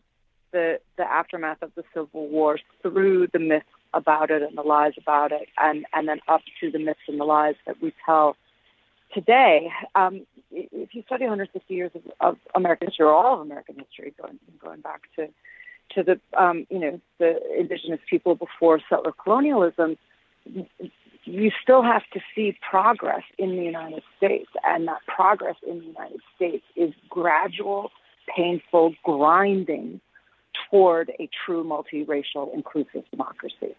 the 0.52 0.80
the 0.98 1.04
aftermath 1.04 1.62
of 1.62 1.72
the 1.76 1.84
Civil 1.94 2.28
War 2.28 2.60
through 2.82 3.28
the 3.28 3.40
myths 3.40 3.66
about 3.94 4.32
it 4.32 4.42
and 4.42 4.58
the 4.58 4.62
lies 4.62 4.94
about 4.98 5.32
it, 5.32 5.48
and 5.58 5.86
and 5.94 6.08
then 6.08 6.20
up 6.28 6.42
to 6.60 6.72
the 6.72 6.80
myths 6.80 7.00
and 7.08 7.20
the 7.20 7.26
lies 7.26 7.56
that 7.66 7.82
we 7.82 7.94
tell 8.06 8.36
today. 9.14 9.72
Um, 9.96 10.26
if 10.52 10.94
you 10.94 11.04
study 11.04 11.24
160 11.24 11.74
years 11.74 11.92
of, 11.96 12.02
of 12.20 12.38
American 12.56 12.88
history, 12.88 13.06
or 13.06 13.14
all 13.14 13.36
of 13.36 13.42
American 13.42 13.76
history, 13.76 14.14
going 14.22 14.40
going 14.62 14.82
back 14.82 15.02
to 15.16 15.28
to 15.96 16.04
the 16.04 16.20
um, 16.42 16.66
you 16.70 16.80
know 16.80 17.02
the 17.20 17.40
indigenous 17.58 18.00
people 18.10 18.36
before 18.36 18.80
settler 18.90 19.12
colonialism, 19.12 19.98
you 21.24 21.52
still 21.62 21.84
have 21.84 22.04
to 22.14 22.20
see 22.34 22.58
progress 22.68 23.24
in 23.38 23.56
the 23.56 23.64
United 23.64 24.04
States, 24.18 24.50
and 24.64 24.88
that 24.88 25.02
progress 25.08 25.56
in 25.68 25.80
the 25.80 25.86
United 25.86 26.22
States 26.36 26.66
is 26.76 26.94
gradual, 27.10 27.92
painful, 28.36 28.96
grinding 29.04 30.02
toward 30.70 31.12
a 31.20 31.30
true 31.46 31.64
multiracial, 31.64 32.54
inclusive 32.54 33.04
democracy, 33.12 33.76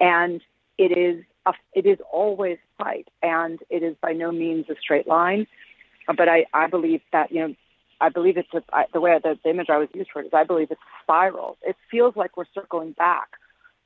and 0.00 0.40
it 0.78 0.96
is 0.96 1.24
a, 1.46 1.52
it 1.72 1.86
is 1.86 1.98
always 2.12 2.58
a 2.78 2.84
fight, 2.84 3.08
and 3.22 3.60
it 3.70 3.82
is 3.82 3.96
by 4.00 4.12
no 4.12 4.32
means 4.32 4.66
a 4.68 4.74
straight 4.80 5.06
line. 5.06 5.46
But 6.06 6.28
I, 6.28 6.46
I 6.52 6.66
believe 6.66 7.00
that 7.12 7.32
you 7.32 7.40
know 7.40 7.54
I 8.00 8.08
believe 8.08 8.36
it's 8.36 8.52
a, 8.52 8.62
I, 8.72 8.84
the 8.92 9.00
way 9.00 9.18
the, 9.22 9.38
the 9.42 9.50
image 9.50 9.70
I 9.70 9.78
was 9.78 9.88
used 9.94 10.10
for 10.12 10.20
it 10.22 10.26
is 10.26 10.34
I 10.34 10.44
believe 10.44 10.70
it's 10.70 10.80
a 10.80 11.02
spiral. 11.02 11.56
It 11.62 11.76
feels 11.90 12.16
like 12.16 12.36
we're 12.36 12.44
circling 12.54 12.92
back, 12.92 13.28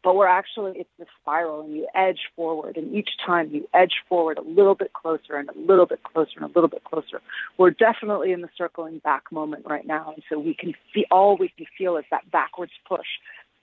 but 0.03 0.17
we're 0.17 0.27
actually 0.27 0.79
it's 0.79 0.91
the 0.99 1.07
spiral, 1.21 1.63
and 1.63 1.75
you 1.75 1.87
edge 1.95 2.21
forward, 2.37 2.77
and 2.77 2.95
each 2.95 3.11
time 3.25 3.51
you 3.53 3.69
edge 3.75 3.95
forward 4.09 4.39
a 4.39 4.43
little 4.43 4.75
bit 4.75 4.93
closer 4.93 5.37
and 5.37 5.49
a 5.49 5.59
little 5.59 5.87
bit 5.87 6.03
closer 6.03 6.33
and 6.37 6.45
a 6.45 6.53
little 6.55 6.69
bit 6.69 6.85
closer. 6.85 7.21
We're 7.57 7.71
definitely 7.71 8.33
in 8.33 8.41
the 8.41 8.51
circling 8.57 8.99
back 8.99 9.31
moment 9.33 9.67
right 9.67 9.87
now, 9.87 10.13
and 10.15 10.23
so 10.29 10.39
we 10.39 10.55
can 10.55 10.75
feel 10.93 11.05
all 11.11 11.37
we 11.37 11.49
can 11.57 11.67
feel 11.77 11.97
is 11.97 12.05
that 12.11 12.31
backwards 12.31 12.73
push, 12.87 13.07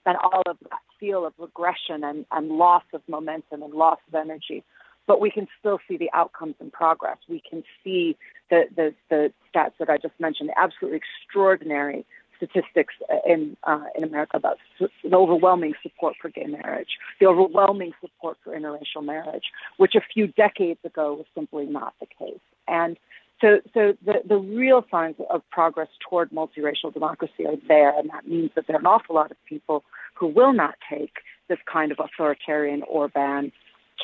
and 0.04 0.16
all 0.16 0.42
of 0.46 0.56
that 0.70 0.80
feel 1.00 1.26
of 1.26 1.34
regression 1.38 2.04
and, 2.04 2.26
and 2.30 2.48
loss 2.50 2.84
of 2.92 3.02
momentum 3.08 3.62
and 3.62 3.74
loss 3.74 3.98
of 4.08 4.14
energy 4.14 4.64
but 5.06 5.20
we 5.20 5.30
can 5.30 5.46
still 5.58 5.78
see 5.88 5.96
the 5.96 6.10
outcomes 6.12 6.54
and 6.60 6.72
progress. 6.72 7.18
We 7.28 7.40
can 7.48 7.62
see 7.82 8.16
the, 8.50 8.64
the, 8.74 8.94
the 9.08 9.32
stats 9.54 9.72
that 9.78 9.88
I 9.88 9.98
just 9.98 10.18
mentioned, 10.18 10.50
absolutely 10.56 10.98
extraordinary 10.98 12.04
statistics 12.36 12.94
in 13.26 13.56
uh, 13.64 13.84
in 13.96 14.04
America 14.04 14.36
about 14.36 14.58
the 14.78 14.88
overwhelming 15.12 15.74
support 15.82 16.16
for 16.20 16.28
gay 16.28 16.46
marriage, 16.46 16.98
the 17.20 17.26
overwhelming 17.26 17.92
support 18.00 18.36
for 18.44 18.56
interracial 18.58 19.04
marriage, 19.04 19.44
which 19.76 19.94
a 19.94 20.00
few 20.00 20.26
decades 20.28 20.80
ago 20.84 21.14
was 21.14 21.26
simply 21.34 21.66
not 21.66 21.94
the 22.00 22.06
case. 22.06 22.40
And 22.68 22.96
so, 23.40 23.60
so 23.74 23.94
the, 24.04 24.14
the 24.26 24.36
real 24.36 24.84
signs 24.90 25.16
of 25.28 25.42
progress 25.50 25.88
toward 26.08 26.30
multiracial 26.30 26.92
democracy 26.92 27.46
are 27.46 27.56
there, 27.68 27.96
and 27.98 28.08
that 28.10 28.26
means 28.26 28.50
that 28.54 28.66
there 28.66 28.76
are 28.76 28.80
an 28.80 28.86
awful 28.86 29.14
lot 29.14 29.30
of 29.30 29.36
people 29.46 29.84
who 30.14 30.26
will 30.26 30.54
not 30.54 30.74
take 30.88 31.12
this 31.48 31.58
kind 31.70 31.92
of 31.92 31.98
authoritarian 32.00 32.82
Orban 32.82 33.52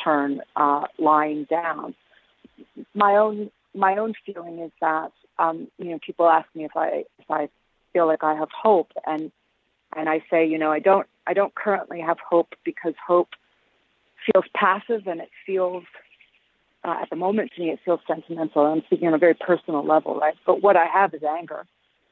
turn 0.04 0.42
uh, 0.56 0.84
lying 0.98 1.44
down. 1.44 1.94
My 2.94 3.16
own 3.16 3.50
my 3.74 3.96
own 3.96 4.12
feeling 4.26 4.58
is 4.58 4.70
that 4.82 5.12
um, 5.38 5.68
you 5.78 5.90
know 5.90 5.98
people 6.04 6.28
ask 6.28 6.46
me 6.54 6.64
if 6.64 6.76
I 6.76 7.04
if 7.18 7.30
I 7.30 7.48
feel 7.92 8.06
like 8.06 8.22
I 8.22 8.34
have 8.34 8.50
hope 8.50 8.92
and 9.06 9.30
and 9.94 10.08
I 10.08 10.22
say 10.30 10.46
you 10.46 10.58
know 10.58 10.72
I 10.72 10.78
don't 10.78 11.06
I 11.26 11.34
don't 11.34 11.54
currently 11.54 12.00
have 12.00 12.18
hope 12.18 12.54
because 12.64 12.94
hope 13.06 13.30
feels 14.26 14.44
passive 14.54 15.06
and 15.06 15.20
it 15.20 15.30
feels 15.46 15.84
uh, 16.84 16.96
at 17.00 17.10
the 17.10 17.16
moment, 17.16 17.52
to 17.54 17.60
me, 17.60 17.70
it 17.70 17.78
feels 17.84 18.00
sentimental. 18.06 18.62
I'm 18.62 18.82
speaking 18.86 19.06
on 19.06 19.14
a 19.14 19.18
very 19.18 19.34
personal 19.34 19.84
level, 19.84 20.18
right? 20.18 20.34
But 20.44 20.62
what 20.62 20.76
I 20.76 20.86
have 20.86 21.14
is 21.14 21.22
anger, 21.22 21.64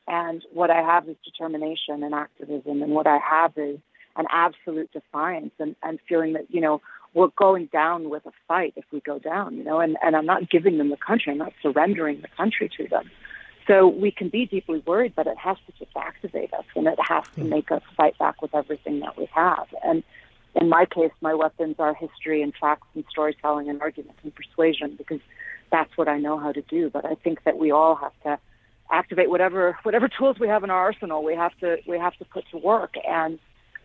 and 0.07 0.45
what 0.53 0.71
I 0.71 0.81
have 0.81 1.09
is 1.09 1.17
determination 1.25 2.03
and 2.03 2.15
activism, 2.15 2.83
and 2.83 2.93
what 2.93 3.07
I 3.07 3.19
have 3.19 3.53
is 3.57 3.79
an 4.17 4.27
absolute 4.31 4.91
defiance 4.93 5.53
and, 5.59 5.75
and 5.83 5.99
feeling 6.09 6.35
that 6.35 6.47
you 6.51 6.61
know 6.61 6.81
we're 7.15 7.29
going 7.37 7.67
down 7.73 8.11
with 8.11 8.25
a 8.27 8.33
fight 8.47 8.75
if 8.77 8.85
we 8.93 9.01
go 9.01 9.19
down, 9.19 9.57
you 9.57 9.65
know. 9.65 9.81
And 9.81 9.97
and 10.03 10.15
I'm 10.15 10.27
not 10.27 10.49
giving 10.49 10.79
them 10.79 10.91
the 10.91 10.97
country. 10.97 11.33
I'm 11.33 11.39
not 11.39 11.53
surrendering 11.63 12.21
the 12.21 12.29
country 12.37 12.71
to 12.77 12.87
them. 12.89 13.11
So 13.71 13.87
we 13.87 14.11
can 14.11 14.31
be 14.31 14.47
deeply 14.47 14.83
worried, 14.85 15.13
but 15.15 15.29
it 15.29 15.39
has 15.39 15.57
to 15.67 15.73
just 15.79 15.97
activate 15.97 16.53
us, 16.53 16.65
and 16.75 16.89
it 16.89 16.99
has 17.09 17.23
to 17.37 17.45
make 17.45 17.71
us 17.71 17.83
fight 17.97 18.19
back 18.19 18.43
with 18.43 18.53
everything 18.53 18.99
that 18.99 19.17
we 19.17 19.29
have. 19.33 19.69
And 19.85 20.03
in 20.57 20.69
my 20.69 20.87
case, 20.87 21.13
my 21.21 21.35
weapons 21.35 21.77
are 21.79 21.95
history 21.95 22.43
and 22.43 22.53
facts 22.61 22.89
and 22.97 23.05
storytelling 23.09 23.71
and 23.71 23.81
argument 23.81 24.19
and 24.25 24.35
persuasion 24.35 24.97
because 24.99 25.21
that's 25.71 25.97
what 25.97 26.09
I 26.09 26.19
know 26.19 26.37
how 26.37 26.51
to 26.51 26.63
do. 26.63 26.91
But 26.91 27.05
I 27.05 27.15
think 27.15 27.45
that 27.45 27.59
we 27.59 27.71
all 27.71 27.95
have 27.95 28.13
to 28.25 28.41
activate 28.91 29.31
whatever 29.31 29.79
whatever 29.85 30.09
tools 30.09 30.41
we 30.41 30.49
have 30.49 30.65
in 30.65 30.71
our 30.71 30.81
arsenal. 30.81 31.23
We 31.23 31.37
have 31.37 31.57
to 31.59 31.79
we 31.87 31.97
have 31.97 32.17
to 32.17 32.25
put 32.25 32.47
to 32.51 32.59
work, 32.59 32.95
and 33.07 33.39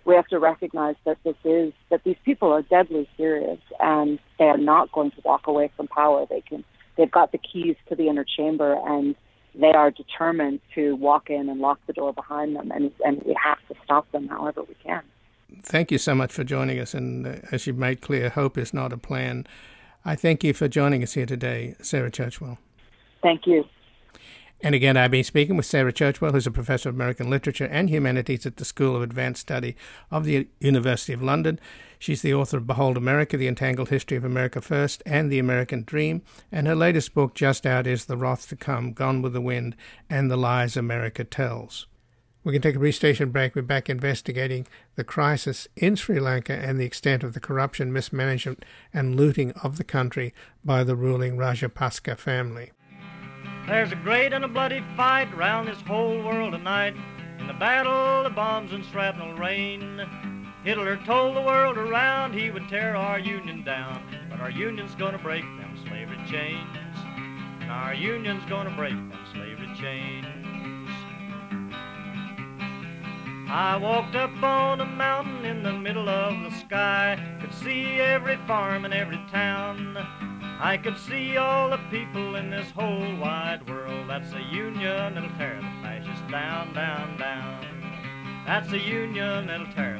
we 0.04 0.16
have 0.16 0.26
to 0.30 0.40
recognize 0.40 0.96
that 1.06 1.20
this 1.24 1.38
is 1.44 1.74
that 1.92 2.04
these 2.04 2.18
people 2.26 2.52
are 2.52 2.64
deadly 2.64 3.08
serious, 3.18 3.60
and 3.80 4.18
they 4.40 4.46
are 4.46 4.58
not 4.58 4.92
going 4.92 5.12
to 5.12 5.22
walk 5.24 5.46
away 5.46 5.70
from 5.78 5.88
power. 5.90 6.26
They 6.28 6.42
can 6.42 6.64
they've 6.98 7.12
got 7.12 7.32
the 7.32 7.38
keys 7.38 7.76
to 7.90 7.96
the 7.96 8.08
inner 8.08 8.26
chamber, 8.26 8.80
and 8.84 9.16
they 9.60 9.72
are 9.72 9.92
determined 9.92 10.60
to 10.76 10.96
walk 10.96 11.30
in 11.30 11.50
and 11.50 11.60
lock 11.60 11.80
the 11.88 11.94
door 11.94 12.14
behind 12.14 12.56
them, 12.56 12.72
and 12.72 12.92
and 13.06 13.22
we 13.24 13.36
have 13.42 13.60
to 13.70 13.76
stop 13.84 14.12
them 14.12 14.28
however 14.28 14.64
we 14.64 14.76
can 14.84 15.04
thank 15.62 15.92
you 15.92 15.98
so 15.98 16.16
much 16.16 16.32
for 16.32 16.44
joining 16.44 16.80
us. 16.80 16.94
And 16.94 17.26
uh, 17.26 17.36
as 17.52 17.68
you've 17.68 17.78
made 17.78 18.02
clear, 18.02 18.30
hope 18.30 18.58
is 18.58 18.74
not 18.74 18.94
a 18.94 18.98
plan. 18.98 19.46
I 20.04 20.16
thank 20.16 20.44
you 20.44 20.54
for 20.54 20.68
joining 20.68 21.04
us 21.04 21.14
here 21.14 21.26
today, 21.26 21.76
Sarah 21.82 22.12
Churchwell. 22.12 22.58
Thank 23.22 23.48
you. 23.48 23.66
And 24.62 24.74
again, 24.74 24.98
I've 24.98 25.12
been 25.12 25.24
speaking 25.24 25.58
with 25.58 25.66
Sarah 25.66 25.92
Churchwell, 25.92 26.32
who's 26.32 26.48
a 26.48 26.52
professor 26.52 26.90
of 26.90 26.96
American 26.96 27.30
literature 27.30 27.66
and 27.66 27.90
humanities 27.90 28.46
at 28.46 28.58
the 28.58 28.66
School 28.66 28.96
of 28.96 29.02
Advanced 29.02 29.42
Study 29.42 29.76
of 30.12 30.26
the 30.26 30.48
University 30.60 31.14
of 31.14 31.22
London. 31.22 31.60
She's 32.00 32.22
the 32.22 32.34
author 32.34 32.58
of 32.58 32.68
Behold 32.68 32.98
America, 32.98 33.38
The 33.38 33.48
Entangled 33.48 33.90
History 33.90 34.18
of 34.18 34.24
America 34.24 34.62
First 34.62 35.02
and 35.06 35.32
the 35.32 35.40
American 35.40 35.84
Dream. 35.84 36.22
And 36.52 36.68
her 36.68 36.76
latest 36.76 37.14
book, 37.14 37.34
just 37.36 37.66
out, 37.66 37.88
is 37.88 38.06
The 38.06 38.18
Wrath 38.18 38.50
to 38.50 38.56
Come, 38.56 38.94
Gone 38.94 39.22
with 39.22 39.34
the 39.34 39.42
Wind, 39.42 39.76
and 40.10 40.30
the 40.30 40.38
Lies 40.38 40.78
America 40.78 41.24
Tells. 41.24 41.88
We 42.46 42.54
can 42.54 42.62
take 42.62 42.76
a 42.76 42.80
brief 42.80 42.94
station 42.94 43.32
break. 43.32 43.56
We're 43.56 43.64
back 43.64 43.90
investigating 43.90 44.68
the 44.96 45.04
crisis 45.04 45.68
in 45.76 45.96
Sri 45.96 46.20
Lanka 46.20 46.54
and 46.54 46.80
the 46.80 46.86
extent 46.86 47.24
of 47.24 47.34
the 47.34 47.40
corruption, 47.40 47.92
mismanagement, 47.92 48.64
and 48.94 49.16
looting 49.16 49.52
of 49.64 49.78
the 49.78 49.84
country 49.84 50.32
by 50.64 50.84
the 50.84 50.96
ruling 50.96 51.38
Rajapaksa 51.38 52.20
family. 52.20 52.72
There's 53.66 53.92
a 53.92 53.96
great 53.96 54.32
and 54.32 54.46
a 54.46 54.48
bloody 54.48 54.84
fight 54.96 55.36
round 55.36 55.68
this 55.68 55.82
whole 55.82 56.22
world 56.22 56.54
tonight. 56.54 56.94
In 57.40 57.48
the 57.48 57.54
battle, 57.54 58.22
the 58.22 58.30
bombs 58.30 58.72
and 58.74 58.86
shrapnel 58.86 59.34
rain. 59.40 60.35
Hitler 60.66 60.98
told 61.06 61.36
the 61.36 61.42
world 61.42 61.78
around 61.78 62.34
he 62.34 62.50
would 62.50 62.68
tear 62.68 62.96
our 62.96 63.20
union 63.20 63.64
down. 63.64 64.02
But 64.32 64.40
our 64.40 64.50
union's 64.50 64.96
gonna 64.96 65.20
break 65.20 65.44
them 65.44 65.78
slavery 65.88 66.18
chains. 66.28 66.76
And 67.62 67.70
our 67.70 67.94
union's 67.94 68.44
gonna 68.46 68.76
break 68.76 68.96
them 68.96 69.20
slavery 69.32 69.70
chains. 69.80 70.26
I 73.48 73.78
walked 73.78 74.16
up 74.16 74.42
on 74.42 74.82
a 74.82 74.88
mountain 74.88 75.46
in 75.46 75.62
the 75.62 75.72
middle 75.72 76.10
of 76.10 76.34
the 76.42 76.58
sky. 76.58 77.38
Could 77.40 77.54
see 77.54 78.00
every 78.00 78.38
farm 78.48 78.86
and 78.86 78.94
every 78.94 79.24
town. 79.30 79.96
I 80.60 80.78
could 80.78 80.98
see 80.98 81.38
all 81.38 81.70
the 81.70 81.80
people 81.92 82.38
in 82.38 82.50
this 82.50 82.72
whole 82.72 83.16
wide 83.18 83.70
world. 83.70 84.10
That's 84.10 84.34
a 84.34 84.42
union 84.42 85.14
that'll 85.14 85.30
tear 85.38 85.58
the 85.62 85.84
fascists 85.84 86.32
down, 86.32 86.74
down, 86.74 87.20
down. 87.20 88.44
That's 88.48 88.72
a 88.72 88.80
union 88.80 89.46
that'll 89.46 89.72
tear. 89.74 90.00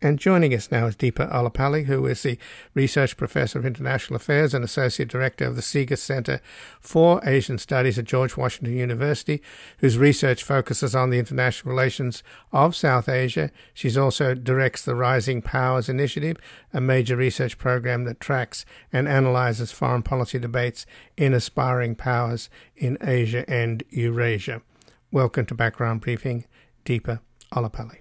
And 0.00 0.20
joining 0.20 0.54
us 0.54 0.70
now 0.70 0.86
is 0.86 0.94
Deepa 0.94 1.28
Ollapally, 1.32 1.86
who 1.86 2.06
is 2.06 2.22
the 2.22 2.38
Research 2.72 3.16
Professor 3.16 3.58
of 3.58 3.66
International 3.66 4.14
Affairs 4.14 4.54
and 4.54 4.64
Associate 4.64 5.08
Director 5.08 5.44
of 5.44 5.56
the 5.56 5.62
Sigur 5.62 5.98
Center 5.98 6.40
for 6.80 7.20
Asian 7.24 7.58
Studies 7.58 7.98
at 7.98 8.04
George 8.04 8.36
Washington 8.36 8.76
University, 8.76 9.42
whose 9.78 9.98
research 9.98 10.44
focuses 10.44 10.94
on 10.94 11.10
the 11.10 11.18
international 11.18 11.74
relations 11.74 12.22
of 12.52 12.76
South 12.76 13.08
Asia. 13.08 13.50
She's 13.74 13.96
also 13.96 14.34
directs 14.34 14.84
the 14.84 14.94
Rising 14.94 15.42
Powers 15.42 15.88
Initiative, 15.88 16.36
a 16.72 16.80
major 16.80 17.16
research 17.16 17.58
program 17.58 18.04
that 18.04 18.20
tracks 18.20 18.64
and 18.92 19.08
analyzes 19.08 19.72
foreign 19.72 20.04
policy 20.04 20.38
debates 20.38 20.86
in 21.16 21.34
aspiring 21.34 21.96
powers 21.96 22.48
in 22.76 22.98
Asia 23.00 23.44
and 23.50 23.82
Eurasia. 23.90 24.62
Welcome 25.10 25.46
to 25.46 25.56
Background 25.56 26.02
Briefing, 26.02 26.44
Deepa 26.84 27.18
Ollapally. 27.52 27.98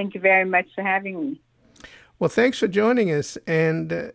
Thank 0.00 0.14
you 0.14 0.20
very 0.22 0.46
much 0.46 0.66
for 0.74 0.80
having 0.80 1.20
me. 1.20 1.40
Well, 2.18 2.30
thanks 2.30 2.58
for 2.58 2.68
joining 2.68 3.10
us. 3.10 3.36
And 3.46 3.92
uh, 3.92 4.08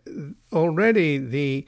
already 0.51 1.19
the 1.19 1.63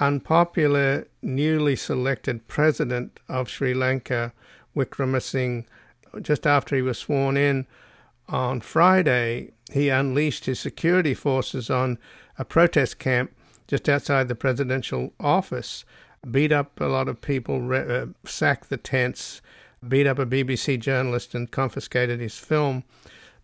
unpopular, 0.00 1.06
newly 1.22 1.76
selected 1.76 2.48
president 2.48 3.20
of 3.28 3.48
Sri 3.48 3.72
Lanka, 3.72 4.32
Wickremesinghe, 4.74 5.64
just 6.22 6.44
after 6.44 6.74
he 6.74 6.82
was 6.82 6.98
sworn 6.98 7.36
in 7.36 7.68
on 8.28 8.62
Friday, 8.62 9.52
he 9.70 9.90
unleashed 9.90 10.46
his 10.46 10.58
security 10.58 11.14
forces 11.14 11.70
on 11.70 11.98
a 12.40 12.44
protest 12.44 12.98
camp 12.98 13.30
just 13.68 13.88
outside 13.88 14.26
the 14.26 14.34
presidential 14.34 15.12
office, 15.20 15.84
beat 16.28 16.50
up 16.50 16.80
a 16.80 16.86
lot 16.86 17.06
of 17.06 17.20
people, 17.20 17.72
uh, 17.72 18.06
sacked 18.24 18.70
the 18.70 18.76
tents, 18.76 19.40
beat 19.86 20.08
up 20.08 20.18
a 20.18 20.26
BBC 20.26 20.80
journalist, 20.80 21.32
and 21.32 21.52
confiscated 21.52 22.18
his 22.18 22.36
film 22.36 22.82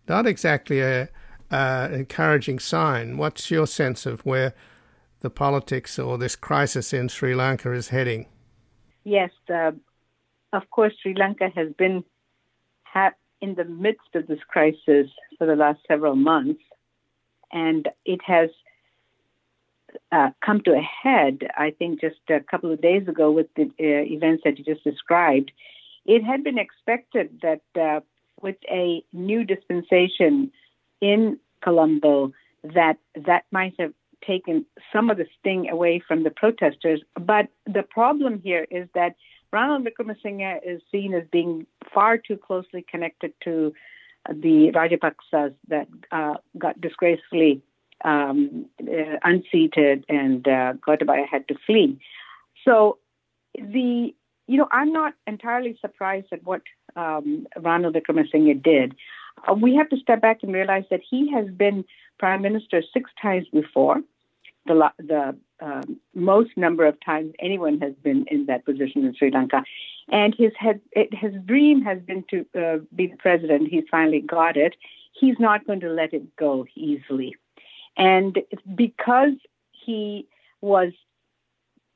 not 0.09 0.27
exactly 0.27 0.81
a 0.81 1.09
encouraging 1.51 2.59
sign. 2.59 3.17
What's 3.17 3.49
your 3.49 3.67
sense 3.67 4.05
of 4.05 4.25
where 4.25 4.53
the 5.21 5.29
politics 5.29 5.97
or 5.99 6.17
this 6.17 6.35
crisis 6.35 6.93
in 6.93 7.07
Sri 7.07 7.35
Lanka 7.35 7.71
is 7.71 7.89
heading? 7.89 8.27
Yes, 9.03 9.31
uh, 9.53 9.71
of 10.53 10.69
course, 10.69 10.93
Sri 11.01 11.13
Lanka 11.13 11.49
has 11.55 11.71
been 11.77 12.03
ha- 12.83 13.13
in 13.41 13.55
the 13.55 13.65
midst 13.65 14.15
of 14.15 14.27
this 14.27 14.39
crisis 14.47 15.07
for 15.37 15.47
the 15.47 15.55
last 15.55 15.79
several 15.87 16.15
months, 16.15 16.61
and 17.51 17.87
it 18.05 18.21
has 18.25 18.49
uh, 20.11 20.29
come 20.45 20.61
to 20.61 20.73
a 20.73 20.81
head, 20.81 21.47
I 21.57 21.71
think, 21.71 22.01
just 22.01 22.19
a 22.29 22.39
couple 22.39 22.71
of 22.71 22.81
days 22.81 23.07
ago 23.07 23.31
with 23.31 23.47
the 23.55 23.63
uh, 23.63 24.03
events 24.15 24.43
that 24.45 24.57
you 24.57 24.63
just 24.65 24.83
described. 24.83 25.51
It 26.05 26.23
had 26.23 26.43
been 26.43 26.57
expected 26.57 27.41
that 27.41 27.61
uh, 27.79 28.01
with 28.41 28.57
a 28.69 29.03
new 29.13 29.43
dispensation 29.43 30.51
in 31.01 31.39
Colombo 31.63 32.33
that 32.63 32.97
that 33.15 33.45
might 33.51 33.73
have 33.79 33.93
taken 34.25 34.65
some 34.91 35.09
of 35.09 35.17
the 35.17 35.25
sting 35.39 35.69
away 35.69 36.01
from 36.05 36.23
the 36.23 36.29
protesters. 36.29 37.01
But 37.15 37.47
the 37.65 37.83
problem 37.83 38.41
here 38.43 38.67
is 38.69 38.87
that 38.93 39.15
Ranil 39.53 39.85
Wickremesinghe 39.85 40.59
is 40.65 40.81
seen 40.91 41.13
as 41.13 41.23
being 41.31 41.65
far 41.93 42.17
too 42.17 42.37
closely 42.37 42.85
connected 42.89 43.33
to 43.45 43.73
the 44.29 44.71
Rajapaksas 44.75 45.55
that 45.69 45.87
uh, 46.11 46.35
got 46.57 46.79
disgracefully 46.81 47.61
um, 48.03 48.65
uh, 48.81 49.17
unseated 49.23 50.05
and 50.07 50.47
uh, 50.47 50.73
Gotabaya 50.87 51.27
had 51.27 51.47
to 51.47 51.55
flee. 51.65 51.99
So 52.65 52.97
the 53.55 54.13
you 54.47 54.57
know 54.57 54.67
I'm 54.71 54.91
not 54.91 55.13
entirely 55.25 55.77
surprised 55.81 56.27
at 56.31 56.43
what 56.43 56.61
um, 56.95 57.47
Ranil 57.57 57.93
Wickremesinghe 57.93 58.61
did. 58.61 58.95
Uh, 59.47 59.53
we 59.53 59.75
have 59.75 59.89
to 59.89 59.97
step 59.97 60.21
back 60.21 60.43
and 60.43 60.53
realize 60.53 60.83
that 60.89 61.01
he 61.07 61.31
has 61.31 61.47
been 61.49 61.85
prime 62.17 62.41
minister 62.41 62.81
six 62.93 63.09
times 63.21 63.47
before. 63.51 64.01
The, 64.65 64.91
the 64.99 65.35
um, 65.61 65.99
most 66.13 66.51
number 66.55 66.85
of 66.85 66.97
times 67.03 67.33
anyone 67.39 67.79
has 67.79 67.93
been 68.03 68.25
in 68.29 68.45
that 68.47 68.65
position 68.65 69.05
in 69.05 69.15
Sri 69.15 69.31
Lanka, 69.31 69.63
and 70.09 70.35
his 70.35 70.51
head, 70.57 70.81
his 70.93 71.33
dream 71.45 71.81
has 71.81 71.99
been 71.99 72.23
to 72.29 72.45
uh, 72.55 72.77
be 72.93 73.07
the 73.07 73.17
president. 73.17 73.69
He's 73.69 73.85
finally 73.89 74.21
got 74.21 74.57
it. 74.57 74.75
He's 75.13 75.35
not 75.39 75.65
going 75.65 75.79
to 75.79 75.89
let 75.89 76.13
it 76.13 76.35
go 76.35 76.65
easily, 76.75 77.35
and 77.97 78.37
because 78.75 79.33
he 79.71 80.27
was 80.61 80.91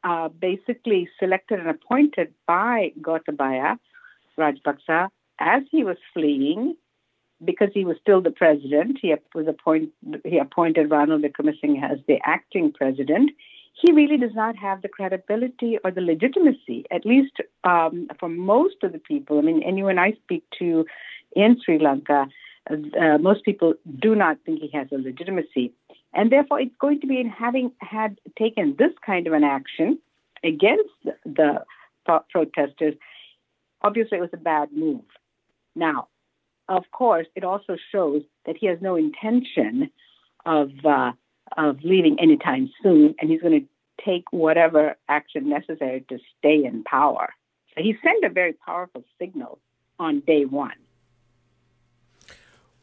uh, 0.04 0.30
basically 0.30 1.10
selected 1.20 1.60
and 1.60 1.70
appointed 1.70 2.34
by 2.48 2.92
Gotabaya, 3.02 3.78
Rajapaksa 4.38 5.10
as 5.40 5.64
he 5.72 5.84
was 5.84 5.98
fleeing, 6.14 6.76
because 7.44 7.70
he 7.74 7.86
was 7.86 7.98
still 8.02 8.22
the 8.22 8.32
president, 8.32 9.00
he 9.02 9.14
was 9.36 9.48
appoint, 9.48 9.90
he 10.24 10.38
appointed 10.38 10.90
Ranil 10.90 11.22
Wickremesinghe 11.24 11.84
as 11.84 12.00
the 12.08 12.20
acting 12.24 12.72
president. 12.72 13.32
He 13.74 13.92
really 13.92 14.18
does 14.18 14.36
not 14.36 14.56
have 14.56 14.82
the 14.82 14.88
credibility 14.88 15.80
or 15.84 15.92
the 15.92 16.02
legitimacy, 16.02 16.86
at 16.92 17.06
least 17.06 17.38
um, 17.64 18.08
for 18.20 18.30
most 18.30 18.78
of 18.84 18.94
the 18.94 19.00
people. 19.00 19.40
I 19.40 19.42
mean, 19.42 19.64
anyone 19.64 19.98
I 19.98 20.14
speak 20.24 20.44
to 20.60 20.86
in 21.36 21.60
Sri 21.62 21.80
Lanka, 21.80 22.28
uh, 22.70 23.18
most 23.18 23.44
people 23.44 23.74
do 24.00 24.16
not 24.16 24.38
think 24.46 24.62
he 24.62 24.70
has 24.78 24.88
a 24.92 24.98
legitimacy. 24.98 25.74
And 26.14 26.32
therefore, 26.32 26.62
it's 26.62 26.76
going 26.80 27.02
to 27.02 27.08
be 27.08 27.20
in 27.20 27.28
having 27.28 27.72
had 27.80 28.20
taken 28.38 28.76
this 28.78 28.92
kind 29.06 29.26
of 29.28 29.34
an 29.34 29.44
action 29.44 29.98
against 30.44 30.94
the, 31.04 31.66
the 32.06 32.22
protesters. 32.32 32.94
Obviously, 33.84 34.18
it 34.18 34.22
was 34.22 34.30
a 34.34 34.38
bad 34.38 34.70
move. 34.72 35.04
Now, 35.76 36.08
of 36.70 36.84
course, 36.92 37.28
it 37.36 37.44
also 37.44 37.76
shows 37.92 38.22
that 38.46 38.56
he 38.58 38.68
has 38.68 38.80
no 38.82 38.96
intention 38.96 39.92
of 40.46 40.72
uh, 40.86 41.12
of 41.58 41.84
leaving 41.84 42.20
anytime 42.20 42.72
soon, 42.82 43.16
and 43.20 43.30
he's 43.30 43.42
going 43.42 43.62
to 43.62 43.68
take 44.04 44.24
whatever 44.32 44.96
action 45.08 45.50
necessary 45.50 46.06
to 46.10 46.18
stay 46.38 46.64
in 46.66 46.84
power. 46.84 47.34
So 47.76 47.84
he 47.84 47.96
sent 48.04 48.24
a 48.24 48.30
very 48.30 48.54
powerful 48.54 49.04
signal 49.20 49.60
on 50.00 50.22
day 50.22 50.46
one. 50.46 50.74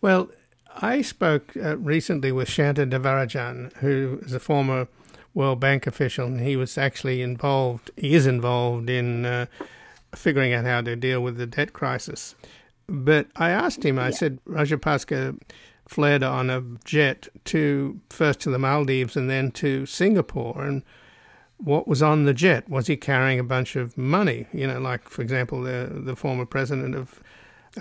Well, 0.01 0.30
I 0.76 1.03
spoke 1.03 1.57
uh, 1.57 1.76
recently 1.76 2.32
with 2.32 2.48
Shanta 2.48 2.86
Devarajan, 2.86 3.76
who 3.78 4.20
is 4.22 4.32
a 4.32 4.40
former 4.40 4.88
World 5.34 5.61
Bank 5.61 5.86
official, 5.86 6.26
and 6.26 6.40
he 6.40 6.57
was 6.57 6.78
actually 6.78 7.22
involved, 7.22 7.90
he 7.96 8.14
is 8.14 8.26
involved 8.26 8.88
in 8.88 9.24
uh, 9.26 9.46
figuring 10.14 10.52
out 10.52 10.64
how 10.64 10.80
to 10.80 10.96
deal 10.96 11.20
with 11.20 11.36
the 11.36 11.46
debt 11.46 11.72
crisis. 11.72 12.34
But 12.86 13.28
I 13.36 13.50
asked 13.50 13.84
him, 13.84 13.98
I 13.98 14.06
yeah. 14.06 14.11
said, 14.11 14.38
Rajapaksa 14.46 15.38
fled 15.86 16.22
on 16.22 16.50
a 16.50 16.62
jet 16.84 17.28
to 17.44 18.00
first 18.11 18.40
to 18.40 18.50
the 18.50 18.58
Maldives 18.58 19.16
and 19.16 19.30
then 19.30 19.50
to 19.52 19.86
Singapore. 19.86 20.62
And 20.62 20.82
what 21.58 21.86
was 21.86 22.02
on 22.02 22.24
the 22.24 22.34
jet? 22.34 22.68
Was 22.68 22.86
he 22.86 22.96
carrying 22.96 23.38
a 23.38 23.44
bunch 23.44 23.76
of 23.76 23.96
money? 23.96 24.46
You 24.52 24.66
know, 24.66 24.80
like, 24.80 25.08
for 25.08 25.22
example, 25.22 25.62
the, 25.62 25.90
the 25.92 26.16
former 26.16 26.46
president 26.46 26.94
of 26.94 27.20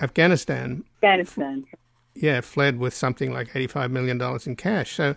Afghanistan. 0.02 0.84
Afghanistan. 0.98 1.66
Yeah, 2.16 2.42
fled 2.42 2.78
with 2.78 2.94
something 2.94 3.32
like 3.32 3.50
$85 3.50 3.92
million 3.92 4.22
in 4.46 4.56
cash. 4.56 4.96
So 4.96 5.16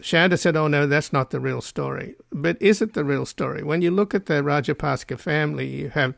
Shanta 0.00 0.36
said, 0.36 0.56
oh, 0.56 0.68
no, 0.68 0.86
that's 0.86 1.12
not 1.12 1.30
the 1.30 1.40
real 1.40 1.60
story. 1.60 2.14
But 2.30 2.60
is 2.60 2.82
it 2.82 2.92
the 2.92 3.04
real 3.04 3.24
story? 3.24 3.62
When 3.62 3.82
you 3.82 3.90
look 3.90 4.14
at 4.14 4.26
the 4.26 4.42
Rajapaksa 4.42 5.18
family, 5.18 5.66
you 5.66 5.88
have 5.90 6.14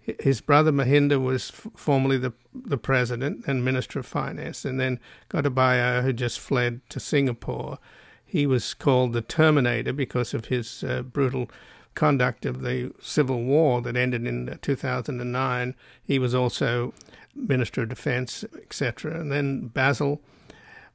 his 0.00 0.40
brother 0.40 0.72
Mahinda 0.72 1.20
was 1.22 1.50
f- 1.50 1.68
formerly 1.76 2.18
the 2.18 2.32
the 2.52 2.76
president 2.76 3.44
and 3.46 3.64
minister 3.64 4.00
of 4.00 4.06
finance, 4.06 4.64
and 4.64 4.80
then 4.80 4.98
Gotabaya, 5.30 6.02
who 6.02 6.12
just 6.12 6.40
fled 6.40 6.80
to 6.90 6.98
Singapore, 6.98 7.78
he 8.24 8.46
was 8.46 8.74
called 8.74 9.12
the 9.12 9.22
Terminator 9.22 9.92
because 9.92 10.34
of 10.34 10.46
his 10.46 10.82
uh, 10.82 11.02
brutal 11.02 11.48
conduct 11.94 12.44
of 12.46 12.62
the 12.62 12.92
civil 13.00 13.42
war 13.42 13.80
that 13.82 13.96
ended 13.96 14.26
in 14.26 14.58
2009. 14.60 15.74
He 16.02 16.18
was 16.18 16.34
also 16.34 16.92
minister 17.34 17.82
of 17.82 17.90
defense, 17.90 18.44
etc. 18.56 19.20
And 19.20 19.30
then 19.30 19.68
Basil 19.68 20.20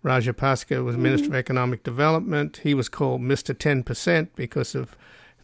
Rajapaksa 0.03 0.83
was 0.83 0.95
minister 0.95 1.25
of 1.25 1.31
mm-hmm. 1.31 1.39
economic 1.39 1.83
development. 1.83 2.57
He 2.57 2.73
was 2.73 2.89
called 2.89 3.21
Ten 3.59 3.83
Percent 3.83 4.35
because 4.35 4.75
of 4.75 4.95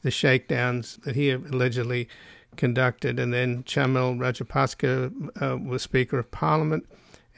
the 0.03 0.11
shakedowns 0.11 0.97
that 1.03 1.15
he 1.15 1.31
allegedly 1.31 2.07
conducted, 2.55 3.19
and 3.19 3.33
then 3.33 3.63
Chamal 3.63 4.17
Rajapaksa 4.17 5.41
uh, 5.41 5.57
was 5.57 5.81
Speaker 5.81 6.19
of 6.19 6.29
Parliament, 6.31 6.85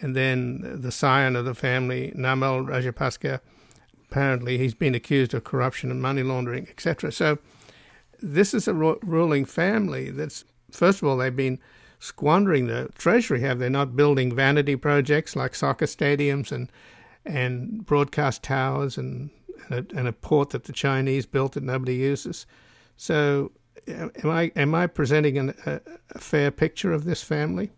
and 0.01 0.15
then 0.15 0.61
the 0.81 0.91
scion 0.91 1.35
of 1.35 1.45
the 1.45 1.55
family, 1.55 2.11
Namal 2.15 2.67
Rajapaksa, 2.67 3.39
apparently 4.09 4.57
he's 4.57 4.73
been 4.73 4.95
accused 4.95 5.33
of 5.33 5.43
corruption 5.43 5.91
and 5.91 6.01
money 6.01 6.23
laundering, 6.23 6.67
etc. 6.69 7.11
So 7.11 7.37
this 8.21 8.53
is 8.53 8.67
a 8.67 8.73
ro- 8.73 8.99
ruling 9.01 9.45
family 9.45 10.09
that's, 10.09 10.43
first 10.71 11.01
of 11.01 11.07
all, 11.07 11.17
they've 11.17 11.35
been 11.35 11.59
squandering 11.99 12.67
the 12.67 12.89
treasury, 12.97 13.41
have 13.41 13.59
they 13.59 13.69
not 13.69 13.95
building 13.95 14.33
vanity 14.35 14.75
projects 14.75 15.35
like 15.35 15.55
soccer 15.55 15.85
stadiums 15.85 16.51
and 16.51 16.69
and 17.25 17.85
broadcast 17.85 18.43
towers 18.43 18.97
and 18.97 19.29
and 19.69 19.91
a, 19.91 19.97
and 19.97 20.07
a 20.07 20.13
port 20.13 20.51
that 20.51 20.65
the 20.65 20.73
Chinese 20.73 21.25
built 21.25 21.53
that 21.53 21.63
nobody 21.63 21.95
uses. 21.95 22.45
So 22.97 23.51
am 23.87 24.11
I 24.25 24.51
am 24.55 24.75
I 24.75 24.87
presenting 24.87 25.37
an, 25.37 25.53
a, 25.65 25.81
a, 26.11 26.19
fair 26.19 26.51
picture 26.51 26.91
of 26.91 27.05
this 27.05 27.23
family? 27.23 27.71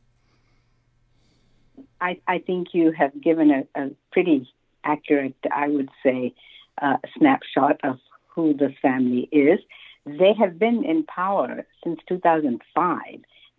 I, 1.99 2.19
I 2.27 2.39
think 2.39 2.69
you 2.73 2.91
have 2.91 3.19
given 3.21 3.51
a, 3.51 3.81
a 3.81 3.89
pretty 4.11 4.47
accurate, 4.83 5.35
I 5.51 5.67
would 5.67 5.89
say, 6.03 6.33
uh, 6.81 6.97
snapshot 7.17 7.79
of 7.83 7.97
who 8.27 8.53
this 8.53 8.73
family 8.81 9.27
is. 9.31 9.59
They 10.05 10.33
have 10.39 10.59
been 10.59 10.85
in 10.85 11.03
power 11.03 11.65
since 11.83 11.99
2005. 12.07 12.97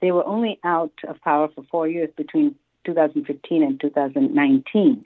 They 0.00 0.12
were 0.12 0.24
only 0.24 0.60
out 0.62 0.92
of 1.06 1.20
power 1.20 1.48
for 1.52 1.64
four 1.70 1.88
years 1.88 2.10
between 2.16 2.54
2015 2.84 3.62
and 3.62 3.80
2019 3.80 5.04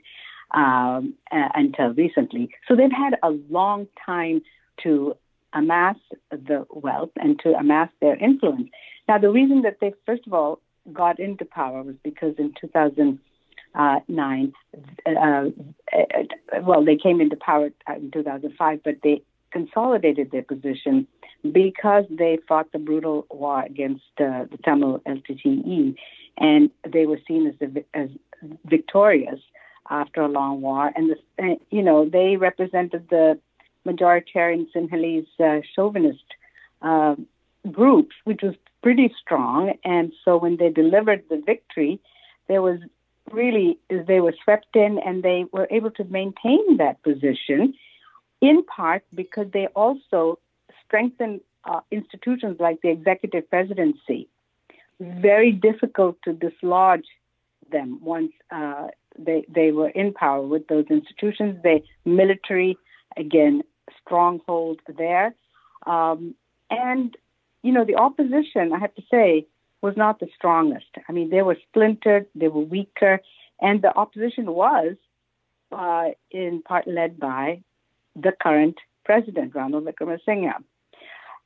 um, 0.53 1.13
until 1.31 1.93
recently. 1.93 2.49
So 2.67 2.75
they've 2.75 2.91
had 2.91 3.17
a 3.23 3.31
long 3.49 3.87
time 4.05 4.41
to 4.83 5.15
amass 5.53 5.95
the 6.31 6.65
wealth 6.69 7.11
and 7.15 7.39
to 7.39 7.53
amass 7.53 7.89
their 8.01 8.15
influence. 8.15 8.69
Now, 9.07 9.17
the 9.17 9.29
reason 9.29 9.61
that 9.63 9.77
they, 9.81 9.93
first 10.05 10.25
of 10.27 10.33
all, 10.33 10.59
got 10.91 11.19
into 11.19 11.45
power 11.45 11.83
was 11.83 11.95
because 12.03 12.35
in 12.37 12.53
2009, 12.59 14.53
uh, 15.05 15.43
well, 16.61 16.83
they 16.85 16.97
came 16.97 17.21
into 17.21 17.35
power 17.37 17.69
in 17.95 18.11
2005, 18.11 18.83
but 18.83 18.95
they 19.03 19.21
consolidated 19.51 20.31
their 20.31 20.41
position 20.41 21.07
because 21.51 22.05
they 22.09 22.39
fought 22.47 22.71
the 22.71 22.79
brutal 22.79 23.25
war 23.29 23.63
against 23.63 24.03
uh, 24.19 24.45
the 24.49 24.57
Tamil 24.63 25.01
LTTE, 25.07 25.95
and 26.37 26.69
they 26.89 27.05
were 27.05 27.19
seen 27.27 27.47
as, 27.47 27.55
as 27.93 28.09
victorious 28.65 29.39
after 29.89 30.21
a 30.21 30.27
long 30.27 30.61
war. 30.61 30.91
And 30.95 31.15
the, 31.37 31.57
you 31.69 31.81
know, 31.81 32.07
they 32.07 32.37
represented 32.37 33.09
the 33.09 33.39
majoritarian 33.85 34.67
Sinhalese 34.73 35.27
uh, 35.39 35.61
chauvinist 35.75 36.23
uh, 36.81 37.15
groups, 37.71 38.15
which 38.23 38.41
was 38.41 38.55
pretty 38.81 39.13
strong. 39.19 39.73
And 39.83 40.13
so 40.23 40.37
when 40.37 40.57
they 40.57 40.69
delivered 40.69 41.23
the 41.29 41.41
victory, 41.45 41.99
there 42.47 42.61
was 42.61 42.79
really 43.31 43.79
they 43.89 44.19
were 44.19 44.35
swept 44.43 44.75
in 44.75 44.99
and 44.99 45.23
they 45.23 45.45
were 45.51 45.67
able 45.71 45.91
to 45.91 46.03
maintain 46.03 46.77
that 46.77 47.01
position 47.03 47.73
in 48.41 48.63
part 48.63 49.03
because 49.13 49.47
they 49.53 49.67
also 49.67 50.37
strengthened 50.85 51.39
uh, 51.63 51.79
institutions 51.89 52.57
like 52.59 52.81
the 52.81 52.89
executive 52.89 53.49
presidency. 53.49 54.27
Very 54.99 55.51
difficult 55.51 56.17
to 56.23 56.33
dislodge 56.33 57.07
them 57.71 57.99
once 58.01 58.33
uh, 58.51 58.87
they 59.17 59.45
they 59.47 59.71
were 59.71 59.89
in 59.89 60.13
power 60.13 60.41
with 60.41 60.67
those 60.67 60.85
institutions. 60.89 61.61
The 61.63 61.81
military 62.05 62.77
again 63.17 63.63
stronghold 64.05 64.79
there. 64.97 65.35
Um, 65.85 66.35
and, 66.69 67.15
you 67.61 67.71
know, 67.71 67.85
the 67.85 67.95
opposition, 67.95 68.73
I 68.73 68.79
have 68.79 68.95
to 68.95 69.03
say, 69.09 69.47
was 69.81 69.95
not 69.97 70.19
the 70.19 70.27
strongest. 70.35 70.87
I 71.07 71.11
mean, 71.11 71.29
they 71.29 71.41
were 71.41 71.57
splintered, 71.69 72.27
they 72.35 72.47
were 72.47 72.61
weaker, 72.61 73.19
and 73.61 73.81
the 73.81 73.95
opposition 73.95 74.53
was 74.53 74.95
uh, 75.71 76.09
in 76.31 76.61
part 76.61 76.87
led 76.87 77.19
by 77.19 77.61
the 78.15 78.31
current 78.41 78.77
president, 79.03 79.53
Ranil 79.53 79.83
Wickremesinghe. 79.83 80.53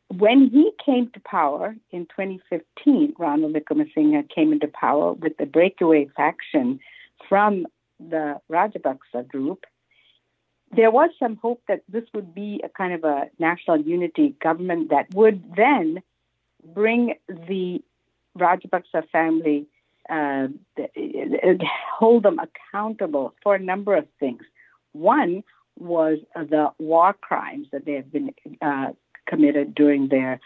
When 0.09 0.49
he 0.49 0.71
came 0.85 1.09
to 1.11 1.19
power 1.19 1.75
in 1.91 2.05
2015, 2.05 3.15
Ranil 3.19 3.53
Wickremesinghe 3.53 4.29
came 4.29 4.53
into 4.53 4.67
power 4.67 5.13
with 5.13 5.35
the 5.37 5.45
breakaway 5.45 6.07
faction 6.15 6.79
from 7.27 7.65
the 7.99 8.39
Rajapaksa 8.51 9.27
group 9.27 9.65
there 10.75 10.91
was 10.91 11.09
some 11.19 11.37
hope 11.37 11.61
that 11.67 11.81
this 11.87 12.03
would 12.13 12.35
be 12.35 12.61
a 12.63 12.69
kind 12.69 12.93
of 12.93 13.03
a 13.03 13.25
national 13.39 13.81
unity 13.81 14.35
government 14.41 14.89
that 14.89 15.13
would 15.13 15.43
then 15.55 16.01
bring 16.73 17.15
the 17.27 17.81
Rajapaksa 18.37 19.09
family, 19.11 19.67
uh, 20.09 20.47
hold 21.97 22.23
them 22.23 22.39
accountable 22.39 23.33
for 23.41 23.55
a 23.55 23.59
number 23.59 23.95
of 23.95 24.05
things. 24.19 24.41
One 24.91 25.43
was 25.79 26.19
the 26.35 26.71
war 26.79 27.13
crimes 27.13 27.67
that 27.71 27.85
they 27.85 27.93
have 27.93 28.11
been 28.11 28.31
uh, 28.61 28.89
committed 29.25 29.73
during 29.73 30.09
their 30.09 30.39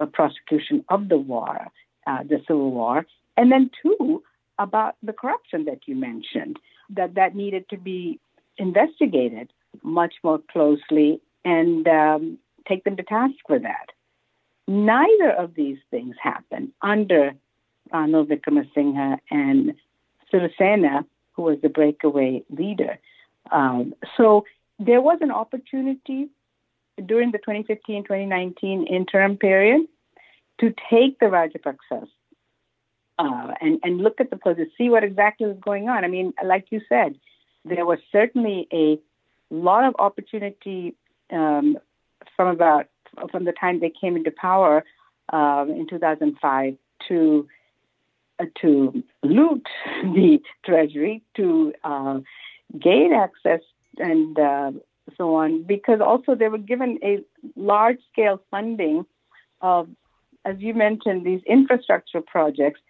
uh, 0.00 0.06
prosecution 0.06 0.84
of 0.88 1.08
the 1.08 1.18
war, 1.18 1.66
uh, 2.06 2.22
the 2.22 2.38
civil 2.46 2.70
war, 2.70 3.06
and 3.36 3.52
then 3.52 3.70
two 3.82 4.22
about 4.58 4.96
the 5.02 5.12
corruption 5.12 5.64
that 5.66 5.80
you 5.86 5.94
mentioned 5.94 6.58
that 6.90 7.14
that 7.14 7.34
needed 7.34 7.68
to 7.70 7.76
be 7.76 8.18
investigated 8.58 9.52
much 9.82 10.14
more 10.22 10.40
closely 10.50 11.20
and 11.44 11.86
um, 11.88 12.38
take 12.68 12.84
them 12.84 12.96
to 12.96 13.02
task 13.02 13.34
for 13.46 13.58
that. 13.58 13.86
Neither 14.68 15.30
of 15.30 15.54
these 15.54 15.78
things 15.90 16.16
happened 16.20 16.72
under 16.82 17.34
Ranil 17.92 18.26
Wickremesinghe 18.26 19.18
and 19.30 19.74
Sirisena, 20.32 21.04
who 21.32 21.42
was 21.42 21.58
the 21.62 21.68
breakaway 21.68 22.42
leader. 22.50 22.98
Um, 23.52 23.94
so 24.16 24.44
there 24.78 25.00
was 25.00 25.18
an 25.20 25.30
opportunity 25.30 26.28
during 27.04 27.30
the 27.30 27.38
2015-2019 27.38 28.90
interim 28.90 29.36
period 29.36 29.86
to 30.60 30.74
take 30.90 31.18
the 31.20 31.26
Rajapaksas 31.26 32.08
uh, 33.18 33.52
and 33.60 33.80
and 33.82 33.98
look 33.98 34.20
at 34.20 34.30
the 34.30 34.36
process, 34.36 34.66
see 34.76 34.88
what 34.88 35.04
exactly 35.04 35.46
was 35.46 35.56
going 35.60 35.88
on. 35.88 36.04
I 36.04 36.08
mean, 36.08 36.32
like 36.44 36.66
you 36.70 36.80
said, 36.88 37.18
there 37.64 37.86
was 37.86 37.98
certainly 38.12 38.68
a 38.72 38.98
lot 39.50 39.84
of 39.84 39.94
opportunity 39.98 40.94
um, 41.32 41.78
from 42.36 42.48
about 42.48 42.86
from 43.30 43.44
the 43.44 43.52
time 43.52 43.80
they 43.80 43.92
came 44.00 44.16
into 44.16 44.30
power 44.30 44.84
um, 45.32 45.70
in 45.70 45.86
2005 45.88 46.76
to 47.08 47.48
uh, 48.38 48.44
to 48.60 49.02
loot 49.22 49.66
the 50.02 50.38
treasury, 50.64 51.22
to 51.36 51.72
uh, 51.84 52.20
gain 52.78 53.12
access 53.12 53.60
and 53.98 54.38
uh, 54.38 54.72
so 55.16 55.36
on, 55.36 55.62
because 55.62 56.00
also 56.00 56.34
they 56.34 56.48
were 56.48 56.58
given 56.58 56.98
a 57.02 57.24
large 57.56 57.98
scale 58.12 58.42
funding 58.50 59.06
of, 59.62 59.88
as 60.44 60.56
you 60.58 60.74
mentioned, 60.74 61.24
these 61.24 61.40
infrastructure 61.46 62.20
projects 62.20 62.80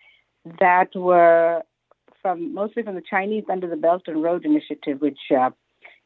that 0.60 0.94
were 0.94 1.62
from 2.22 2.54
mostly 2.54 2.82
from 2.82 2.94
the 2.94 3.02
Chinese 3.08 3.44
under 3.50 3.68
the 3.68 3.76
Belt 3.76 4.02
and 4.06 4.22
Road 4.22 4.44
Initiative, 4.44 5.00
which 5.00 5.18
uh, 5.30 5.50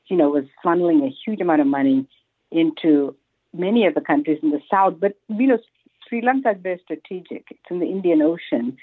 you 0.06 0.16
know 0.16 0.30
was 0.30 0.44
funneling 0.64 1.06
a 1.06 1.14
huge 1.24 1.40
amount 1.40 1.60
of 1.60 1.66
money 1.66 2.06
into 2.50 3.14
many 3.52 3.86
of 3.86 3.94
the 3.94 4.00
countries 4.00 4.38
in 4.42 4.50
the 4.50 4.60
south. 4.70 4.94
But 5.00 5.16
you 5.28 5.46
know, 5.46 5.58
Sri 6.08 6.22
Lanka 6.22 6.50
is 6.50 6.58
very 6.62 6.80
strategic. 6.84 7.46
It's 7.50 7.70
in 7.70 7.80
the 7.80 7.86
Indian 7.86 8.22
Ocean 8.22 8.76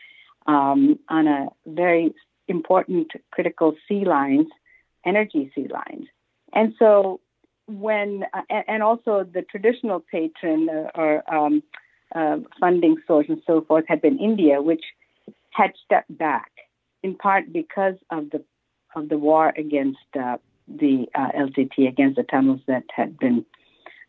um, 0.46 1.00
on 1.10 1.28
a 1.28 1.48
very 1.66 2.14
important 2.48 3.12
critical 3.32 3.76
sea 3.88 4.06
lines, 4.06 4.48
energy 5.06 5.52
sea 5.54 5.68
lines, 5.68 6.08
and 6.54 6.74
so 6.80 7.20
when 7.68 8.24
uh, 8.34 8.62
and 8.68 8.82
also 8.82 9.28
the 9.32 9.42
traditional 9.42 10.00
patron 10.00 10.70
uh, 10.70 10.90
or 10.96 11.34
um, 11.34 11.62
uh, 12.16 12.38
funding 12.60 12.96
source 13.06 13.26
and 13.28 13.42
so 13.46 13.62
forth 13.62 13.86
had 13.88 14.02
been 14.02 14.18
India, 14.18 14.62
which 14.62 14.84
had 15.58 15.74
stepped 15.84 16.16
back 16.16 16.52
in 17.02 17.16
part 17.16 17.52
because 17.52 17.96
of 18.12 18.30
the 18.30 18.44
of 18.96 19.10
the 19.10 19.18
war 19.18 19.54
against 19.58 20.10
uh, 20.20 20.38
the 20.68 21.06
uh, 21.14 21.30
LTT 21.36 21.88
against 21.88 22.16
the 22.16 22.24
Tamils 22.24 22.62
that 22.68 22.84
had 22.96 23.18
been 23.18 23.46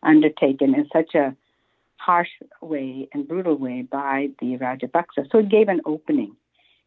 undertaken 0.03 0.75
in 0.75 0.87
such 0.93 1.15
a 1.15 1.35
harsh 1.97 2.29
way 2.61 3.09
and 3.13 3.27
brutal 3.27 3.57
way 3.57 3.83
by 3.83 4.29
the 4.41 4.57
Rajapaksa. 4.57 5.31
So 5.31 5.39
it 5.39 5.49
gave 5.49 5.69
an 5.69 5.81
opening. 5.85 6.37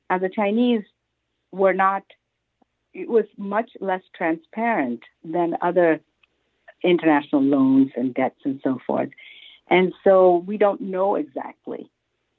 Now 0.10 0.20
the 0.20 0.30
Chinese 0.30 0.84
were 1.52 1.74
not. 1.74 2.04
It 2.94 3.10
was 3.10 3.26
much 3.38 3.72
less 3.80 4.02
transparent 4.16 5.02
than 5.24 5.58
other 5.62 6.02
international 6.84 7.42
loans 7.42 7.92
and 7.96 8.14
debts 8.14 8.42
and 8.44 8.60
so 8.64 8.80
forth. 8.86 9.10
And 9.70 9.94
so 10.04 10.44
we 10.46 10.58
don't 10.58 10.82
know 10.82 11.16
exactly. 11.16 11.90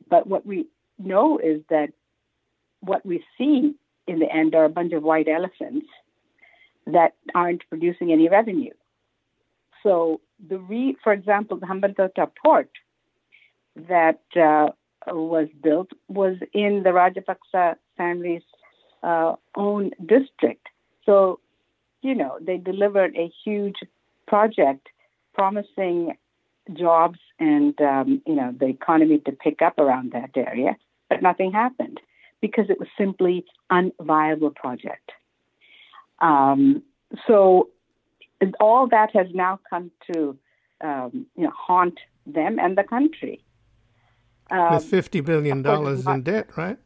But 0.09 0.27
what 0.27 0.45
we 0.45 0.67
know 0.99 1.39
is 1.39 1.63
that 1.71 1.91
what 2.83 3.07
we 3.07 3.25
see 3.39 3.75
in 4.07 4.19
the 4.19 4.31
end 4.31 4.55
are 4.55 4.65
a 4.65 4.69
bunch 4.69 4.93
of 4.93 5.03
white 5.03 5.29
elephants 5.29 5.87
that 6.87 7.15
aren't 7.35 7.63
producing 7.69 8.13
any 8.13 8.29
revenue. 8.29 8.73
So 9.83 10.21
the 10.49 10.59
re, 10.59 10.97
for 11.03 11.13
example, 11.13 11.57
the 11.59 11.67
Hambantota 11.67 12.31
port 12.43 12.71
that 13.89 14.21
uh, 14.37 14.71
was 15.07 15.49
built 15.63 15.91
was 16.09 16.37
in 16.53 16.83
the 16.83 16.91
Rajapaksa 16.91 17.77
family's 17.97 18.43
uh, 19.03 19.35
own 19.57 19.93
district. 20.05 20.67
So, 21.07 21.41
you 22.03 22.15
know, 22.15 22.39
they 22.41 22.59
delivered 22.59 23.15
a 23.17 23.33
huge 23.45 23.77
project 24.27 24.89
promising 25.35 26.17
jobs 26.73 27.19
and, 27.39 27.81
um, 27.81 28.23
you 28.27 28.35
know, 28.35 28.55
the 28.57 28.67
economy 28.67 29.19
to 29.19 29.33
pick 29.33 29.63
up 29.63 29.79
around 29.79 30.13
that 30.13 30.31
area, 30.37 30.77
but 31.09 31.23
nothing 31.23 31.53
happened 31.53 32.01
because 32.43 32.69
it 32.69 32.79
was 32.79 32.89
simply 32.99 33.47
unviable 33.71 34.55
project. 34.55 35.13
Um, 36.21 36.83
so 37.27 37.71
all 38.61 38.89
that 38.89 39.11
has 39.15 39.29
now 39.33 39.61
come 39.71 39.91
to 40.13 40.37
um, 40.83 41.27
you 41.37 41.45
know 41.45 41.53
haunt 41.57 41.99
them 42.27 42.59
and 42.59 42.77
the 42.77 42.83
country. 42.83 43.43
Um, 44.51 44.75
With 44.75 44.85
fifty 44.85 45.21
billion 45.21 45.63
dollars 45.63 46.07
in 46.07 46.23
debt, 46.23 46.51
right? 46.57 46.79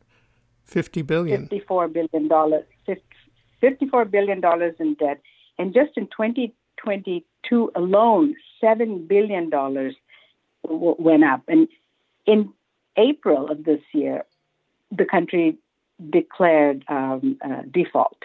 Fifty 0.65 1.03
billion. 1.03 1.43
Fifty-four 1.43 1.89
billion 1.89 2.29
dollars. 2.29 2.65
Fifty-four 3.61 4.05
billion 4.05 4.41
dollars 4.41 4.75
in 4.79 4.95
debt, 4.95 5.21
and 5.59 5.73
just 5.73 5.93
in 5.97 6.07
2022 6.09 7.73
alone, 7.75 8.35
seven 8.61 9.07
billion 9.07 9.49
dollars 9.49 9.95
w- 10.63 10.97
went 10.99 11.25
up. 11.25 11.43
And 11.49 11.69
in 12.27 12.53
April 12.99 13.51
of 13.51 13.65
this 13.65 13.81
year, 13.95 14.25
the 14.91 15.05
country 15.05 15.57
declared 16.11 16.85
um, 16.89 17.39
uh, 17.45 17.63
default. 17.71 18.19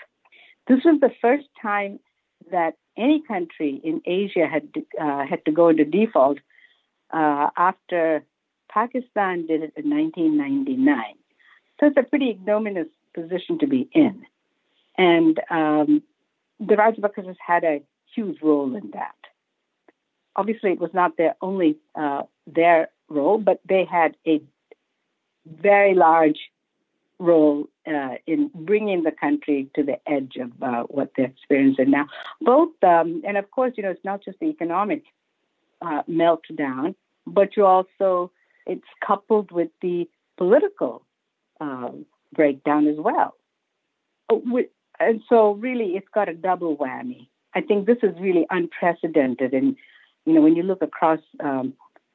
This 0.68 0.80
was 0.84 1.00
the 1.00 1.12
first 1.22 1.48
time 1.62 2.00
that 2.52 2.76
any 2.98 3.22
country 3.28 3.82
in 3.84 4.02
Asia 4.06 4.48
had 4.48 4.68
uh, 5.00 5.26
had 5.26 5.44
to 5.46 5.52
go 5.52 5.70
into 5.70 5.86
default 5.86 6.40
uh, 7.12 7.50
after 7.58 8.24
Pakistan 8.70 9.48
did 9.48 9.64
it 9.64 9.74
in 9.76 9.90
1999. 9.90 10.98
So 11.80 11.88
it's 11.88 11.98
a 11.98 12.04
pretty 12.04 12.30
ignominious 12.30 12.88
position 13.14 13.60
to 13.60 13.68
be 13.68 13.90
in, 13.94 14.26
and 14.98 15.40
um, 15.50 16.04
the 16.60 16.76
Rajapaksas 16.76 17.38
had 17.46 17.64
a 17.64 17.82
huge 18.14 18.42
role 18.42 18.76
in 18.76 18.92
that. 18.92 19.16
Obviously, 20.36 20.72
it 20.72 20.80
was 20.80 20.94
not 20.94 21.18
their 21.18 21.36
only 21.42 21.78
uh, 21.96 22.24
their 22.46 22.90
role, 23.10 23.38
but 23.38 23.60
they 23.68 23.86
had 23.90 24.16
a 24.28 24.42
very 25.46 25.96
large 25.96 26.51
role 27.22 27.70
uh, 27.88 28.16
in 28.26 28.50
bringing 28.54 29.04
the 29.04 29.12
country 29.12 29.70
to 29.76 29.84
the 29.84 29.98
edge 30.10 30.36
of 30.46 30.52
uh, 30.62 30.84
what 30.84 31.12
they're 31.16 31.28
experiencing 31.28 31.92
now. 31.92 32.08
Both, 32.42 32.74
um, 32.84 33.22
and 33.28 33.38
of 33.38 33.50
course, 33.52 33.74
you 33.78 33.84
know, 33.84 33.92
it's 33.92 34.04
not 34.12 34.24
just 34.26 34.40
the 34.40 34.48
economic 34.48 35.04
uh, 35.82 36.04
meltdown, 36.10 36.96
but 37.28 37.56
you 37.56 37.66
also, 37.66 38.32
it's 38.66 38.92
coupled 39.06 39.52
with 39.52 39.70
the 39.82 40.10
political 40.38 41.04
um, 41.60 42.06
breakdown 42.34 42.88
as 42.88 42.98
well. 42.98 43.36
Oh, 44.30 44.42
and 45.00 45.22
so, 45.30 45.52
really, 45.54 45.90
it's 45.98 46.08
got 46.14 46.30
a 46.30 46.34
double 46.34 46.78
whammy. 46.78 47.28
I 47.54 47.62
think 47.62 47.86
this 47.86 47.98
is 48.02 48.14
really 48.20 48.46
unprecedented. 48.50 49.54
And, 49.54 49.76
you 50.26 50.34
know, 50.34 50.42
when 50.42 50.56
you 50.56 50.64
look 50.64 50.82
across 50.82 51.20
um, 51.44 51.74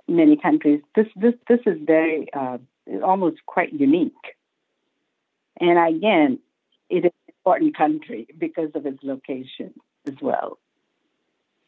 many 0.09 0.37
countries, 0.37 0.81
this, 0.95 1.07
this, 1.17 1.35
this 1.49 1.61
is 1.67 1.79
very, 1.85 2.29
uh, 2.33 2.59
almost 3.05 3.39
quite 3.47 3.73
unique. 3.73 4.36
And 5.61 5.97
again, 5.97 6.39
it 6.91 7.05
is 7.05 7.13
an 7.29 7.35
important 7.39 7.77
country 7.77 8.27
because 8.39 8.71
of 8.75 8.87
its 8.87 8.99
location 9.03 9.75
as 10.07 10.15
well. 10.21 10.59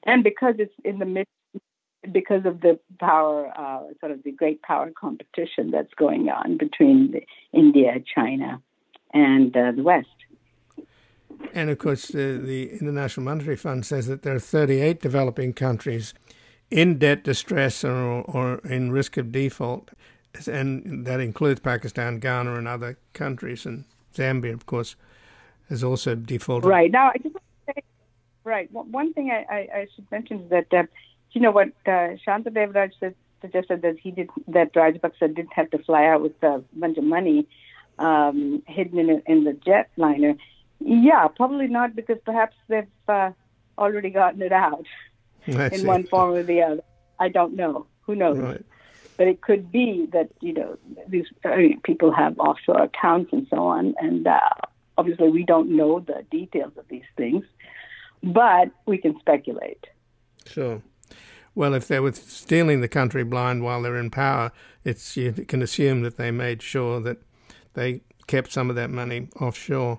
And 0.05 0.22
because 0.22 0.55
it's 0.59 0.72
in 0.84 0.99
the 0.99 1.05
midst, 1.05 1.30
because 2.12 2.47
of 2.47 2.61
the 2.61 2.78
power, 3.01 3.53
uh, 3.57 3.93
sort 4.01 4.12
of 4.12 4.22
the 4.22 4.30
great 4.30 4.62
power 4.62 4.91
competition 4.99 5.70
that's 5.70 5.93
going 5.95 6.28
on 6.28 6.57
between 6.57 7.12
the, 7.12 7.22
India, 7.53 7.95
China, 8.14 8.62
and 9.12 9.57
uh, 9.57 9.72
the 9.72 9.82
West. 9.82 10.09
And 11.53 11.70
of 11.70 11.78
course, 11.78 12.11
uh, 12.11 12.39
the 12.43 12.70
International 12.80 13.24
Monetary 13.24 13.57
Fund 13.57 13.84
says 13.84 14.07
that 14.07 14.22
there 14.22 14.34
are 14.34 14.41
38 14.41 15.01
developing 15.01 15.53
countries 15.53 16.14
in 16.70 16.99
debt 16.99 17.24
distress 17.24 17.84
or, 17.84 18.22
or 18.22 18.59
in 18.59 18.93
risk 18.93 19.16
of 19.16 19.32
default 19.32 19.91
and 20.47 21.07
that 21.07 21.20
includes 21.20 21.61
Pakistan, 21.61 22.18
Ghana, 22.18 22.55
and 22.55 22.68
other 22.68 22.99
countries, 23.12 23.66
and 23.66 23.85
Zambia, 24.14 24.55
of 24.55 24.66
course, 24.66 24.97
has 25.68 25.83
also 25.83 26.14
defaulted. 26.14 26.68
Right 26.68 26.91
now, 26.91 27.09
I 27.09 27.18
just 27.18 27.35
want 27.35 27.45
to 27.66 27.74
say, 27.74 27.83
right. 28.45 28.70
One 28.72 29.12
thing 29.12 29.31
I, 29.31 29.45
I, 29.51 29.59
I 29.81 29.87
should 29.95 30.11
mention 30.11 30.43
is 30.43 30.51
that 30.51 30.72
uh, 30.72 30.85
you 31.33 31.41
know 31.41 31.51
what 31.51 31.68
uh, 31.87 32.16
Shanta 32.24 32.51
Devraj 32.51 32.93
said, 33.01 33.14
suggested 33.41 33.83
that 33.83 33.99
he 33.99 34.11
did 34.11 34.31
that 34.49 34.72
Rajapaksa 34.74 35.35
didn't 35.35 35.53
have 35.53 35.70
to 35.70 35.79
fly 35.79 36.07
out 36.07 36.22
with 36.22 36.43
a 36.43 36.62
bunch 36.72 36.99
of 36.99 37.05
money 37.05 37.47
um, 37.99 38.62
hidden 38.66 38.99
in, 38.99 39.22
in 39.26 39.45
the 39.45 39.53
jetliner. 39.53 40.37
Yeah, 40.81 41.26
probably 41.29 41.66
not 41.66 41.97
because 41.97 42.18
perhaps 42.24 42.57
they've 42.68 42.87
uh, 43.09 43.31
already 43.76 44.11
gotten 44.11 44.43
it 44.43 44.53
out 44.53 44.87
in 45.47 45.87
one 45.87 46.05
form 46.05 46.35
or 46.35 46.43
the 46.43 46.62
other. 46.62 46.83
I 47.18 47.29
don't 47.29 47.55
know. 47.55 47.87
Who 48.03 48.14
knows? 48.14 48.39
Right. 48.39 48.64
But 49.19 49.27
it 49.27 49.43
could 49.43 49.71
be 49.71 50.09
that 50.12 50.31
you 50.41 50.55
know 50.55 50.79
these 51.09 51.27
I 51.45 51.57
mean, 51.57 51.81
people 51.83 52.12
have 52.12 52.39
offshore 52.39 52.83
accounts 52.83 53.33
and 53.33 53.47
so 53.51 53.59
on, 53.59 53.95
and 53.99 54.27
uh, 54.27 54.39
obviously 54.97 55.29
we 55.31 55.45
don't 55.45 55.77
know 55.77 56.01
the 56.01 56.25
details 56.31 56.73
of 56.79 56.87
these 56.89 57.09
things, 57.16 57.45
but 58.23 58.71
we 58.87 58.97
can 58.97 59.19
speculate. 59.21 59.87
Sure. 60.47 60.83
Well, 61.55 61.75
if 61.75 61.89
they 61.89 61.99
were 61.99 62.12
stealing 62.12 62.81
the 62.81 62.89
country 62.89 63.25
blind 63.25 63.64
while 63.64 63.83
they're 63.83 63.97
in 63.97 64.11
power, 64.11 64.53
it's 64.85 65.16
you 65.16 65.33
can 65.33 65.61
assume 65.61 66.03
that 66.03 66.16
they 66.16 66.31
made 66.31 66.62
sure 66.62 67.01
that 67.01 67.19
they 67.75 68.03
kept 68.29 68.53
some 68.53 68.71
of 68.71 68.77
that 68.77 68.91
money 68.91 69.29
offshore. 69.41 69.99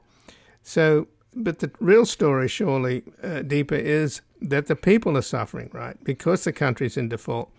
So, 0.63 1.07
but 1.35 1.59
the 1.59 1.71
real 1.79 2.05
story, 2.05 2.47
surely, 2.47 3.03
uh, 3.21 3.41
Deepa, 3.43 3.73
is 3.73 4.21
that 4.41 4.67
the 4.67 4.75
people 4.75 5.17
are 5.17 5.21
suffering, 5.21 5.69
right? 5.73 6.01
Because 6.03 6.45
the 6.45 6.53
country's 6.53 6.95
in 6.95 7.09
default 7.09 7.51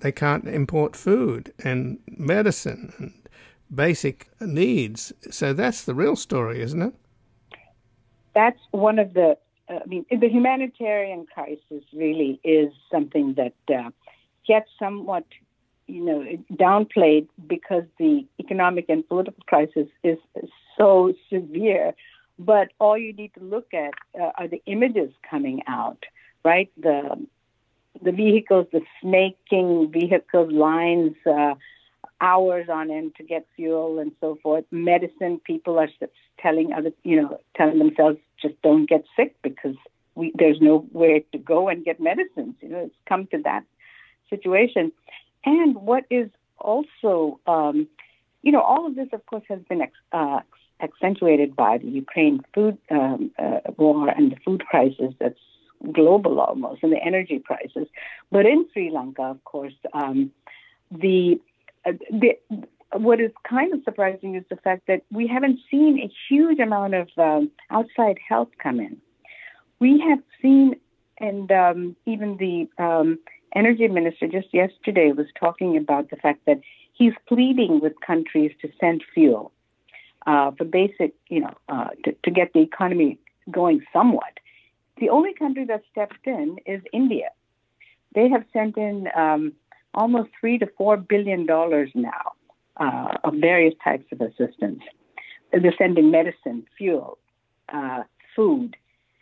they 0.00 0.12
can't 0.12 0.46
import 0.46 0.96
food 0.96 1.52
and 1.64 1.98
medicine 2.06 2.92
and 2.98 3.12
basic 3.74 4.28
needs. 4.40 5.12
So 5.30 5.52
that's 5.52 5.84
the 5.84 5.94
real 5.94 6.16
story, 6.16 6.60
isn't 6.60 6.82
it? 6.82 6.94
That's 8.34 8.60
one 8.70 8.98
of 8.98 9.14
the. 9.14 9.36
Uh, 9.68 9.78
I 9.82 9.86
mean, 9.86 10.04
the 10.10 10.28
humanitarian 10.28 11.26
crisis 11.32 11.84
really 11.94 12.38
is 12.44 12.70
something 12.90 13.34
that 13.34 13.54
uh, 13.74 13.90
gets 14.46 14.68
somewhat, 14.78 15.24
you 15.86 16.04
know, 16.04 16.26
downplayed 16.52 17.28
because 17.46 17.84
the 17.98 18.26
economic 18.38 18.86
and 18.90 19.08
political 19.08 19.42
crisis 19.46 19.88
is 20.02 20.18
so 20.76 21.14
severe. 21.30 21.94
But 22.38 22.68
all 22.78 22.98
you 22.98 23.12
need 23.12 23.32
to 23.34 23.40
look 23.40 23.72
at 23.72 23.94
uh, 24.20 24.32
are 24.36 24.48
the 24.48 24.60
images 24.66 25.14
coming 25.30 25.62
out, 25.66 26.04
right? 26.44 26.70
The 26.76 27.26
the 28.02 28.12
vehicles, 28.12 28.66
the 28.72 28.82
snaking 29.00 29.90
vehicle 29.92 30.50
lines, 30.52 31.14
uh, 31.26 31.54
hours 32.20 32.68
on 32.68 32.90
end 32.90 33.14
to 33.16 33.22
get 33.22 33.46
fuel 33.56 33.98
and 33.98 34.12
so 34.20 34.38
forth. 34.42 34.64
Medicine, 34.70 35.40
people 35.44 35.78
are 35.78 35.88
telling 36.38 36.72
other, 36.72 36.90
you 37.02 37.20
know, 37.20 37.38
telling 37.56 37.78
themselves 37.78 38.18
just 38.40 38.60
don't 38.62 38.88
get 38.88 39.04
sick 39.16 39.34
because 39.42 39.76
we, 40.14 40.32
there's 40.34 40.60
nowhere 40.60 41.20
to 41.32 41.38
go 41.38 41.68
and 41.68 41.84
get 41.84 42.00
medicines. 42.00 42.54
You 42.60 42.68
know, 42.70 42.78
it's 42.78 42.94
come 43.06 43.26
to 43.28 43.38
that 43.44 43.64
situation. 44.30 44.92
And 45.44 45.74
what 45.76 46.04
is 46.10 46.30
also, 46.58 47.40
um, 47.46 47.88
you 48.42 48.52
know, 48.52 48.62
all 48.62 48.86
of 48.86 48.94
this, 48.94 49.08
of 49.12 49.24
course, 49.26 49.44
has 49.48 49.60
been 49.68 49.82
ex- 49.82 49.92
uh, 50.12 50.40
accentuated 50.80 51.56
by 51.56 51.78
the 51.78 51.88
Ukraine 51.88 52.42
food 52.54 52.78
um, 52.90 53.30
uh, 53.38 53.60
war 53.76 54.08
and 54.08 54.32
the 54.32 54.36
food 54.44 54.64
crisis 54.66 55.14
that's 55.18 55.38
global 55.92 56.40
almost, 56.40 56.82
and 56.82 56.92
the 56.92 57.02
energy 57.02 57.38
prices. 57.38 57.88
But 58.30 58.46
in 58.46 58.66
Sri 58.72 58.90
Lanka, 58.90 59.22
of 59.22 59.44
course, 59.44 59.74
um, 59.92 60.30
the, 60.90 61.40
uh, 61.84 61.92
the 62.10 62.38
what 62.92 63.20
is 63.20 63.32
kind 63.48 63.72
of 63.74 63.82
surprising 63.84 64.36
is 64.36 64.44
the 64.48 64.56
fact 64.56 64.86
that 64.86 65.02
we 65.10 65.26
haven't 65.26 65.58
seen 65.70 65.98
a 65.98 66.10
huge 66.28 66.60
amount 66.60 66.94
of 66.94 67.08
um, 67.18 67.50
outside 67.70 68.18
help 68.26 68.52
come 68.62 68.78
in. 68.78 68.98
We 69.80 70.00
have 70.08 70.20
seen, 70.40 70.76
and 71.18 71.50
um, 71.50 71.96
even 72.06 72.36
the 72.36 72.68
um, 72.82 73.18
energy 73.54 73.88
minister 73.88 74.28
just 74.28 74.52
yesterday 74.52 75.12
was 75.12 75.26
talking 75.38 75.76
about 75.76 76.10
the 76.10 76.16
fact 76.16 76.46
that 76.46 76.60
he's 76.92 77.12
pleading 77.26 77.80
with 77.80 77.94
countries 78.06 78.52
to 78.62 78.70
send 78.80 79.02
fuel 79.12 79.52
uh, 80.26 80.52
for 80.52 80.64
basic, 80.64 81.14
you 81.28 81.40
know, 81.40 81.54
uh, 81.68 81.88
to, 82.04 82.14
to 82.24 82.30
get 82.30 82.52
the 82.52 82.60
economy 82.60 83.18
going 83.50 83.82
somewhat. 83.92 84.38
The 84.98 85.08
only 85.10 85.34
country 85.34 85.64
that 85.66 85.82
stepped 85.90 86.26
in 86.26 86.58
is 86.66 86.80
India. 86.92 87.30
They 88.14 88.28
have 88.28 88.44
sent 88.52 88.76
in 88.76 89.08
um, 89.16 89.52
almost 89.92 90.30
three 90.40 90.58
to 90.58 90.66
four 90.78 90.96
billion 90.96 91.46
dollars 91.46 91.90
now 91.94 92.32
uh, 92.76 93.16
of 93.24 93.34
various 93.34 93.74
types 93.82 94.04
of 94.12 94.20
assistance. 94.20 94.82
They're 95.52 95.74
sending 95.76 96.10
medicine, 96.10 96.66
fuel, 96.76 97.18
uh, 97.72 98.04
food. 98.34 98.76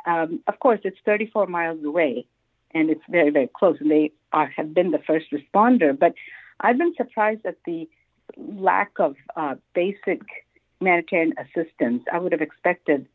Um, 0.06 0.40
of 0.46 0.58
course, 0.60 0.80
it's 0.84 0.98
34 1.04 1.46
miles 1.46 1.84
away, 1.84 2.26
and 2.72 2.90
it's 2.90 3.02
very, 3.08 3.30
very 3.30 3.48
close. 3.54 3.76
And 3.80 3.90
they 3.90 4.12
are, 4.32 4.48
have 4.56 4.74
been 4.74 4.90
the 4.90 4.98
first 5.06 5.26
responder. 5.32 5.98
But 5.98 6.14
I've 6.60 6.78
been 6.78 6.94
surprised 6.96 7.44
at 7.44 7.56
the 7.66 7.88
lack 8.36 8.92
of 8.98 9.16
uh, 9.36 9.56
basic 9.74 10.22
humanitarian 10.80 11.34
assistance. 11.38 12.04
I 12.12 12.18
would 12.18 12.32
have 12.32 12.40
expected 12.40 13.06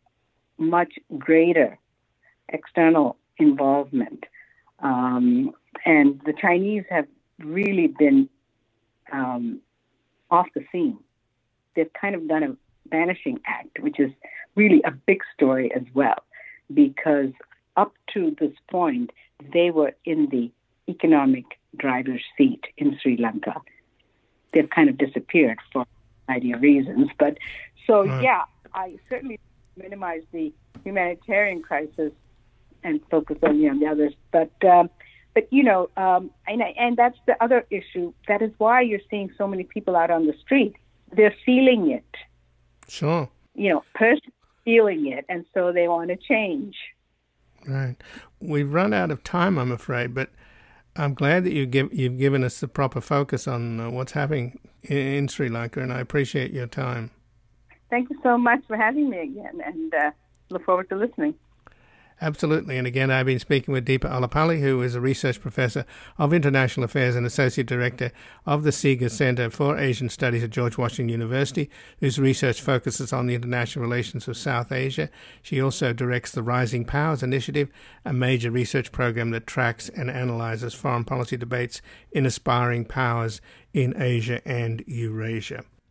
much 0.58 0.94
greater 1.18 1.78
external 2.50 3.18
involvement. 3.38 4.26
Um, 4.80 5.54
and 5.86 6.22
the 6.26 6.34
Chinese 6.34 6.84
have 6.90 7.08
really 7.40 7.88
been 7.88 8.30
um, 9.12 9.60
off 10.30 10.48
the 10.54 10.66
scene. 10.72 11.00
They've 11.76 11.92
kind 11.94 12.16
of 12.16 12.28
done 12.28 12.44
a 12.44 12.56
vanishing 12.90 13.40
act, 13.46 13.80
which 13.80 14.00
is 14.00 14.12
really 14.56 14.82
a 14.84 14.92
big 14.92 15.22
story 15.34 15.72
as 15.74 15.84
well, 15.94 16.24
because 16.74 17.32
up 17.76 17.94
to 18.14 18.36
this 18.40 18.54
point, 18.70 19.12
they 19.54 19.70
were 19.70 19.94
in 20.04 20.28
the 20.30 20.52
economic 20.90 21.46
driver's 21.76 22.24
seat 22.38 22.66
in 22.78 22.98
Sri 23.02 23.18
Lanka. 23.18 23.56
They've 24.54 24.70
kind 24.70 24.90
of 24.90 24.98
disappeared 24.98 25.60
for 25.72 25.84
a 25.84 25.86
variety 26.26 26.54
of 26.54 26.62
reasons. 26.62 27.10
But 27.20 27.38
so, 27.86 28.06
right. 28.06 28.24
yeah, 28.24 28.44
I 28.74 28.98
certainly 29.10 29.40
minimize 29.76 30.24
the 30.32 30.52
humanitarian 30.84 31.62
crisis 31.62 32.12
and 32.84 33.02
focus 33.10 33.38
on 33.44 33.60
you 33.60 33.74
know, 33.74 33.80
the 33.80 33.86
others. 33.88 34.14
But 34.32 34.52
um, 34.68 34.90
but 35.34 35.48
you 35.52 35.64
know, 35.64 35.90
um, 35.98 36.32
and 36.48 36.62
and 36.62 36.98
that's 36.98 37.18
the 37.28 37.42
other 37.44 37.66
issue. 37.70 38.14
That 38.28 38.42
is 38.42 38.52
why 38.58 38.82
you're 38.82 39.00
seeing 39.10 39.32
so 39.38 39.48
many 39.48 39.64
people 39.64 39.96
out 39.96 40.12
on 40.12 40.26
the 40.26 40.34
street. 40.42 40.76
They're 41.16 41.36
feeling 41.46 41.92
it. 41.92 42.06
Sure. 42.88 43.30
You 43.56 43.70
know, 43.70 43.84
person 43.96 44.32
feeling 44.66 45.08
it, 45.08 45.26
and 45.30 45.46
so 45.54 45.72
they 45.72 45.88
want 45.88 46.10
to 46.10 46.18
change. 46.18 46.76
Right. 47.68 47.96
We've 48.40 48.72
run 48.72 48.94
out 48.94 49.12
of 49.12 49.24
time, 49.24 49.58
I'm 49.58 49.72
afraid, 49.72 50.14
but 50.14 50.30
I'm 50.96 51.14
glad 51.14 51.44
that 51.44 51.54
you 51.54 51.66
give 51.66 51.94
you've 51.94 52.18
given 52.18 52.44
us 52.44 52.60
the 52.60 52.68
proper 52.68 53.02
focus 53.02 53.48
on 53.48 53.80
uh, 53.80 53.90
what's 53.90 54.14
happening 54.14 54.60
in, 54.84 54.98
in, 54.98 55.28
Sri 55.28 55.50
Lanka, 55.50 55.82
and 55.82 55.94
I 55.94 56.00
appreciate 56.00 56.52
your 56.52 56.68
time. 56.68 57.12
Thank 57.90 58.10
you 58.10 58.18
so 58.24 58.38
much 58.38 58.62
for 58.68 58.76
having 58.76 59.10
me 59.10 59.20
again, 59.20 59.62
and 59.64 59.94
uh, 59.94 60.12
look 60.50 60.66
forward 60.66 60.90
to 60.90 60.96
listening. 60.96 61.36
Absolutely. 62.20 62.80
And 62.80 62.88
again, 62.88 63.12
I've 63.12 63.28
been 63.28 63.38
speaking 63.38 63.72
with 63.72 63.86
Deepa 63.86 64.10
Ollapally, 64.10 64.60
who 64.60 64.82
is 64.82 64.96
a 64.96 65.02
research 65.02 65.40
professor 65.40 65.86
of 66.18 66.34
international 66.34 66.86
affairs 66.86 67.16
and 67.16 67.28
associate 67.28 67.68
director 67.68 68.12
of 68.44 68.64
the 68.64 68.72
Sigur 68.72 69.12
Center 69.12 69.52
for 69.52 69.78
Asian 69.78 70.10
Studies 70.10 70.44
at 70.44 70.50
George 70.50 70.80
Washington 70.80 71.10
University, 71.10 71.70
whose 72.00 72.18
research 72.18 72.60
focuses 72.60 73.14
on 73.14 73.28
the 73.28 73.36
international 73.36 73.86
relations 73.86 74.28
of 74.28 74.36
South 74.36 74.72
Asia. 74.72 75.12
She 75.44 75.62
also 75.62 75.94
directs 75.94 76.32
the 76.32 76.42
Rising 76.42 76.86
Powers 76.86 77.22
Initiative, 77.22 77.70
a 78.04 78.14
major 78.14 78.50
research 78.50 78.92
program 78.92 79.30
that 79.32 79.46
tracks 79.46 79.88
and 79.90 80.10
analyzes 80.10 80.74
foreign 80.74 81.04
policy 81.04 81.38
debates 81.38 81.84
in 82.12 82.26
aspiring 82.26 82.86
powers 82.86 83.42
in 83.76 83.94
Asia 83.96 84.42
and 84.44 84.84
Eurasia. 84.88 85.64